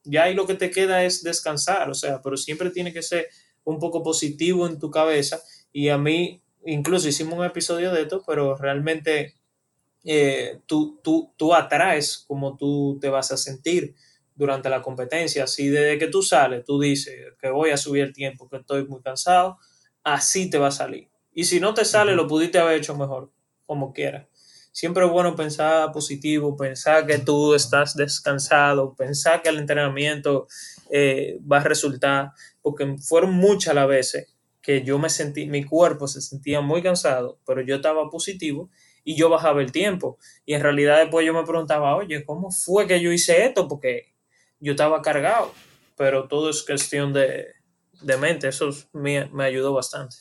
ya 0.04 0.24
ahí 0.24 0.34
lo 0.34 0.48
que 0.48 0.56
te 0.56 0.72
queda 0.72 1.04
es 1.04 1.22
descansar, 1.22 1.92
o 1.92 1.94
sea, 1.94 2.24
pero 2.24 2.38
siempre 2.38 2.72
tiene 2.72 2.92
que 2.92 3.04
ser 3.04 3.28
un 3.64 3.80
poco 3.80 4.04
positivo 4.04 4.68
en 4.68 4.80
tu 4.80 4.92
cabeza 4.92 5.42
y 5.72 5.90
a 5.90 5.98
mí, 5.98 6.42
incluso 6.66 7.08
hicimos 7.08 7.40
un 7.40 7.46
episodio 7.46 7.92
de 7.92 8.04
esto, 8.04 8.24
pero 8.26 8.56
realmente 8.56 9.36
eh, 10.04 10.60
tú, 10.66 11.00
tú, 11.04 11.34
tú 11.38 11.54
atraes 11.54 12.26
como 12.28 12.58
tú 12.58 12.98
te 13.02 13.10
vas 13.10 13.32
a 13.32 13.38
sentir 13.38 13.96
durante 14.36 14.70
la 14.70 14.82
competencia. 14.82 15.48
Si 15.48 15.68
desde 15.68 15.98
que 15.98 16.08
tú 16.08 16.22
sales, 16.22 16.66
tú 16.66 16.80
dices 16.80 17.16
que 17.40 17.50
voy 17.50 17.72
a 17.72 17.78
subir 17.78 18.04
el 18.04 18.14
tiempo, 18.14 18.50
que 18.50 18.58
estoy 18.58 18.86
muy 18.86 19.02
cansado, 19.02 19.58
así 20.04 20.50
te 20.50 20.58
va 20.58 20.68
a 20.68 20.72
salir. 20.72 21.10
Y 21.34 21.46
si 21.46 21.60
no 21.60 21.74
te 21.74 21.86
sale, 21.86 22.16
lo 22.16 22.28
pudiste 22.28 22.60
haber 22.60 22.78
hecho 22.78 22.96
mejor, 22.96 23.32
como 23.66 23.94
quieras. 23.94 24.28
Siempre 24.72 25.06
es 25.06 25.12
bueno 25.12 25.36
pensar 25.36 25.92
positivo, 25.92 26.58
pensar 26.58 27.06
que 27.06 27.20
tú 27.20 27.54
estás 27.54 27.96
descansado, 27.96 28.96
pensar 28.96 29.42
que 29.42 29.50
el 29.50 29.60
entrenamiento 29.60 30.48
eh, 30.96 31.40
va 31.52 31.58
a 31.58 31.64
resultar, 31.64 32.34
porque 32.62 32.98
fueron 33.00 33.34
muchas 33.34 33.74
las 33.74 33.88
veces 33.88 34.32
que 34.62 34.84
yo 34.84 35.00
me 35.00 35.10
sentí, 35.10 35.48
mi 35.48 35.64
cuerpo 35.64 36.08
se 36.08 36.22
sentía 36.22 36.62
muy 36.62 36.84
cansado, 36.84 37.40
pero 37.48 37.62
yo 37.62 37.78
estaba 37.78 38.12
positivo 38.12 38.70
y 39.04 39.16
yo 39.16 39.28
bajaba 39.28 39.64
el 39.64 39.72
tiempo. 39.72 40.20
Y 40.46 40.54
en 40.54 40.62
realidad 40.62 41.00
después 41.00 41.26
yo 41.26 41.34
me 41.34 41.42
preguntaba, 41.48 41.96
oye, 41.96 42.24
¿cómo 42.24 42.52
fue 42.52 42.86
que 42.86 43.02
yo 43.02 43.12
hice 43.12 43.44
esto? 43.44 43.68
Porque 43.68 44.14
yo 44.60 44.74
estaba 44.74 45.02
cargado, 45.02 45.52
pero 45.98 46.28
todo 46.28 46.52
es 46.52 46.62
cuestión 46.62 47.12
de, 47.12 47.48
de 48.04 48.18
mente, 48.18 48.50
eso 48.50 48.70
me, 48.94 49.26
me, 49.34 49.46
ayudó 49.46 49.74
bastante. 49.74 50.16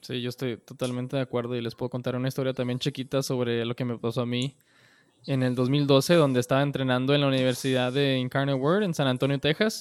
Sí, 0.00 0.22
yo 0.22 0.30
estoy 0.30 0.56
totalmente 0.56 1.16
de 1.16 1.22
acuerdo 1.22 1.54
y 1.54 1.60
les 1.60 1.74
puedo 1.74 1.90
contar 1.90 2.16
una 2.16 2.28
historia 2.28 2.54
también 2.54 2.78
chiquita 2.78 3.22
sobre 3.22 3.66
lo 3.66 3.76
que 3.76 3.84
me 3.84 3.98
pasó 3.98 4.22
a 4.22 4.26
mí 4.26 4.56
en 5.26 5.42
el 5.42 5.54
2012, 5.54 6.14
donde 6.14 6.40
estaba 6.40 6.62
entrenando 6.62 7.14
en 7.14 7.20
la 7.20 7.28
Universidad 7.28 7.92
de 7.92 8.16
Incarnate 8.18 8.58
Word 8.58 8.82
en 8.82 8.94
San 8.94 9.06
Antonio, 9.06 9.38
Texas, 9.38 9.80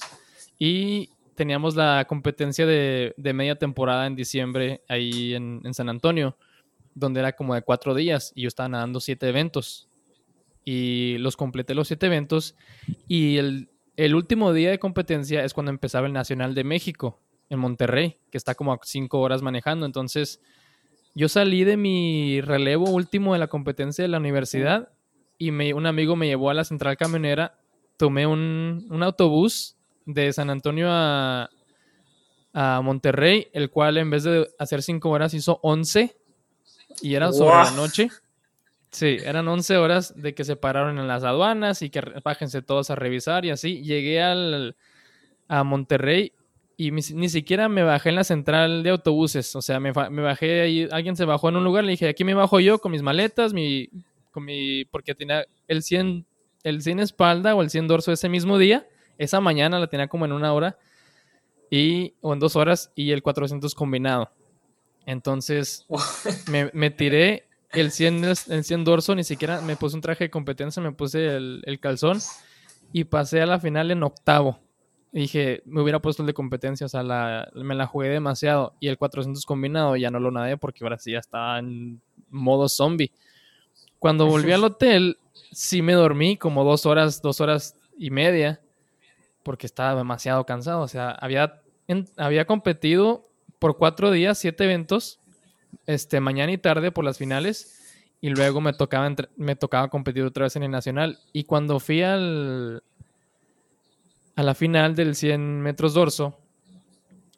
y 0.60 1.10
teníamos 1.36 1.76
la 1.76 2.06
competencia 2.08 2.66
de, 2.66 3.14
de 3.16 3.34
media 3.34 3.56
temporada 3.56 4.08
en 4.08 4.16
diciembre 4.16 4.82
ahí 4.90 5.36
en, 5.36 5.62
en, 5.64 5.74
San 5.74 5.88
Antonio, 5.88 6.36
donde 6.96 7.20
era 7.20 7.34
como 7.34 7.54
de 7.54 7.62
cuatro 7.62 7.94
días 7.94 8.34
y 8.36 8.42
yo 8.42 8.48
estaba 8.48 8.68
nadando 8.68 9.00
siete 9.00 9.30
eventos. 9.30 9.88
Y 10.66 11.18
los 11.20 11.38
completé 11.38 11.76
los 11.76 11.88
siete 11.88 12.08
eventos 12.08 12.56
y 13.08 13.38
el, 13.38 13.70
el 13.96 14.16
último 14.16 14.52
día 14.52 14.70
de 14.72 14.80
competencia 14.80 15.44
es 15.46 15.54
cuando 15.54 15.70
empezaba 15.70 16.08
el 16.08 16.14
Nacional 16.14 16.56
de 16.56 16.64
México 16.64 17.22
en 17.50 17.60
Monterrey, 17.60 18.18
que 18.32 18.38
está 18.38 18.56
como 18.56 18.74
a 18.74 18.80
cinco 18.84 19.20
horas 19.22 19.42
manejando. 19.42 19.86
Entonces, 19.86 20.42
yo 21.16 21.30
salí 21.30 21.64
de 21.64 21.78
mi 21.78 22.42
relevo 22.42 22.90
último 22.90 23.34
de 23.34 23.40
la 23.40 23.48
competencia 23.48 24.04
de 24.04 24.10
la 24.10 24.18
universidad 24.18 24.90
y 25.38 25.52
me, 25.52 25.74
un 25.74 25.86
amigo 25.86 26.16
me 26.16 26.28
llevó 26.28 26.50
a 26.50 26.54
la 26.54 26.64
central 26.64 26.98
camionera. 26.98 27.58
Tomé 27.98 28.28
un, 28.28 28.88
un 28.90 29.04
autobús 29.04 29.76
de 30.06 30.32
San 30.34 30.50
Antonio 30.50 30.88
a, 30.90 31.50
a, 32.54 32.82
Monterrey, 32.82 33.48
el 33.54 33.70
cual 33.70 33.98
en 33.98 34.10
vez 34.10 34.24
de 34.24 34.48
hacer 34.58 34.82
cinco 34.82 35.10
horas 35.10 35.34
hizo 35.34 35.60
11 35.64 36.16
y 37.02 37.16
era 37.16 37.32
sobre 37.32 37.56
wow. 37.56 37.64
la 37.66 37.72
noche. 37.72 38.10
Sí, 38.90 39.18
eran 39.24 39.48
11 39.48 39.78
horas 39.78 40.14
de 40.16 40.34
que 40.34 40.44
se 40.44 40.56
pararon 40.56 40.98
en 40.98 41.08
las 41.08 41.24
aduanas 41.24 41.82
y 41.82 41.90
que 41.90 42.02
bájense 42.24 42.62
todos 42.62 42.90
a 42.90 42.96
revisar 42.96 43.46
y 43.46 43.50
así. 43.50 43.82
Llegué 43.84 44.22
al, 44.22 44.76
a 45.48 45.64
Monterrey 45.64 46.34
y 46.78 46.92
mi, 46.92 47.02
ni 47.14 47.28
siquiera 47.28 47.70
me 47.70 47.84
bajé 47.84 48.10
en 48.10 48.16
la 48.16 48.24
central 48.24 48.84
de 48.84 48.92
autobuses. 48.92 49.56
O 49.56 49.62
sea, 49.62 49.80
me, 49.80 49.92
me, 49.92 50.22
bajé 50.22 50.62
ahí, 50.62 50.88
alguien 50.92 51.16
se 51.16 51.26
bajó 51.26 51.50
en 51.50 51.58
un 51.58 51.64
lugar, 51.64 51.84
le 51.84 51.92
dije, 51.92 52.08
aquí 52.08 52.24
me 52.24 52.34
bajo 52.34 52.60
yo 52.60 52.80
con 52.80 52.92
mis 52.92 53.02
maletas, 53.02 53.54
mi, 53.54 53.90
con 54.38 54.46
mi, 54.46 54.86
porque 54.86 55.16
tenía 55.16 55.48
el 55.68 55.82
100, 55.82 56.24
el 56.62 56.84
100 56.84 57.00
espalda 57.00 57.56
o 57.56 57.64
el 57.64 57.72
100 57.72 57.88
dorso 57.88 58.12
ese 58.12 58.30
mismo 58.30 58.60
día. 58.60 58.88
Esa 59.18 59.42
mañana 59.42 59.80
la 59.80 59.88
tenía 59.88 60.08
como 60.08 60.26
en 60.26 60.32
una 60.32 60.54
hora 60.54 60.78
y, 61.72 62.14
o 62.22 62.34
en 62.34 62.40
dos 62.40 62.56
horas 62.56 62.92
y 62.94 63.14
el 63.14 63.24
400 63.24 63.74
combinado. 63.74 64.30
Entonces 65.08 65.88
me, 66.52 66.70
me, 66.72 66.92
tiré 66.92 67.48
el 67.72 67.90
100, 67.90 68.26
el 68.50 68.64
100 68.64 68.84
dorso, 68.84 69.16
ni 69.16 69.24
siquiera 69.24 69.60
me 69.62 69.76
puse 69.76 69.96
un 69.96 70.04
traje 70.04 70.26
de 70.26 70.30
competencia, 70.30 70.84
me 70.84 70.92
puse 70.92 71.36
el, 71.36 71.64
el 71.66 71.80
calzón 71.80 72.20
y 72.94 73.06
pasé 73.06 73.42
a 73.42 73.48
la 73.48 73.60
final 73.60 73.90
en 73.90 74.04
octavo. 74.04 74.60
Y 75.12 75.22
dije, 75.22 75.64
me 75.66 75.82
hubiera 75.82 76.00
puesto 76.00 76.22
el 76.22 76.28
de 76.28 76.36
competencia, 76.36 76.86
o 76.86 76.90
sea, 76.90 77.02
la, 77.02 77.50
me 77.56 77.74
la 77.74 77.88
jugué 77.88 78.10
demasiado. 78.10 78.76
Y 78.80 78.88
el 78.88 79.00
400 79.00 79.44
combinado 79.48 79.96
ya 79.96 80.12
no 80.12 80.20
lo 80.20 80.30
nadé 80.30 80.58
porque 80.58 80.84
ahora 80.84 81.00
sí 81.00 81.14
ya 81.14 81.18
estaba 81.18 81.58
en 81.58 82.04
modo 82.30 82.70
zombie. 82.70 83.12
Cuando 84.00 84.28
volví 84.28 84.52
al 84.52 84.64
hotel, 84.64 85.18
sí 85.52 85.82
me 85.82 85.94
dormí 85.94 86.38
como 86.38 86.64
dos 86.64 86.86
horas, 86.86 87.22
dos 87.22 87.42
horas 87.42 87.76
y 87.98 88.12
media, 88.12 88.62
porque 89.44 89.66
estaba 89.66 89.96
demasiado 89.96 90.46
cansado. 90.46 90.82
O 90.82 90.88
sea, 90.88 91.12
había, 91.12 91.62
en, 91.88 92.08
había 92.18 92.46
competido 92.46 93.28
por 93.60 93.78
cuatro 93.78 94.12
días, 94.12 94.38
siete 94.38 94.66
eventos, 94.66 95.20
este, 95.86 96.20
mañana 96.20 96.52
y 96.52 96.58
tarde 96.58 96.92
por 96.92 97.06
las 97.06 97.18
finales, 97.18 97.74
y 98.22 98.30
luego 98.30 98.62
me 98.62 98.74
tocaba, 98.74 99.08
entre, 99.08 99.30
me 99.36 99.56
tocaba 99.56 99.90
competir 99.90 100.24
otra 100.24 100.44
vez 100.44 100.56
en 100.56 100.64
el 100.64 100.72
nacional. 100.72 101.20
Y 101.34 101.44
cuando 101.46 101.80
fui 101.80 102.02
al, 102.02 102.84
a 104.36 104.44
la 104.44 104.54
final 104.54 104.96
del 104.96 105.16
100 105.16 105.62
metros 105.62 105.94
dorso, 105.94 106.38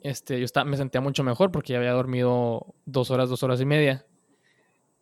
este, 0.02 0.40
yo 0.40 0.46
estaba, 0.46 0.66
me 0.66 0.78
sentía 0.78 1.02
mucho 1.02 1.24
mejor 1.24 1.52
porque 1.52 1.74
ya 1.74 1.80
había 1.80 1.92
dormido 1.92 2.74
dos 2.86 3.12
horas, 3.12 3.30
dos 3.30 3.44
horas 3.44 3.60
y 3.62 3.66
media. 3.66 4.06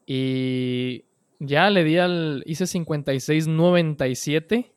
Y 0.05 1.05
ya 1.39 1.69
le 1.69 1.83
di 1.83 1.97
al. 1.97 2.43
Hice 2.45 2.65
56.97. 2.65 4.71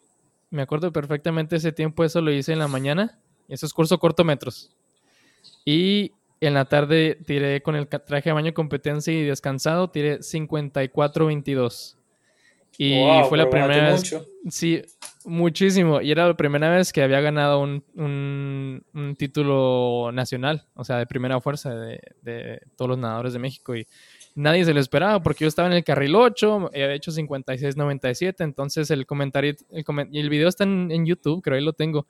Me 0.51 0.63
acuerdo 0.63 0.93
perfectamente 0.93 1.57
ese 1.57 1.73
tiempo, 1.73 2.05
eso 2.05 2.21
lo 2.21 2.33
hice 2.33 2.53
en 2.53 2.59
la 2.59 2.69
mañana. 2.69 3.19
Eso 3.49 3.67
es 3.67 3.73
curso 3.73 3.99
corto 3.99 4.25
metros. 4.25 4.71
Y 5.65 6.13
en 6.41 6.55
la 6.55 6.65
tarde 6.65 7.19
tiré 7.27 7.63
con 7.63 7.77
el 7.77 7.89
traje 7.89 8.31
de 8.31 8.33
baño 8.33 8.55
competencia 8.55 9.13
y 9.13 9.25
descansado, 9.25 9.91
tiré 9.91 10.21
54.22. 10.21 11.97
Y 12.79 12.99
wow, 12.99 13.25
fue 13.27 13.39
la 13.39 13.51
primera 13.51 13.91
vez. 13.91 14.01
Mucho. 14.01 14.25
Sí, 14.49 14.83
muchísimo. 15.25 16.01
Y 16.01 16.11
era 16.11 16.27
la 16.27 16.37
primera 16.37 16.71
vez 16.71 16.93
que 16.93 17.03
había 17.03 17.21
ganado 17.21 17.61
un, 17.61 17.85
un, 17.95 18.83
un 18.95 19.17
título 19.17 20.11
nacional, 20.13 20.67
o 20.75 20.85
sea, 20.85 20.97
de 20.97 21.07
primera 21.07 21.41
fuerza 21.41 21.75
de, 21.75 22.01
de, 22.23 22.61
todos 22.77 22.89
los 22.89 22.99
nadadores 22.99 23.35
de 23.35 23.39
México. 23.39 23.77
Y 23.77 23.87
nadie 24.35 24.65
se 24.65 24.75
lo 24.75 24.81
esperaba 24.81 25.23
porque 25.23 25.45
yo 25.45 25.49
estaba 25.49 25.69
en 25.69 25.75
el 25.75 25.85
carril 25.85 26.15
8, 26.15 26.71
había 26.73 26.95
hecho 26.95 27.11
56-97. 27.11 28.37
Entonces 28.39 28.91
el 28.91 29.07
comentario, 29.07 29.55
el, 29.71 29.85
el 30.13 30.31
video 30.31 30.49
está 30.49 30.65
en, 30.65 30.91
en, 30.91 31.07
YouTube, 31.07 31.43
creo 31.43 31.57
ahí 31.57 31.65
lo 31.65 31.73
tengo. 31.73 32.07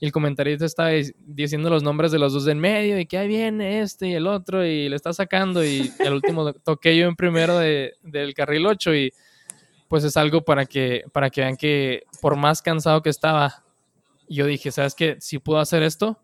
Y 0.00 0.06
el 0.06 0.12
comentarista 0.12 0.64
estaba 0.64 0.90
diciendo 1.26 1.70
los 1.70 1.82
nombres 1.82 2.12
de 2.12 2.20
los 2.20 2.32
dos 2.32 2.46
en 2.46 2.60
medio 2.60 3.00
y 3.00 3.06
que 3.06 3.18
ahí 3.18 3.26
viene 3.26 3.80
este 3.80 4.08
y 4.08 4.14
el 4.14 4.28
otro 4.28 4.64
y 4.64 4.88
le 4.88 4.94
está 4.94 5.12
sacando. 5.12 5.64
Y 5.64 5.92
al 5.98 6.14
último 6.14 6.52
toqué 6.52 6.96
yo 6.96 7.08
en 7.08 7.16
primero 7.16 7.58
de, 7.58 7.94
del 8.02 8.32
carril 8.34 8.66
8 8.66 8.94
y 8.94 9.12
pues 9.88 10.04
es 10.04 10.16
algo 10.16 10.42
para 10.42 10.66
que, 10.66 11.04
para 11.12 11.30
que 11.30 11.40
vean 11.40 11.56
que 11.56 12.04
por 12.20 12.36
más 12.36 12.62
cansado 12.62 13.02
que 13.02 13.10
estaba, 13.10 13.64
yo 14.28 14.46
dije, 14.46 14.70
¿sabes 14.70 14.94
qué? 14.94 15.16
Si 15.18 15.38
puedo 15.38 15.58
hacer 15.58 15.82
esto, 15.82 16.20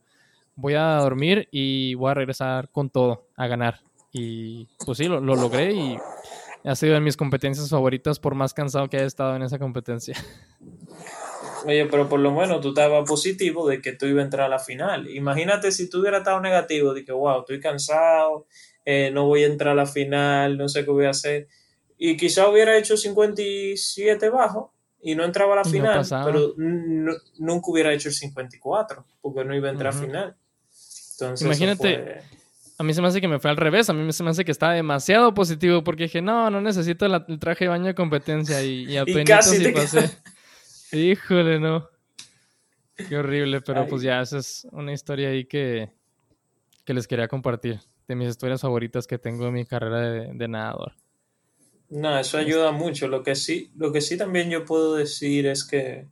voy 0.54 0.74
a 0.74 0.96
dormir 0.96 1.48
y 1.50 1.94
voy 1.94 2.10
a 2.10 2.14
regresar 2.14 2.68
con 2.68 2.90
todo, 2.90 3.26
a 3.36 3.46
ganar. 3.46 3.80
Y 4.16 4.68
pues 4.86 4.98
sí, 4.98 5.06
lo, 5.06 5.20
lo 5.20 5.34
logré 5.34 5.72
y 5.72 5.98
ha 6.62 6.76
sido 6.76 6.94
de 6.94 7.00
mis 7.00 7.16
competencias 7.16 7.68
favoritas 7.68 8.20
por 8.20 8.36
más 8.36 8.54
cansado 8.54 8.88
que 8.88 8.96
haya 8.96 9.06
estado 9.06 9.34
en 9.34 9.42
esa 9.42 9.58
competencia. 9.58 10.16
Oye, 11.66 11.86
pero 11.86 12.08
por 12.08 12.20
lo 12.20 12.30
menos 12.30 12.60
tú 12.60 12.68
estabas 12.68 13.08
positivo 13.08 13.66
de 13.68 13.80
que 13.80 13.92
tú 13.92 14.06
ibas 14.06 14.22
a 14.22 14.24
entrar 14.24 14.46
a 14.46 14.48
la 14.48 14.58
final. 14.58 15.08
Imagínate 15.08 15.72
si 15.72 15.90
tú 15.90 16.00
hubieras 16.00 16.20
estado 16.20 16.40
negativo, 16.40 16.94
de 16.94 17.04
que, 17.04 17.12
wow, 17.12 17.40
estoy 17.40 17.58
cansado, 17.58 18.46
eh, 18.84 19.10
no 19.12 19.26
voy 19.26 19.42
a 19.42 19.46
entrar 19.46 19.72
a 19.72 19.74
la 19.74 19.86
final, 19.86 20.58
no 20.58 20.68
sé 20.68 20.84
qué 20.84 20.90
voy 20.90 21.06
a 21.06 21.10
hacer. 21.10 21.48
Y 21.98 22.16
quizá 22.16 22.48
hubiera 22.48 22.76
hecho 22.76 22.96
57 22.96 24.28
bajo 24.28 24.74
y 25.02 25.14
no 25.14 25.24
entraba 25.24 25.54
a 25.54 25.56
la 25.56 25.64
final, 25.64 26.06
pero 26.24 26.54
nunca 26.56 27.70
hubiera 27.70 27.92
hecho 27.92 28.10
el 28.10 28.14
54, 28.14 29.04
porque 29.20 29.44
no 29.44 29.56
iba 29.56 29.68
a 29.68 29.72
entrar 29.72 29.92
a 29.94 29.96
final. 29.96 30.36
Entonces, 31.12 31.46
Imagínate, 31.46 32.20
a 32.76 32.82
mí 32.82 32.92
se 32.92 33.00
me 33.00 33.08
hace 33.08 33.20
que 33.20 33.28
me 33.28 33.38
fue 33.38 33.50
al 33.50 33.56
revés, 33.56 33.88
a 33.88 33.92
mí 33.92 34.12
se 34.12 34.24
me 34.24 34.30
hace 34.30 34.44
que 34.44 34.52
estaba 34.52 34.72
demasiado 34.72 35.32
positivo, 35.32 35.84
porque 35.84 36.04
dije, 36.04 36.22
no, 36.22 36.50
no 36.50 36.60
necesito 36.60 37.06
el 37.06 37.38
traje 37.38 37.64
de 37.64 37.68
baño 37.68 37.86
de 37.86 37.94
competencia 37.94 38.62
y, 38.62 38.84
y 38.84 38.96
apenas 38.96 39.48
sí 39.48 39.68
pasé. 39.68 40.10
Híjole, 40.92 41.58
no. 41.60 41.88
Qué 42.96 43.16
horrible, 43.16 43.60
pero 43.60 43.86
pues 43.86 44.02
ya, 44.02 44.20
esa 44.20 44.38
es 44.38 44.66
una 44.70 44.92
historia 44.92 45.28
ahí 45.28 45.44
que, 45.44 45.90
que 46.84 46.94
les 46.94 47.08
quería 47.08 47.26
compartir, 47.26 47.80
de 48.06 48.14
mis 48.14 48.28
historias 48.28 48.60
favoritas 48.60 49.06
que 49.06 49.18
tengo 49.18 49.48
en 49.48 49.54
mi 49.54 49.66
carrera 49.66 50.00
de, 50.32 50.48
nadador. 50.48 50.92
No, 51.88 52.16
eso 52.18 52.38
ayuda 52.38 52.70
mucho. 52.70 53.08
Lo 53.08 53.22
que 53.22 53.34
sí, 53.34 53.72
lo 53.76 53.92
que 53.92 54.00
sí 54.00 54.16
también 54.16 54.48
yo 54.48 54.64
puedo 54.64 54.94
decir 54.94 55.46
es 55.46 55.64
que, 55.64 56.06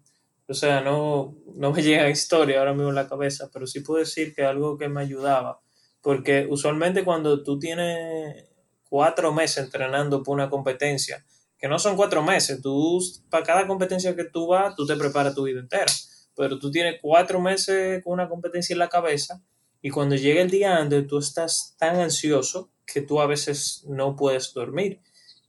o 0.48 0.54
sea, 0.54 0.80
no, 0.80 1.36
no 1.54 1.72
me 1.72 1.82
llega 1.82 2.10
historia 2.10 2.58
ahora 2.58 2.72
mismo 2.72 2.88
en 2.88 2.96
la 2.96 3.08
cabeza, 3.08 3.48
pero 3.52 3.66
sí 3.66 3.80
puedo 3.80 4.00
decir 4.00 4.34
que 4.34 4.42
algo 4.42 4.76
que 4.76 4.88
me 4.88 5.02
ayudaba, 5.02 5.60
porque 6.02 6.46
usualmente 6.50 7.04
cuando 7.04 7.42
tú 7.42 7.58
tienes 7.58 8.44
cuatro 8.88 9.32
meses 9.32 9.64
entrenando 9.64 10.22
por 10.22 10.34
una 10.34 10.50
competencia, 10.50 11.24
que 11.56 11.68
no 11.68 11.78
son 11.78 11.96
cuatro 11.96 12.22
meses, 12.22 12.60
tú, 12.60 13.00
para 13.30 13.44
cada 13.44 13.66
competencia 13.66 14.14
que 14.16 14.24
tú 14.24 14.48
vas, 14.48 14.74
tú 14.74 14.84
te 14.84 14.96
preparas 14.96 15.34
tu 15.34 15.44
vida 15.44 15.60
entera, 15.60 15.90
pero 16.36 16.58
tú 16.58 16.70
tienes 16.70 16.96
cuatro 17.00 17.40
meses 17.40 18.02
con 18.02 18.14
una 18.14 18.28
competencia 18.28 18.74
en 18.74 18.80
la 18.80 18.88
cabeza 18.88 19.40
y 19.80 19.90
cuando 19.90 20.16
llega 20.16 20.42
el 20.42 20.50
día 20.50 20.76
antes 20.76 21.06
tú 21.06 21.18
estás 21.18 21.74
tan 21.78 21.96
ansioso 21.96 22.70
que 22.84 23.00
tú 23.00 23.20
a 23.20 23.26
veces 23.26 23.84
no 23.88 24.16
puedes 24.16 24.52
dormir. 24.52 25.00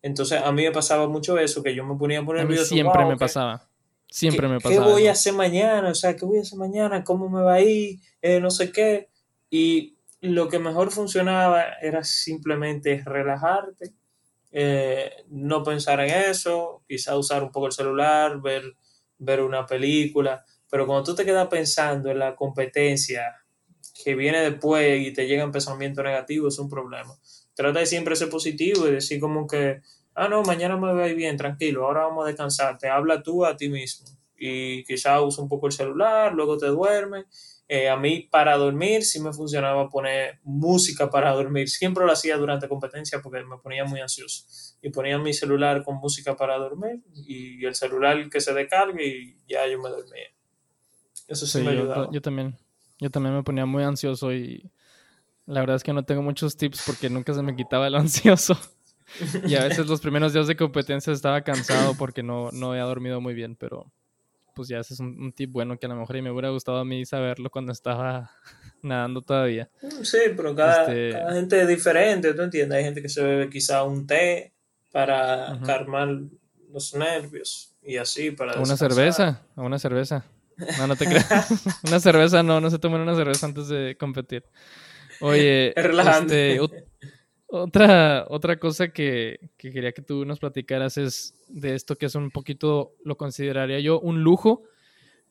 Entonces 0.02 0.42
a 0.42 0.52
mí 0.52 0.64
me 0.64 0.72
pasaba 0.72 1.08
mucho 1.08 1.38
eso, 1.38 1.64
que 1.64 1.74
yo 1.74 1.84
me 1.86 1.96
ponía 1.96 2.24
por 2.24 2.36
nervioso. 2.36 2.66
Siempre 2.66 3.06
me 3.06 3.18
pasaba. 3.18 3.68
Siempre 4.08 4.48
me 4.48 4.60
pasaba. 4.60 4.86
¿Qué 4.86 4.92
voy 4.92 5.08
a 5.08 5.14
hacer 5.14 5.34
mañana? 5.34 5.90
O 5.90 5.96
sea, 5.96 6.16
¿qué 6.16 6.26
voy 6.26 6.38
a 6.38 6.42
hacer 6.42 6.60
mañana? 6.60 7.04
¿Cómo 7.04 7.30
me 7.30 7.42
va 7.42 7.56
a 7.56 7.62
ir? 7.62 8.00
Eh, 8.22 8.40
no 8.40 8.52
sé 8.52 8.72
qué. 8.72 9.10
Y 9.50 9.93
lo 10.24 10.48
que 10.48 10.58
mejor 10.58 10.92
funcionaba 10.92 11.66
era 11.82 12.04
simplemente 12.04 13.04
relajarte 13.06 13.94
eh, 14.56 15.26
no 15.30 15.64
pensar 15.64 16.00
en 16.00 16.12
eso, 16.12 16.84
quizá 16.88 17.18
usar 17.18 17.42
un 17.44 17.52
poco 17.52 17.66
el 17.66 17.72
celular, 17.72 18.40
ver, 18.40 18.76
ver 19.18 19.42
una 19.42 19.66
película, 19.66 20.46
pero 20.70 20.86
cuando 20.86 21.04
tú 21.04 21.16
te 21.16 21.26
quedas 21.26 21.48
pensando 21.48 22.12
en 22.12 22.20
la 22.20 22.36
competencia 22.36 23.36
que 24.04 24.14
viene 24.14 24.40
después 24.42 25.02
y 25.02 25.12
te 25.12 25.28
llegan 25.28 25.52
pensamientos 25.52 26.06
negativos, 26.06 26.54
es 26.54 26.60
un 26.60 26.70
problema. 26.70 27.18
Trata 27.56 27.80
de 27.80 27.86
siempre 27.88 28.16
ser 28.16 28.30
positivo 28.30 28.88
y 28.88 28.92
decir 28.92 29.20
como 29.20 29.48
que, 29.48 29.82
ah, 30.14 30.28
no, 30.28 30.44
mañana 30.44 30.78
me 30.78 30.94
voy 30.94 31.16
bien, 31.16 31.36
tranquilo, 31.36 31.86
ahora 31.86 32.06
vamos 32.06 32.26
a 32.26 32.28
descansar, 32.28 32.78
te 32.78 32.90
habla 32.90 33.24
tú 33.24 33.46
a 33.46 33.58
ti 33.58 33.70
mismo 33.70 34.08
y 34.38 34.84
quizá 34.84 35.22
usa 35.22 35.44
un 35.44 35.50
poco 35.50 35.66
el 35.66 35.74
celular, 35.74 36.34
luego 36.34 36.58
te 36.58 36.68
duermes 36.68 37.26
eh, 37.68 37.90
a 37.90 37.96
mí 37.96 38.28
para 38.30 38.58
dormir 38.58 39.04
sí 39.04 39.22
me 39.22 39.32
funcionaba 39.32 39.90
poner 39.90 40.40
música 40.44 41.10
para 41.10 41.32
dormir. 41.32 41.70
Siempre 41.70 42.06
lo 42.06 42.12
hacía 42.12 42.38
durante 42.38 42.68
competencia 42.68 43.22
porque 43.22 43.44
me 43.44 43.58
ponía 43.58 43.86
muy 43.86 44.02
ansioso. 44.02 44.46
Y 44.82 44.90
ponía 44.90 45.18
mi 45.18 45.34
celular 45.34 45.84
con 45.84 45.96
música 45.96 46.36
para 46.36 46.58
dormir 46.58 47.02
y 47.14 47.66
el 47.66 47.74
celular 47.74 48.30
que 48.30 48.42
se 48.42 48.54
descargue 48.54 49.08
y 49.08 49.38
ya 49.48 49.66
yo 49.68 49.82
me 49.82 49.90
dormía. 49.90 50.28
Eso 51.28 51.48
sí, 51.48 51.62
me 51.62 51.72
ayudaba. 51.72 52.10
Yo, 52.12 52.22
también. 52.22 52.58
Yo 53.00 53.10
también 53.10 53.36
me 53.36 53.44
ponía 53.44 53.66
muy 53.66 53.84
ansioso 53.84 54.34
y 54.34 54.70
la 55.46 55.62
verdad 55.62 55.78
es 55.78 55.84
que 55.84 55.94
no 55.94 56.04
tengo 56.04 56.22
muchos 56.22 56.58
tips 56.58 56.84
porque 56.86 57.10
nunca 57.10 57.34
se 57.34 57.42
me 57.42 57.56
quitaba 57.56 57.88
el 57.88 57.96
ansioso. 57.96 58.58
y 59.46 59.56
a 59.56 59.64
veces 59.64 59.88
los 59.88 60.02
primeros 60.02 60.34
días 60.34 60.48
de 60.48 60.58
competencia 60.58 61.14
estaba 61.14 61.42
cansado 61.44 61.96
porque 61.98 62.24
no, 62.24 62.52
no 62.52 62.72
había 62.72 62.84
dormido 62.84 63.22
muy 63.22 63.34
bien, 63.34 63.56
pero 63.56 63.92
pues 64.54 64.68
ya 64.68 64.80
ese 64.80 64.94
es 64.94 65.00
un, 65.00 65.34
tip 65.34 65.52
bueno 65.52 65.78
que 65.78 65.86
a 65.86 65.90
lo 65.90 65.96
mejor 65.96 66.16
y 66.16 66.22
me 66.22 66.32
hubiera 66.32 66.50
gustado 66.50 66.80
a 66.80 66.86
mí 66.86 67.06
saberlo 67.06 67.50
cuando 67.50 67.72
estaba 67.72 68.32
nadando 68.82 69.22
todavía. 69.22 69.70
Mm, 69.82 70.04
sí, 70.04 70.20
pero 70.36 70.50
este 70.50 71.12
cada, 71.12 71.34
gente 71.34 71.62
es 71.62 71.68
diferente, 71.68 72.34
¿tú 72.34 72.42
entiendes? 72.42 72.78
Hay 72.78 72.84
gente 72.84 73.02
que 73.02 73.10
se 73.10 73.24
bebe 73.24 73.50
quizá 73.50 73.84
un 73.84 74.08
té 74.08 74.54
para 74.92 75.60
calmar 75.66 76.20
los 76.72 76.94
nervios 76.94 77.76
y 77.84 77.98
así 77.98 78.32
para... 78.32 78.60
Una 78.60 78.78
cerveza, 78.78 79.42
una 79.56 79.80
cerveza. 79.80 80.26
No, 80.78 80.88
no 80.88 80.96
te 80.96 81.06
creas. 81.06 81.50
una 81.88 82.00
cerveza, 82.00 82.44
no, 82.44 82.62
no 82.62 82.70
se 82.70 82.80
tomen 82.80 83.02
una 83.02 83.16
cerveza 83.16 83.46
antes 83.46 83.68
de 83.68 83.98
competir. 84.00 84.46
Oye, 85.22 85.70
es 85.70 85.86
relajante. 85.86 86.56
Este, 86.56 86.86
otra, 87.54 88.26
otra 88.30 88.58
cosa 88.58 88.90
que, 88.90 89.40
quería 89.58 89.92
que 89.92 90.02
tú 90.02 90.26
nos 90.26 90.40
platicaras 90.40 90.98
es 90.98 91.36
de 91.48 91.76
esto 91.76 91.96
que 91.96 92.08
es 92.08 92.16
un 92.16 92.32
poquito, 92.32 92.94
lo 93.04 93.16
consideraría 93.16 93.80
yo, 93.80 94.00
un 94.00 94.24
lujo, 94.24 94.64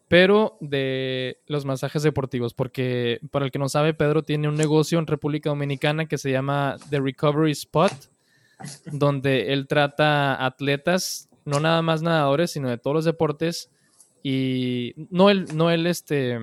pero 0.07 0.57
de 0.61 1.41
los 1.47 1.65
masajes 1.65 2.05
deportivos, 2.05 2.55
porque 2.55 3.19
para 3.33 3.47
el 3.47 3.51
que 3.51 3.59
no 3.59 3.69
sabe, 3.69 3.93
Pedro 3.93 4.23
tiene 4.23 4.47
un 4.47 4.55
negocio 4.55 5.01
en 5.01 5.09
República 5.09 5.51
Dominicana 5.51 6.07
que 6.07 6.17
se 6.17 6.31
llama 6.31 6.77
The 6.91 7.01
Recovery 7.01 7.51
Spot, 7.51 7.93
donde 8.93 9.53
él 9.53 9.67
trata 9.67 10.47
atletas, 10.47 11.29
no 11.45 11.59
nada 11.59 11.83
más 11.83 12.03
nadadores, 12.03 12.53
sino 12.53 12.71
de 12.71 12.79
todos 12.79 12.95
los 12.95 13.05
deportes, 13.05 13.69
y 14.23 14.95
no 15.11 15.29
él, 15.29 15.47
no 15.57 15.73
él 15.73 15.89
este, 15.89 16.39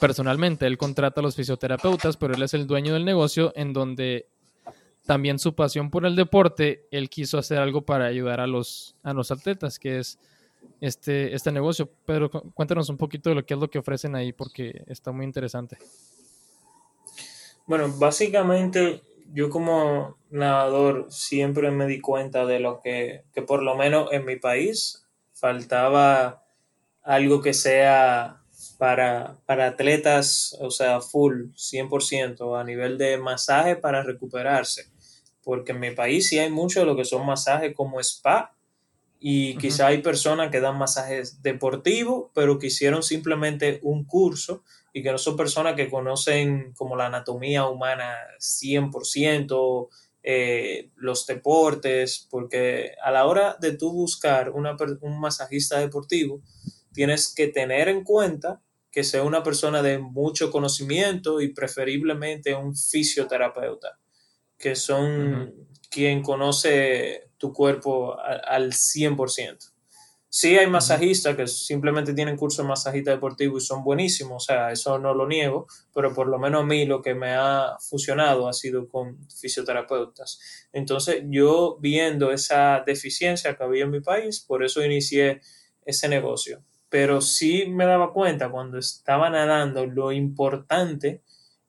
personalmente, 0.00 0.66
él 0.66 0.76
contrata 0.76 1.20
a 1.20 1.22
los 1.22 1.36
fisioterapeutas, 1.36 2.16
pero 2.16 2.34
él 2.34 2.42
es 2.42 2.52
el 2.52 2.66
dueño 2.66 2.94
del 2.94 3.04
negocio 3.04 3.52
en 3.54 3.72
donde 3.72 4.26
también 5.08 5.38
su 5.38 5.54
pasión 5.54 5.88
por 5.90 6.04
el 6.04 6.14
deporte, 6.16 6.86
él 6.90 7.08
quiso 7.08 7.38
hacer 7.38 7.56
algo 7.56 7.80
para 7.80 8.04
ayudar 8.04 8.40
a 8.40 8.46
los, 8.46 8.94
a 9.02 9.14
los 9.14 9.30
atletas, 9.30 9.78
que 9.78 10.00
es 10.00 10.18
este, 10.82 11.34
este 11.34 11.50
negocio. 11.50 11.88
Pero 12.04 12.30
cuéntanos 12.30 12.90
un 12.90 12.98
poquito 12.98 13.30
de 13.30 13.36
lo 13.36 13.46
que 13.46 13.54
es 13.54 13.60
lo 13.60 13.70
que 13.70 13.78
ofrecen 13.78 14.14
ahí, 14.14 14.34
porque 14.34 14.82
está 14.86 15.10
muy 15.10 15.24
interesante. 15.24 15.78
Bueno, 17.66 17.90
básicamente 17.96 19.00
yo 19.32 19.48
como 19.48 20.18
nadador 20.28 21.06
siempre 21.08 21.70
me 21.70 21.86
di 21.86 22.02
cuenta 22.02 22.44
de 22.44 22.60
lo 22.60 22.82
que, 22.82 23.24
que 23.32 23.40
por 23.40 23.62
lo 23.62 23.76
menos 23.76 24.12
en 24.12 24.26
mi 24.26 24.36
país 24.36 25.06
faltaba 25.32 26.44
algo 27.02 27.40
que 27.40 27.54
sea 27.54 28.42
para, 28.76 29.38
para 29.46 29.68
atletas, 29.68 30.54
o 30.60 30.70
sea, 30.70 31.00
full, 31.00 31.46
100%, 31.56 32.60
a 32.60 32.62
nivel 32.62 32.98
de 32.98 33.16
masaje 33.16 33.74
para 33.74 34.02
recuperarse 34.02 34.97
porque 35.48 35.72
en 35.72 35.80
mi 35.80 35.92
país 35.92 36.28
sí 36.28 36.38
hay 36.38 36.50
mucho 36.50 36.80
de 36.80 36.84
lo 36.84 36.94
que 36.94 37.06
son 37.06 37.24
masajes 37.24 37.74
como 37.74 38.00
spa 38.00 38.54
y 39.18 39.56
quizá 39.56 39.86
hay 39.86 40.02
personas 40.02 40.50
que 40.50 40.60
dan 40.60 40.76
masajes 40.76 41.40
deportivos, 41.40 42.26
pero 42.34 42.58
que 42.58 42.66
hicieron 42.66 43.02
simplemente 43.02 43.80
un 43.82 44.04
curso 44.04 44.62
y 44.92 45.02
que 45.02 45.10
no 45.10 45.16
son 45.16 45.38
personas 45.38 45.74
que 45.74 45.88
conocen 45.88 46.74
como 46.74 46.96
la 46.96 47.06
anatomía 47.06 47.64
humana 47.64 48.14
100%, 48.38 49.88
eh, 50.22 50.90
los 50.96 51.26
deportes, 51.26 52.28
porque 52.30 52.92
a 53.02 53.10
la 53.10 53.24
hora 53.24 53.56
de 53.58 53.72
tú 53.72 53.90
buscar 53.90 54.50
una, 54.50 54.76
un 55.00 55.18
masajista 55.18 55.78
deportivo, 55.78 56.42
tienes 56.92 57.32
que 57.34 57.48
tener 57.48 57.88
en 57.88 58.04
cuenta 58.04 58.60
que 58.90 59.02
sea 59.02 59.22
una 59.22 59.42
persona 59.42 59.80
de 59.80 59.98
mucho 59.98 60.50
conocimiento 60.50 61.40
y 61.40 61.54
preferiblemente 61.54 62.54
un 62.54 62.76
fisioterapeuta 62.76 63.98
que 64.58 64.74
son 64.74 65.54
quien 65.90 66.22
conoce 66.22 67.30
tu 67.38 67.52
cuerpo 67.52 68.18
al, 68.20 68.72
100%. 68.72 69.72
Sí 70.30 70.58
hay 70.58 70.66
masajistas 70.66 71.36
que 71.36 71.46
simplemente 71.46 72.12
tienen 72.12 72.36
curso 72.36 72.60
de 72.60 72.68
masajista 72.68 73.12
deportivo 73.12 73.56
y 73.56 73.62
son 73.62 73.82
buenísimos, 73.82 74.44
o 74.44 74.46
sea, 74.46 74.70
eso 74.70 74.98
no 74.98 75.14
lo 75.14 75.26
niego, 75.26 75.66
pero 75.94 76.12
por 76.12 76.26
lo 76.26 76.38
menos 76.38 76.62
a 76.62 76.66
mí 76.66 76.84
lo 76.84 77.00
que 77.00 77.14
me 77.14 77.32
ha 77.32 77.76
funcionado 77.80 78.46
ha 78.46 78.52
sido 78.52 78.88
con 78.88 79.26
fisioterapeutas. 79.30 80.68
Entonces 80.72 81.22
yo 81.28 81.78
viendo 81.80 82.30
esa 82.30 82.82
deficiencia 82.84 83.56
que 83.56 83.64
había 83.64 83.84
en 83.84 83.90
mi 83.90 84.00
país, 84.00 84.40
por 84.40 84.62
eso 84.62 84.84
inicié 84.84 85.40
ese 85.86 86.08
negocio. 86.08 86.62
Pero 86.90 87.22
sí 87.22 87.66
me 87.66 87.86
daba 87.86 88.12
cuenta 88.12 88.50
cuando 88.50 88.78
estaba 88.78 89.30
nadando 89.30 89.86
lo 89.86 90.12
importante 90.12 91.22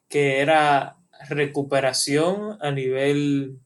que 0.09 0.39
era 0.39 0.98
recuperación 1.27 2.57
a 2.61 2.71
nivel 2.71 3.59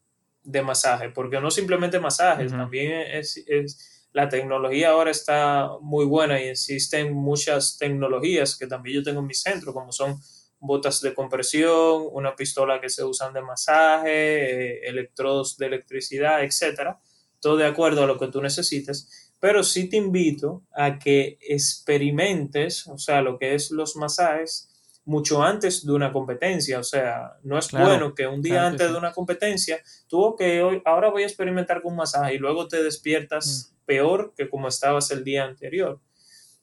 de 0.44 0.62
masaje, 0.62 1.10
porque 1.10 1.40
no 1.40 1.52
simplemente 1.52 2.00
masajes, 2.00 2.52
también 2.52 2.92
es, 3.12 4.08
la 4.12 4.30
tecnología 4.30 4.90
ahora 4.90 5.12
está 5.12 5.70
muy 5.82 6.06
buena 6.06 6.42
y 6.42 6.48
existen 6.48 7.14
muchas 7.14 7.78
tecnologías 7.78 8.58
que 8.58 8.68
también 8.68 8.98
yo 8.98 9.04
tengo 9.04 9.22
en 9.22 9.28
mi 9.28 9.34
centro, 9.34 9.74
como 9.74 9.92
son 9.92 10.20
botas 10.60 11.02
de 11.02 11.14
compresión, 11.14 12.08
una 12.12 12.36
pistola 12.36 12.80
que 12.80 12.90
se 12.90 13.04
usan 13.04 13.34
de 13.34 13.42
masaje, 13.42 14.10
eh, 14.10 14.82
electrodos 14.88 15.58
de 15.58 15.68
electricidad, 15.68 16.44
etcétera, 16.44 17.00
todo 17.40 17.58
de 17.58 17.66
acuerdo 17.66 18.04
a 18.04 18.08
lo 18.08 18.18
que 18.18 18.28
tú 18.28 18.42
necesites. 18.42 19.32
pero 19.40 19.62
sí 19.62 19.90
te 19.90 19.98
invito 19.98 20.64
a 20.72 20.98
que 20.98 21.38
experimentes, 21.42 22.88
o 22.88 22.98
sea, 22.98 23.22
lo 23.22 23.38
que 23.38 23.56
es 23.56 23.72
los 23.72 23.98
masajes 23.98 24.73
mucho 25.06 25.44
antes 25.44 25.86
de 25.86 25.92
una 25.92 26.12
competencia. 26.12 26.80
O 26.80 26.84
sea, 26.84 27.34
no 27.44 27.58
es 27.58 27.72
bueno 27.72 28.14
que 28.14 28.28
un 28.28 28.42
día 28.42 28.68
antes 28.68 28.92
de 28.92 28.98
una 28.98 29.12
competencia, 29.12 29.80
tú, 30.08 30.36
que 30.38 30.62
hoy, 30.62 30.82
ahora 30.86 31.10
voy 31.10 31.24
a 31.24 31.28
experimentar 31.28 31.82
con 31.82 31.96
masaje 31.96 32.36
y 32.36 32.38
luego 32.38 32.68
te 32.68 32.84
despiertas 32.84 33.74
mm. 33.74 33.86
peor 33.86 34.34
que 34.36 34.50
como 34.50 34.68
estabas 34.68 35.12
el 35.12 35.24
día 35.24 35.44
anterior. 35.44 36.00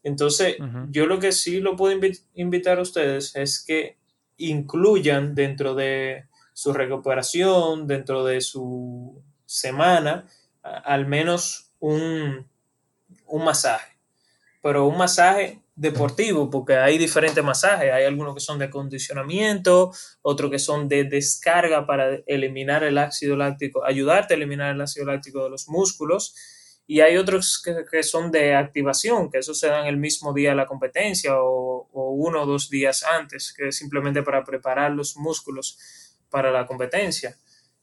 Entonces, 0.03 0.57
yo 0.91 1.05
lo 1.05 1.19
que 1.19 1.31
sí 1.31 1.61
lo 1.61 1.77
puedo 1.77 1.99
invitar 2.35 2.79
a 2.79 2.83
ustedes 2.83 3.37
es 3.37 3.63
que 3.63 3.99
incluyan 4.39 5.35
dentro 5.35 5.75
de 5.75 6.25
su 6.55 6.73
recuperación, 6.73 7.87
dentro 7.87 8.25
de 8.25 8.41
su 8.41 9.23
semana, 9.45 10.27
al 10.63 11.07
menos 11.07 11.71
un, 11.81 12.47
un 13.27 13.45
masaje. 13.45 13.99
Pero 14.63 14.87
un 14.87 14.97
masaje 14.97 15.61
deportivo, 15.81 16.51
porque 16.51 16.77
hay 16.77 16.99
diferentes 16.99 17.43
masajes, 17.43 17.91
hay 17.91 18.05
algunos 18.05 18.35
que 18.35 18.41
son 18.41 18.59
de 18.59 18.67
acondicionamiento, 18.67 19.91
otros 20.21 20.51
que 20.51 20.59
son 20.59 20.89
de 20.89 21.05
descarga 21.05 21.87
para 21.87 22.19
eliminar 22.27 22.85
el 22.85 22.99
ácido 22.99 23.35
láctico, 23.35 23.83
ayudarte 23.83 24.35
a 24.35 24.37
eliminar 24.37 24.75
el 24.75 24.81
ácido 24.83 25.07
láctico 25.07 25.43
de 25.43 25.49
los 25.49 25.69
músculos, 25.69 26.35
y 26.87 27.01
hay 27.01 27.17
otros 27.17 27.63
que, 27.91 28.03
son 28.03 28.31
de 28.31 28.55
activación, 28.55 29.31
que 29.31 29.39
eso 29.39 29.55
se 29.55 29.69
dan 29.69 29.87
el 29.87 29.97
mismo 29.97 30.35
día 30.35 30.51
de 30.51 30.57
la 30.57 30.67
competencia 30.67 31.37
o, 31.39 31.89
uno 31.93 32.43
o 32.43 32.47
dos 32.47 32.69
días 32.69 33.03
antes, 33.05 33.55
que 33.57 33.69
es 33.69 33.77
simplemente 33.77 34.23
para 34.23 34.45
preparar 34.45 34.91
los 34.91 35.17
músculos 35.17 35.79
para 36.29 36.51
la 36.51 36.67
competencia. 36.67 37.37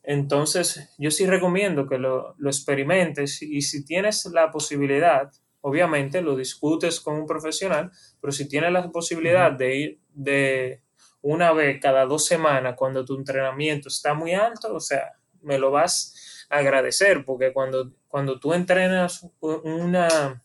Entonces, 0.03 0.93
yo 0.99 1.09
sí 1.09 1.25
recomiendo 1.25 1.87
que 1.87 1.97
lo, 1.97 2.35
lo 2.37 2.49
experimentes 2.49 3.41
y 3.41 3.61
si 3.61 3.83
tienes 3.85 4.25
la 4.25 4.51
posibilidad, 4.51 5.31
obviamente 5.67 6.21
lo 6.21 6.37
discutes 6.37 7.01
con 7.01 7.15
un 7.15 7.27
profesional, 7.27 7.91
pero 8.21 8.31
si 8.31 8.47
tienes 8.47 8.71
la 8.71 8.89
posibilidad 8.89 9.51
de 9.51 9.75
ir 9.75 9.99
de 10.13 10.81
una 11.21 11.51
vez 11.51 11.81
cada 11.81 12.05
dos 12.05 12.25
semanas 12.25 12.75
cuando 12.77 13.03
tu 13.03 13.15
entrenamiento 13.15 13.89
está 13.89 14.13
muy 14.13 14.33
alto, 14.33 14.73
o 14.73 14.79
sea, 14.79 15.11
me 15.41 15.59
lo 15.59 15.69
vas 15.69 16.45
a 16.49 16.59
agradecer, 16.59 17.25
porque 17.25 17.51
cuando, 17.51 17.91
cuando 18.07 18.39
tú 18.39 18.53
entrenas 18.53 19.27
una, 19.41 20.41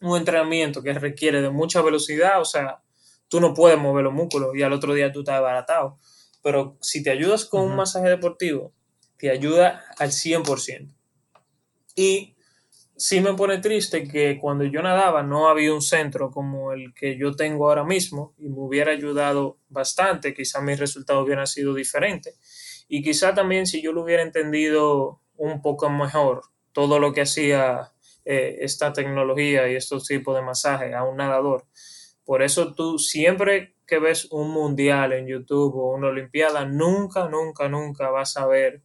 un 0.00 0.16
entrenamiento 0.16 0.84
que 0.84 0.92
requiere 0.94 1.42
de 1.42 1.50
mucha 1.50 1.82
velocidad, 1.82 2.40
o 2.40 2.44
sea, 2.44 2.80
tú 3.26 3.40
no 3.40 3.54
puedes 3.54 3.78
mover 3.78 4.04
los 4.04 4.14
músculos 4.14 4.54
y 4.54 4.62
al 4.62 4.72
otro 4.72 4.94
día 4.94 5.10
tú 5.10 5.20
estás 5.20 5.38
abaratado. 5.38 5.98
Pero 6.42 6.76
si 6.80 7.02
te 7.02 7.10
ayudas 7.10 7.44
con 7.44 7.62
un 7.62 7.74
masaje 7.74 8.08
deportivo, 8.08 8.72
te 9.18 9.30
ayuda 9.30 9.82
al 9.98 10.10
100%. 10.10 10.94
Y 11.96 12.33
sí 12.96 13.20
me 13.20 13.34
pone 13.34 13.58
triste 13.58 14.06
que 14.06 14.38
cuando 14.38 14.64
yo 14.64 14.82
nadaba 14.82 15.22
no 15.22 15.48
había 15.48 15.74
un 15.74 15.82
centro 15.82 16.30
como 16.30 16.72
el 16.72 16.94
que 16.94 17.18
yo 17.18 17.34
tengo 17.34 17.68
ahora 17.68 17.84
mismo 17.84 18.34
y 18.38 18.48
me 18.48 18.60
hubiera 18.60 18.92
ayudado 18.92 19.58
bastante, 19.68 20.34
quizá 20.34 20.60
mis 20.60 20.78
resultados 20.78 21.24
hubieran 21.24 21.46
sido 21.46 21.74
diferentes 21.74 22.84
y 22.88 23.02
quizá 23.02 23.34
también 23.34 23.66
si 23.66 23.82
yo 23.82 23.92
lo 23.92 24.02
hubiera 24.02 24.22
entendido 24.22 25.20
un 25.36 25.60
poco 25.62 25.90
mejor 25.90 26.42
todo 26.72 26.98
lo 26.98 27.12
que 27.12 27.22
hacía 27.22 27.92
eh, 28.24 28.58
esta 28.60 28.92
tecnología 28.92 29.68
y 29.68 29.76
estos 29.76 30.06
tipos 30.06 30.36
de 30.36 30.42
masajes 30.42 30.94
a 30.94 31.04
un 31.04 31.16
nadador. 31.16 31.66
Por 32.24 32.42
eso 32.42 32.74
tú 32.74 32.98
siempre 32.98 33.74
que 33.86 33.98
ves 33.98 34.28
un 34.30 34.50
mundial 34.50 35.12
en 35.12 35.26
YouTube 35.26 35.74
o 35.76 35.94
una 35.94 36.08
olimpiada, 36.08 36.64
nunca, 36.64 37.28
nunca, 37.28 37.68
nunca 37.68 38.10
vas 38.10 38.36
a 38.36 38.46
ver 38.46 38.82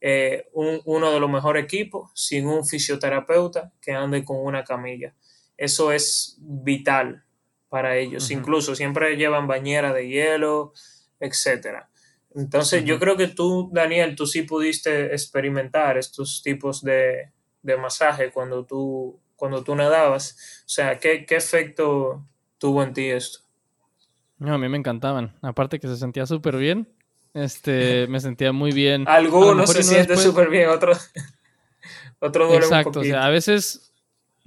eh, 0.00 0.48
uno 0.52 1.12
de 1.12 1.20
los 1.20 1.30
mejores 1.30 1.64
equipos 1.64 2.10
sin 2.14 2.46
un 2.46 2.64
fisioterapeuta 2.64 3.72
que 3.80 3.92
ande 3.92 4.24
con 4.24 4.38
una 4.38 4.64
camilla. 4.64 5.14
Eso 5.56 5.92
es 5.92 6.36
vital 6.40 7.24
para 7.68 7.96
ellos. 7.96 8.30
Incluso 8.30 8.74
siempre 8.74 9.16
llevan 9.16 9.46
bañera 9.46 9.92
de 9.92 10.08
hielo, 10.08 10.72
etcétera. 11.18 11.90
Entonces, 12.34 12.84
yo 12.84 12.98
creo 12.98 13.16
que 13.16 13.28
tú, 13.28 13.70
Daniel, 13.72 14.14
tú 14.14 14.26
sí 14.26 14.42
pudiste 14.42 15.06
experimentar 15.06 15.98
estos 15.98 16.42
tipos 16.42 16.82
de, 16.82 17.32
de 17.62 17.76
masaje 17.76 18.30
cuando 18.30 18.64
tú, 18.64 19.18
cuando 19.34 19.64
tú 19.64 19.74
nadabas. 19.74 20.62
O 20.64 20.68
sea, 20.68 20.98
¿qué, 20.98 21.26
¿qué 21.26 21.36
efecto 21.36 22.24
tuvo 22.58 22.82
en 22.82 22.92
ti 22.92 23.06
esto? 23.06 23.40
No, 24.38 24.54
a 24.54 24.58
mí 24.58 24.68
me 24.68 24.78
encantaban. 24.78 25.36
Aparte 25.42 25.80
que 25.80 25.88
se 25.88 25.96
sentía 25.96 26.26
súper 26.26 26.56
bien 26.56 26.88
este, 27.42 28.06
me 28.08 28.20
sentía 28.20 28.52
muy 28.52 28.72
bien. 28.72 29.04
Algunos 29.08 29.70
se 29.70 29.82
sienten 29.82 30.18
súper 30.18 30.48
bien, 30.50 30.68
otros 30.68 31.10
otro 32.18 32.46
duele 32.46 32.64
Exacto, 32.64 33.00
o 33.00 33.04
sea, 33.04 33.24
a 33.24 33.30
veces, 33.30 33.92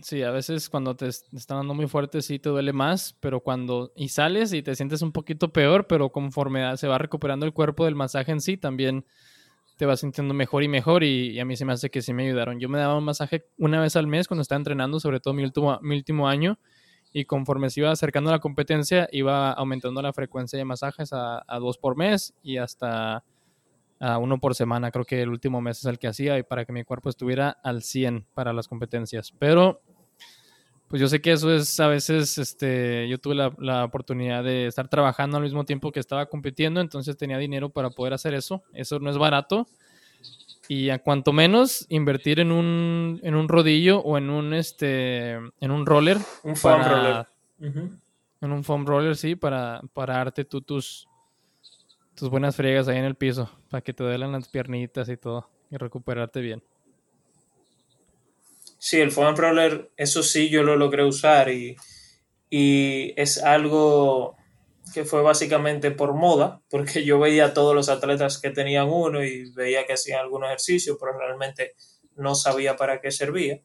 sí, 0.02 0.24
a 0.24 0.32
veces 0.32 0.70
cuando 0.70 0.96
te 0.96 1.08
están 1.08 1.58
dando 1.58 1.74
muy 1.74 1.88
fuerte 1.88 2.22
sí 2.22 2.40
te 2.40 2.50
duele 2.50 2.74
más, 2.74 3.16
pero 3.20 3.40
cuando, 3.40 3.92
y 3.96 4.10
sales 4.10 4.54
y 4.54 4.62
te 4.62 4.76
sientes 4.76 5.02
un 5.02 5.12
poquito 5.12 5.52
peor, 5.54 5.88
pero 5.88 6.10
conforme 6.10 6.76
se 6.78 6.88
va 6.88 6.98
recuperando 6.98 7.46
el 7.46 7.54
cuerpo 7.54 7.86
del 7.86 7.96
masaje 7.96 8.32
en 8.32 8.42
sí, 8.42 8.58
también 8.58 9.06
te 9.82 9.88
vas 9.88 10.02
sintiendo 10.02 10.36
mejor 10.36 10.62
y 10.62 10.68
mejor 10.68 11.04
y, 11.04 11.40
a 11.40 11.46
mí 11.46 11.58
se 11.58 11.66
me 11.66 11.74
hace 11.74 11.90
que 11.90 12.04
sí 12.04 12.14
me 12.14 12.28
ayudaron. 12.28 12.60
Yo 12.60 12.70
me 12.70 12.78
daba 12.78 12.96
un 12.96 13.04
masaje 13.04 13.48
una 13.58 13.82
vez 13.82 13.96
al 13.96 14.06
mes 14.06 14.28
cuando 14.28 14.44
estaba 14.44 14.58
entrenando, 14.58 15.00
sobre 15.00 15.20
todo 15.20 15.34
mi 15.34 15.44
último, 15.44 15.80
mi 15.82 15.96
último 15.98 16.28
año, 16.28 16.60
y 17.14 17.26
conforme 17.26 17.70
se 17.70 17.82
iba 17.82 17.92
acercando 17.92 18.30
a 18.30 18.34
la 18.34 18.40
competencia, 18.40 19.08
iba 19.12 19.52
aumentando 19.52 20.02
la 20.02 20.14
frecuencia 20.14 20.58
de 20.58 20.66
masajes 20.66 21.12
a, 21.14 21.44
dos 21.60 21.78
por 21.78 21.98
mes 21.98 22.34
y 22.42 22.58
hasta 22.58 23.24
a 24.00 24.18
uno 24.18 24.40
por 24.40 24.56
semana. 24.56 24.92
Creo 24.92 25.06
que 25.06 25.22
el 25.22 25.30
último 25.30 25.62
mes 25.62 25.80
es 25.80 25.86
el 25.86 26.00
que 26.00 26.08
hacía 26.08 26.38
y 26.38 26.44
para 26.44 26.66
que 26.66 26.72
mi 26.74 26.84
cuerpo 26.84 27.10
estuviera 27.10 27.50
al 27.64 27.84
100 27.84 28.26
para 28.34 28.54
las 28.54 28.68
competencias. 28.68 29.34
Pero, 29.38 29.82
pues 30.88 31.02
yo 31.02 31.08
sé 31.08 31.22
que 31.22 31.34
eso 31.34 31.54
es 31.54 31.80
a 31.80 31.88
veces, 31.88 32.38
este, 32.38 33.08
yo 33.10 33.18
tuve 33.18 33.36
la, 33.36 33.54
la 33.60 33.84
oportunidad 33.84 34.44
de 34.44 34.68
estar 34.68 34.88
trabajando 34.88 35.38
al 35.38 35.44
mismo 35.44 35.66
tiempo 35.66 35.92
que 35.92 36.00
estaba 36.00 36.28
compitiendo, 36.28 36.82
entonces 36.82 37.18
tenía 37.18 37.38
dinero 37.38 37.70
para 37.70 37.90
poder 37.90 38.14
hacer 38.14 38.34
eso. 38.34 38.64
Eso 38.74 39.00
no 39.00 39.10
es 39.10 39.18
barato 39.18 39.68
y 40.72 40.90
a 40.90 41.00
cuanto 41.00 41.34
menos 41.34 41.86
invertir 41.90 42.40
en 42.40 42.50
un, 42.50 43.20
en 43.24 43.36
un 43.36 43.50
rodillo 43.50 44.00
o 44.00 44.18
en 44.18 44.30
un 44.30 44.54
este 44.54 45.32
en 45.34 45.70
un 45.70 45.86
roller. 45.86 46.18
Un 46.44 46.56
foam 46.56 46.82
roller. 46.82 47.28
En 47.60 48.52
un 48.54 48.64
foam 48.64 48.86
roller, 48.86 49.18
sí, 49.18 49.36
para, 49.36 49.82
para 49.92 50.14
darte 50.14 50.46
tú 50.46 50.62
tus, 50.62 51.10
tus 52.16 52.30
buenas 52.30 52.56
friegas 52.56 52.88
ahí 52.88 52.98
en 52.98 53.04
el 53.04 53.16
piso, 53.16 53.52
para 53.70 53.82
que 53.82 53.92
te 53.92 54.06
duelen 54.06 54.32
las 54.32 54.48
piernitas 54.48 55.10
y 55.10 55.18
todo, 55.18 55.50
y 55.70 55.76
recuperarte 55.76 56.40
bien. 56.40 56.64
Sí, 58.80 59.02
el 59.02 59.12
foam 59.12 59.36
roller, 59.36 59.92
eso 59.98 60.24
sí 60.24 60.50
yo 60.50 60.64
lo 60.64 60.78
logré 60.78 61.04
usar 61.04 61.50
y, 61.50 61.76
y 62.50 63.14
es 63.18 63.44
algo 63.44 64.38
que 64.94 65.06
fue 65.06 65.22
básicamente 65.22 65.92
por 65.92 66.14
moda, 66.14 66.62
porque 66.70 67.04
yo 67.06 67.20
veía 67.20 67.46
a 67.46 67.54
todos 67.54 67.76
los 67.76 67.90
atletas 67.90 68.40
que 68.40 68.50
tenían 68.50 68.90
uno 68.90 69.24
y 69.24 69.52
veía 69.52 69.86
que 69.86 69.94
hacían 69.94 70.20
algún 70.20 70.44
ejercicio, 70.44 70.98
pero 71.00 71.18
realmente 71.18 71.76
no 72.16 72.36
sabía 72.36 72.76
para 72.76 73.02
qué 73.02 73.12
servía. 73.12 73.62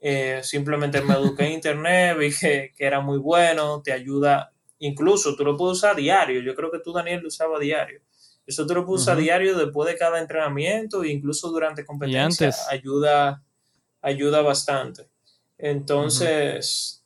Eh, 0.00 0.40
simplemente 0.42 1.02
me 1.02 1.14
eduqué 1.14 1.44
en 1.44 1.52
internet, 1.52 2.16
vi 2.18 2.32
que, 2.32 2.72
era 2.78 3.00
muy 3.00 3.18
bueno, 3.18 3.82
te 3.82 3.92
ayuda, 3.92 4.52
incluso 4.78 5.36
tú 5.36 5.44
lo 5.44 5.56
puedes 5.56 5.78
usar 5.78 5.96
diario, 5.96 6.40
yo 6.40 6.54
creo 6.54 6.70
que 6.70 6.78
tú 6.78 6.92
Daniel 6.92 7.20
lo 7.20 7.28
usaba 7.28 7.58
diario. 7.58 8.00
Eso 8.46 8.66
tú 8.66 8.74
lo 8.74 8.86
puedes 8.86 9.02
usar 9.02 9.18
diario 9.18 9.56
después 9.56 9.88
de 9.88 9.98
cada 9.98 10.18
entrenamiento 10.18 11.04
e 11.04 11.10
incluso 11.10 11.50
durante 11.50 11.84
competencia 11.84 12.50
ayuda, 12.70 13.44
ayuda 14.00 14.40
bastante. 14.40 15.08
Entonces, 15.58 16.99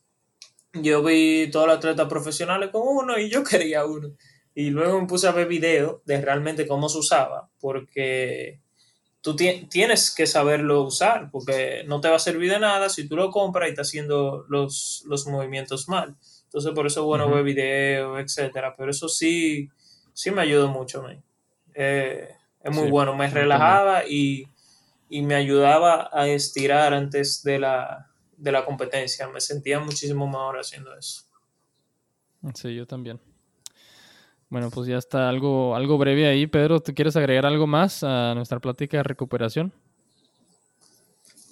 yo 0.75 1.03
vi 1.03 1.51
todos 1.51 1.67
los 1.67 1.77
atletas 1.77 2.09
profesionales 2.09 2.71
con 2.71 2.83
uno 2.85 3.19
y 3.19 3.31
yo 3.31 3.45
quería 3.45 3.85
uno. 3.85 4.11
Y 4.55 4.71
luego 4.71 5.01
me 5.01 5.07
puse 5.07 5.27
a 5.27 5.33
ver 5.33 5.49
videos 5.49 6.05
de 6.05 6.21
realmente 6.21 6.67
cómo 6.67 6.89
se 6.89 6.99
usaba, 6.99 7.51
porque 7.59 8.61
tú 9.21 9.35
tienes 9.35 10.15
que 10.15 10.27
saberlo 10.27 10.83
usar, 10.83 11.31
porque 11.33 11.83
no 11.87 12.01
te 12.01 12.09
va 12.09 12.17
a 12.17 12.21
servir 12.21 12.53
de 12.53 12.61
nada 12.61 12.89
si 12.89 13.09
tú 13.09 13.17
lo 13.17 13.31
compras 13.31 13.69
y 13.69 13.71
estás 13.71 13.89
haciendo 13.89 14.45
los, 14.49 15.05
movimientos 15.27 15.89
mal. 15.89 16.15
Entonces, 16.45 16.73
por 16.73 16.87
eso 16.87 17.01
es 17.01 17.07
bueno 17.07 17.29
ver 17.29 17.43
videos, 17.43 18.21
etcétera. 18.21 18.77
Pero 18.77 18.93
eso 18.93 19.09
sí, 19.09 19.71
sí 20.13 20.31
me 20.31 20.43
ayudó 20.43 20.69
mucho 20.69 21.05
a 21.05 21.17
eh, 21.75 22.29
es 22.63 22.75
muy 22.75 22.89
bueno, 22.89 23.17
me 23.17 23.29
relajaba 23.29 24.07
y, 24.07 24.47
y 25.09 25.23
me 25.23 25.35
ayudaba 25.35 26.11
a 26.13 26.29
estirar 26.29 26.95
antes 26.95 27.43
de 27.43 27.59
la, 27.59 28.14
de 28.37 28.53
la 28.53 28.65
competencia. 28.65 29.29
Me 29.29 29.41
sentía 29.41 29.81
muchísimo 29.81 30.27
mejor 30.27 30.59
haciendo 30.59 30.97
eso. 30.97 31.25
Sí, 32.55 32.75
yo 32.75 32.87
también. 32.87 33.21
Bueno, 34.49 34.71
pues 34.71 34.87
ya 34.87 34.99
está 34.99 35.29
algo, 35.29 35.75
algo 35.75 35.99
breve 35.99 36.27
ahí. 36.27 36.47
Pedro, 36.47 36.81
¿tú 36.81 36.95
quieres 36.95 37.17
agregar 37.17 37.47
algo 37.47 37.67
más 37.67 38.05
a 38.05 38.35
nuestra 38.35 38.61
plática 38.61 38.99
de 38.99 39.03
recuperación? 39.03 39.73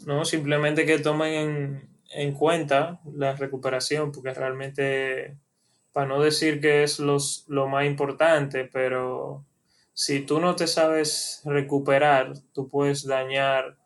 No, 0.06 0.24
simplemente 0.24 0.84
que 0.84 0.98
tomen 0.98 1.88
en, 2.10 2.32
cuenta 2.34 3.00
la 3.12 3.34
recuperación, 3.34 4.12
porque 4.12 4.34
realmente, 4.34 5.36
para 5.92 6.06
no 6.06 6.20
decir 6.20 6.60
que 6.60 6.82
es 6.82 6.98
los, 6.98 7.44
lo 7.48 7.68
más 7.68 7.86
importante, 7.86 8.68
pero 8.72 9.44
si 9.94 10.20
tú 10.20 10.40
no 10.40 10.56
te 10.56 10.66
sabes 10.66 11.42
recuperar, 11.44 12.32
tú 12.52 12.68
puedes 12.68 13.06
dañar 13.06 13.78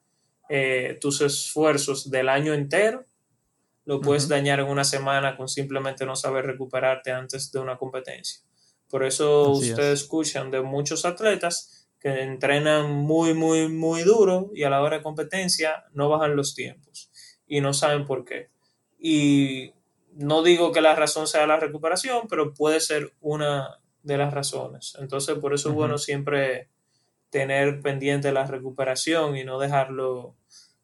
eh, 0.49 0.99
tus 1.01 1.20
esfuerzos 1.20 2.11
del 2.11 2.28
año 2.28 2.55
entero 2.55 3.05
lo 3.84 4.01
puedes 4.01 4.28
dañar 4.28 4.59
en 4.59 4.66
una 4.66 4.84
semana 4.84 5.36
con 5.36 5.49
simplemente 5.49 6.05
no 6.05 6.16
saber 6.16 6.44
recuperarte 6.44 7.12
antes 7.12 7.53
de 7.53 7.61
una 7.61 7.78
competencia. 7.78 8.40
Por 8.88 9.05
eso 9.05 9.51
ustedes 9.51 10.01
escuchan 10.03 10.51
de 10.51 10.61
muchos 10.61 11.05
atletas 11.05 11.88
que 12.01 12.22
entrenan 12.22 12.90
muy, 12.90 13.32
muy, 13.32 13.68
muy 13.68 14.03
duro 14.03 14.51
y 14.55 14.64
a 14.64 14.70
la 14.70 14.82
hora 14.82 14.99
de 14.99 15.03
competencia 15.03 15.84
no 15.92 16.09
bajan 16.09 16.36
los 16.36 16.55
tiempos 16.55 17.11
y 17.47 17.61
no 17.61 17.72
saben 17.72 18.05
por 18.05 18.24
qué. 18.24 18.51
Y 18.99 19.72
no 20.12 20.42
digo 20.42 20.72
que 20.72 20.80
la 20.80 20.94
razón 20.94 21.26
sea 21.26 21.47
la 21.47 21.59
recuperación, 21.59 22.26
pero 22.28 22.55
puede 22.55 22.80
ser 22.80 23.12
una 23.20 23.78
de 24.03 24.18
las 24.18 24.32
razones. 24.32 24.97
Entonces, 25.01 25.38
por 25.38 25.55
eso 25.55 25.70
es 25.70 25.74
bueno 25.74 25.99
siempre 25.99 26.70
tener 27.37 27.82
pendiente 27.82 28.32
la 28.32 28.47
recuperación 28.47 29.37
y 29.37 29.45
no 29.45 29.59
dejarlo 29.59 30.39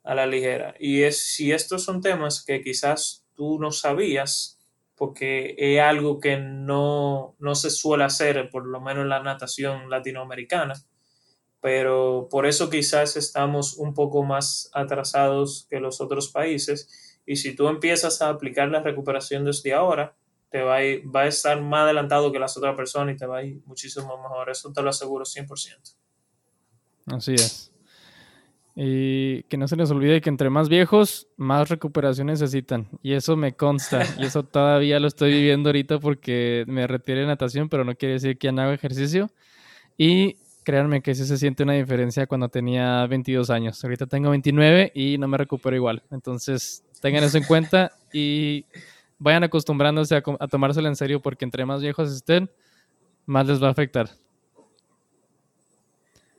a 0.05 0.15
la 0.15 0.27
ligera. 0.27 0.75
Y 0.79 1.05
es 1.05 1.27
si 1.35 1.51
estos 1.51 1.83
son 1.83 2.03
temas 2.03 2.45
que 2.45 2.61
quizás 2.61 3.25
tú 3.33 3.59
no 3.59 3.71
sabías, 3.73 4.61
porque 4.95 5.55
es 5.57 5.81
algo 5.81 6.21
que 6.21 6.37
no, 6.37 7.37
no 7.39 7.55
se 7.55 7.71
suele 7.71 8.05
hacer, 8.05 8.51
por 8.51 8.67
lo 8.67 8.83
menos 8.83 9.05
en 9.05 9.09
la 9.09 9.23
natación 9.23 9.89
latinoamericana, 9.89 10.75
pero 11.63 12.29
por 12.31 12.45
eso 12.45 12.69
quizás 12.69 13.17
estamos 13.17 13.79
un 13.79 13.95
poco 13.95 14.23
más 14.23 14.69
atrasados 14.75 15.67
que 15.71 15.81
los 15.81 16.03
otros 16.03 16.29
países. 16.29 17.19
Y 17.25 17.37
si 17.37 17.57
tú 17.57 17.69
empiezas 17.69 18.21
a 18.21 18.29
aplicar 18.29 18.69
la 18.69 18.83
recuperación 18.83 19.47
desde 19.47 19.73
ahora, 19.73 20.15
te 20.51 20.61
va 20.61 20.77
a, 20.77 20.83
va 21.17 21.23
a 21.23 21.29
estar 21.29 21.63
más 21.63 21.85
adelantado 21.85 22.31
que 22.31 22.39
las 22.39 22.59
otras 22.59 22.77
personas 22.77 23.15
y 23.15 23.17
te 23.17 23.25
va 23.25 23.39
a 23.39 23.43
ir 23.43 23.63
muchísimo 23.65 24.23
mejor. 24.23 24.51
Eso 24.51 24.71
te 24.71 24.83
lo 24.83 24.91
aseguro 24.91 25.25
100%. 25.25 26.02
Así 27.07 27.35
es. 27.35 27.73
Y 28.75 29.43
que 29.45 29.59
no 29.59 29.69
se 29.69 29.77
les 29.77 29.91
olvide 29.91 30.23
que 30.23 30.31
entre 30.31 30.49
más 30.49 30.69
viejos, 30.69 31.29
más 31.37 31.69
recuperación 31.69 32.29
necesitan. 32.29 32.89
Y 33.03 33.13
eso 33.13 33.37
me 33.37 33.53
consta. 33.53 34.03
y 34.19 34.25
eso 34.25 34.45
todavía 34.45 34.99
lo 34.99 35.09
estoy 35.09 35.33
viviendo 35.33 35.69
ahorita 35.69 35.99
porque 35.99 36.65
me 36.67 36.87
retiré 36.87 37.21
de 37.21 37.27
natación, 37.27 37.69
pero 37.69 37.85
no 37.85 37.95
quiere 37.95 38.15
decir 38.15 38.39
que 38.39 38.49
ya 38.49 38.53
no 38.53 38.63
hago 38.63 38.73
ejercicio. 38.73 39.31
Y 39.99 40.37
créanme 40.65 41.03
que 41.03 41.15
sí 41.15 41.27
se 41.27 41.37
siente 41.37 41.65
una 41.65 41.75
diferencia 41.75 42.27
cuando 42.27 42.49
tenía 42.49 43.07
22 43.07 43.51
años. 43.51 43.83
Ahorita 43.85 44.07
tengo 44.07 44.31
29 44.31 44.93
y 44.95 45.19
no 45.19 45.29
me 45.29 45.37
recupero 45.37 45.77
igual. 45.77 46.03
Entonces, 46.11 46.85
tengan 47.01 47.25
eso 47.25 47.37
en 47.37 47.45
cuenta 47.45 47.93
y 48.13 48.65
vayan 49.19 49.45
acostumbrándose 49.45 50.17
a, 50.17 50.23
a 50.41 50.49
tomárselo 50.49 50.89
en 50.89 50.97
serio 50.97 51.21
porque 51.21 51.45
entre 51.45 51.67
más 51.67 51.83
viejos 51.83 52.11
estén, 52.11 52.51
más 53.27 53.47
les 53.47 53.63
va 53.63 53.69
a 53.69 53.73
afectar. 53.73 54.09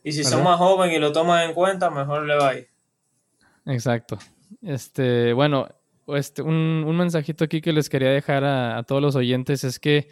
Y 0.04 0.12
si 0.12 0.24
son 0.24 0.44
más 0.44 0.58
jóvenes 0.58 0.98
y 0.98 1.00
lo 1.00 1.12
toman 1.12 1.50
en 1.50 1.54
cuenta, 1.54 1.90
mejor 1.90 2.26
le 2.26 2.36
va 2.36 2.50
a 2.50 2.56
ir. 2.56 2.68
Exacto. 3.66 4.18
Este, 4.62 5.34
bueno, 5.34 5.68
este, 6.08 6.42
un, 6.42 6.84
un, 6.86 6.98
mensajito 6.98 7.46
aquí 7.46 7.62
que 7.62 7.72
les 7.72 7.90
quería 7.90 8.10
dejar 8.10 8.44
a, 8.44 8.78
a, 8.78 8.84
todos 8.84 9.02
los 9.02 9.16
oyentes 9.16 9.64
es 9.64 9.80
que 9.80 10.10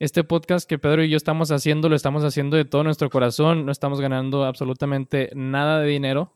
este 0.00 0.24
podcast 0.24 0.68
que 0.68 0.78
Pedro 0.78 1.04
y 1.04 1.10
yo 1.10 1.16
estamos 1.16 1.52
haciendo, 1.52 1.88
lo 1.88 1.94
estamos 1.94 2.24
haciendo 2.24 2.56
de 2.56 2.64
todo 2.64 2.82
nuestro 2.82 3.10
corazón, 3.10 3.64
no 3.64 3.72
estamos 3.72 4.00
ganando 4.00 4.44
absolutamente 4.44 5.30
nada 5.34 5.80
de 5.80 5.88
dinero 5.88 6.32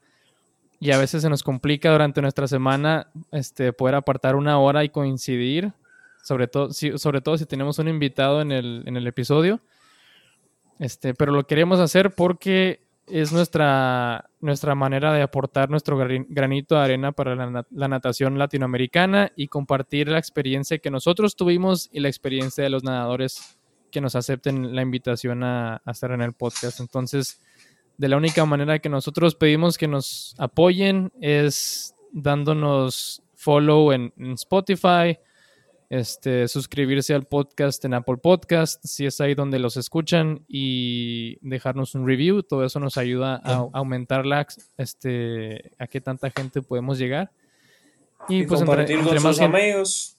y 0.84 0.90
a 0.90 0.98
veces 0.98 1.22
se 1.22 1.30
nos 1.30 1.42
complica 1.42 1.90
durante 1.90 2.20
nuestra 2.20 2.46
semana 2.46 3.08
este, 3.32 3.72
poder 3.72 3.94
apartar 3.94 4.36
una 4.36 4.58
hora 4.58 4.84
y 4.84 4.90
coincidir, 4.90 5.72
sobre 6.22 6.46
todo 6.46 6.72
si, 6.72 6.98
sobre 6.98 7.22
todo 7.22 7.38
si 7.38 7.46
tenemos 7.46 7.78
un 7.78 7.88
invitado 7.88 8.42
en 8.42 8.52
el, 8.52 8.82
en 8.84 8.98
el 8.98 9.06
episodio. 9.06 9.60
Este, 10.78 11.14
pero 11.14 11.32
lo 11.32 11.46
queremos 11.46 11.80
hacer 11.80 12.14
porque 12.14 12.83
es 13.06 13.32
nuestra, 13.32 14.30
nuestra 14.40 14.74
manera 14.74 15.12
de 15.12 15.22
aportar 15.22 15.70
nuestro 15.70 15.96
granito 15.96 16.74
de 16.74 16.80
arena 16.80 17.12
para 17.12 17.34
la, 17.34 17.88
natación 17.88 18.38
latinoamericana 18.38 19.32
y 19.36 19.48
compartir 19.48 20.08
la 20.08 20.18
experiencia 20.18 20.78
que 20.78 20.90
nosotros 20.90 21.36
tuvimos 21.36 21.88
y 21.92 22.00
la 22.00 22.08
experiencia 22.08 22.64
de 22.64 22.70
los 22.70 22.84
nadadores 22.84 23.58
que 23.90 24.00
nos 24.00 24.14
acepten 24.14 24.74
la 24.74 24.82
invitación 24.82 25.44
a, 25.44 25.82
a 25.84 25.90
estar 25.90 26.10
en 26.12 26.22
el 26.22 26.32
podcast. 26.32 26.80
Entonces, 26.80 27.40
de 27.96 28.08
la 28.08 28.16
única 28.16 28.44
manera 28.44 28.78
que 28.78 28.88
nosotros 28.88 29.34
pedimos 29.34 29.78
que 29.78 29.86
nos 29.86 30.34
apoyen 30.38 31.12
es 31.20 31.94
dándonos 32.12 33.22
follow 33.34 33.92
en 33.92 34.12
Spotify, 34.34 35.18
este, 35.94 36.48
suscribirse 36.48 37.14
al 37.14 37.24
podcast 37.24 37.84
en 37.84 37.94
Apple 37.94 38.16
Podcast, 38.16 38.84
si 38.84 39.06
es 39.06 39.20
ahí 39.20 39.36
donde 39.36 39.60
los 39.60 39.76
escuchan, 39.76 40.44
y 40.48 41.38
dejarnos 41.40 41.94
un 41.94 42.04
review. 42.04 42.42
Todo 42.42 42.64
eso 42.64 42.80
nos 42.80 42.98
ayuda 42.98 43.40
a, 43.44 43.68
aumentar 43.72 44.26
la, 44.26 44.44
este, 44.76 45.70
a 45.78 45.86
qué 45.86 46.00
tanta 46.00 46.30
gente 46.30 46.62
podemos 46.62 46.98
llegar. 46.98 47.30
Y, 48.28 48.44
pues 48.44 48.60
compartir 48.60 48.98
entre, 48.98 49.20
con 49.20 49.20
sus 49.20 49.40
amigos. 49.40 50.18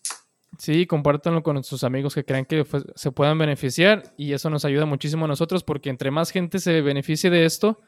Sí, 0.58 0.86
compártanlo 0.86 1.44
con 1.44 1.62
sus 1.66 1.84
amigos 1.84 2.16
que 2.16 2.24
crean 2.24 2.46
que 2.46 2.66
se 2.96 3.12
puedan 3.12 3.38
beneficiar 3.38 4.14
y 4.16 4.32
eso 4.32 4.50
nos 4.50 4.64
ayuda 4.64 4.86
muchísimo 4.86 5.26
a 5.26 5.28
nosotros 5.28 5.62
porque 5.64 5.90
entre 5.90 6.10
más 6.10 6.32
gente 6.32 6.60
se 6.60 6.80
beneficie 6.80 7.30
de 7.30 7.44
esto, 7.44 7.82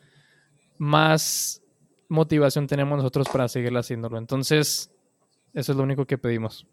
más 0.78 1.62
motivación 2.10 2.68
tenemos 2.68 2.98
nosotros 2.98 3.30
para 3.30 3.48
seguir 3.48 3.72
haciéndolo. 3.78 4.18
Entonces, 4.18 4.92
eso 5.54 5.72
es 5.72 5.78
lo 5.78 5.84
único 5.84 6.06
que 6.06 6.18
pedimos. 6.18 6.68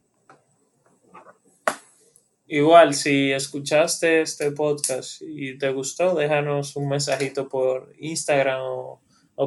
Igual, 2.46 2.94
si 2.94 3.32
escuchaste 3.32 4.20
este 4.20 4.50
podcast 4.50 5.22
y 5.22 5.56
te 5.56 5.70
gustó, 5.70 6.14
déjanos 6.14 6.76
un 6.76 6.88
mensajito 6.88 7.48
por 7.48 7.94
Instagram 7.98 8.60
o, 8.60 9.00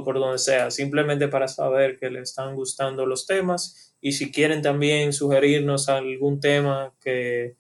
por 0.03 0.19
donde 0.19 0.39
sea, 0.39 0.71
simplemente 0.71 1.27
para 1.27 1.47
saber 1.47 1.99
que 1.99 2.09
le 2.09 2.21
están 2.21 2.55
gustando 2.55 3.05
los 3.05 3.27
temas 3.27 3.95
y 4.01 4.13
si 4.13 4.31
quieren 4.31 4.61
también 4.61 5.13
sugerirnos 5.13 5.89
algún 5.89 6.39
tema 6.39 6.93
que, 6.99 7.55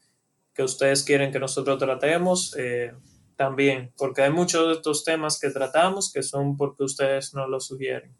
ustedes 0.57 1.03
quieren 1.03 1.31
que 1.31 1.39
nosotros 1.39 1.77
tratemos, 1.77 2.55
eh, 2.57 2.91
también, 3.35 3.93
porque 3.95 4.23
hay 4.23 4.31
muchos 4.31 4.67
de 4.67 4.73
estos 4.73 5.03
temas 5.05 5.39
que 5.39 5.51
tratamos 5.51 6.11
que 6.11 6.23
son 6.23 6.57
porque 6.57 6.83
ustedes 6.83 7.35
nos 7.35 7.47
los 7.47 7.67
sugieren. 7.67 8.11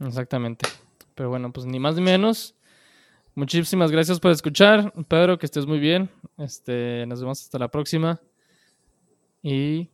exactamente. 0.00 0.66
Pero 1.14 1.30
bueno, 1.30 1.52
pues 1.52 1.64
ni 1.66 1.78
más 1.78 1.94
ni 1.94 2.02
menos. 2.02 2.56
Muchísimas 3.34 3.90
gracias 3.90 4.20
por 4.20 4.30
escuchar. 4.30 4.92
Pedro, 5.08 5.38
que 5.38 5.46
estés 5.46 5.66
muy 5.66 5.78
bien. 5.78 6.10
Este, 6.36 7.04
nos 7.06 7.20
vemos 7.20 7.40
hasta 7.42 7.58
la 7.58 7.68
próxima. 7.68 8.20
Y 9.42 9.88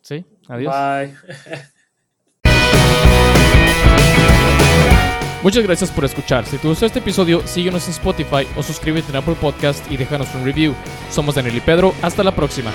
sí, 0.00 0.24
adiós. 0.48 0.74
Bye. 0.74 1.14
Muchas 5.42 5.64
gracias 5.64 5.90
por 5.90 6.04
escuchar. 6.04 6.46
Si 6.46 6.56
te 6.56 6.68
gustó 6.68 6.86
este 6.86 7.00
episodio, 7.00 7.44
síguenos 7.46 7.84
en 7.86 7.90
Spotify 7.90 8.46
o 8.56 8.62
suscríbete 8.62 9.10
en 9.10 9.16
Apple 9.16 9.34
Podcast 9.40 9.90
y 9.90 9.96
déjanos 9.96 10.32
un 10.36 10.44
review. 10.44 10.72
Somos 11.10 11.34
Daniel 11.34 11.56
y 11.56 11.60
Pedro. 11.60 11.92
Hasta 12.00 12.22
la 12.22 12.32
próxima. 12.32 12.70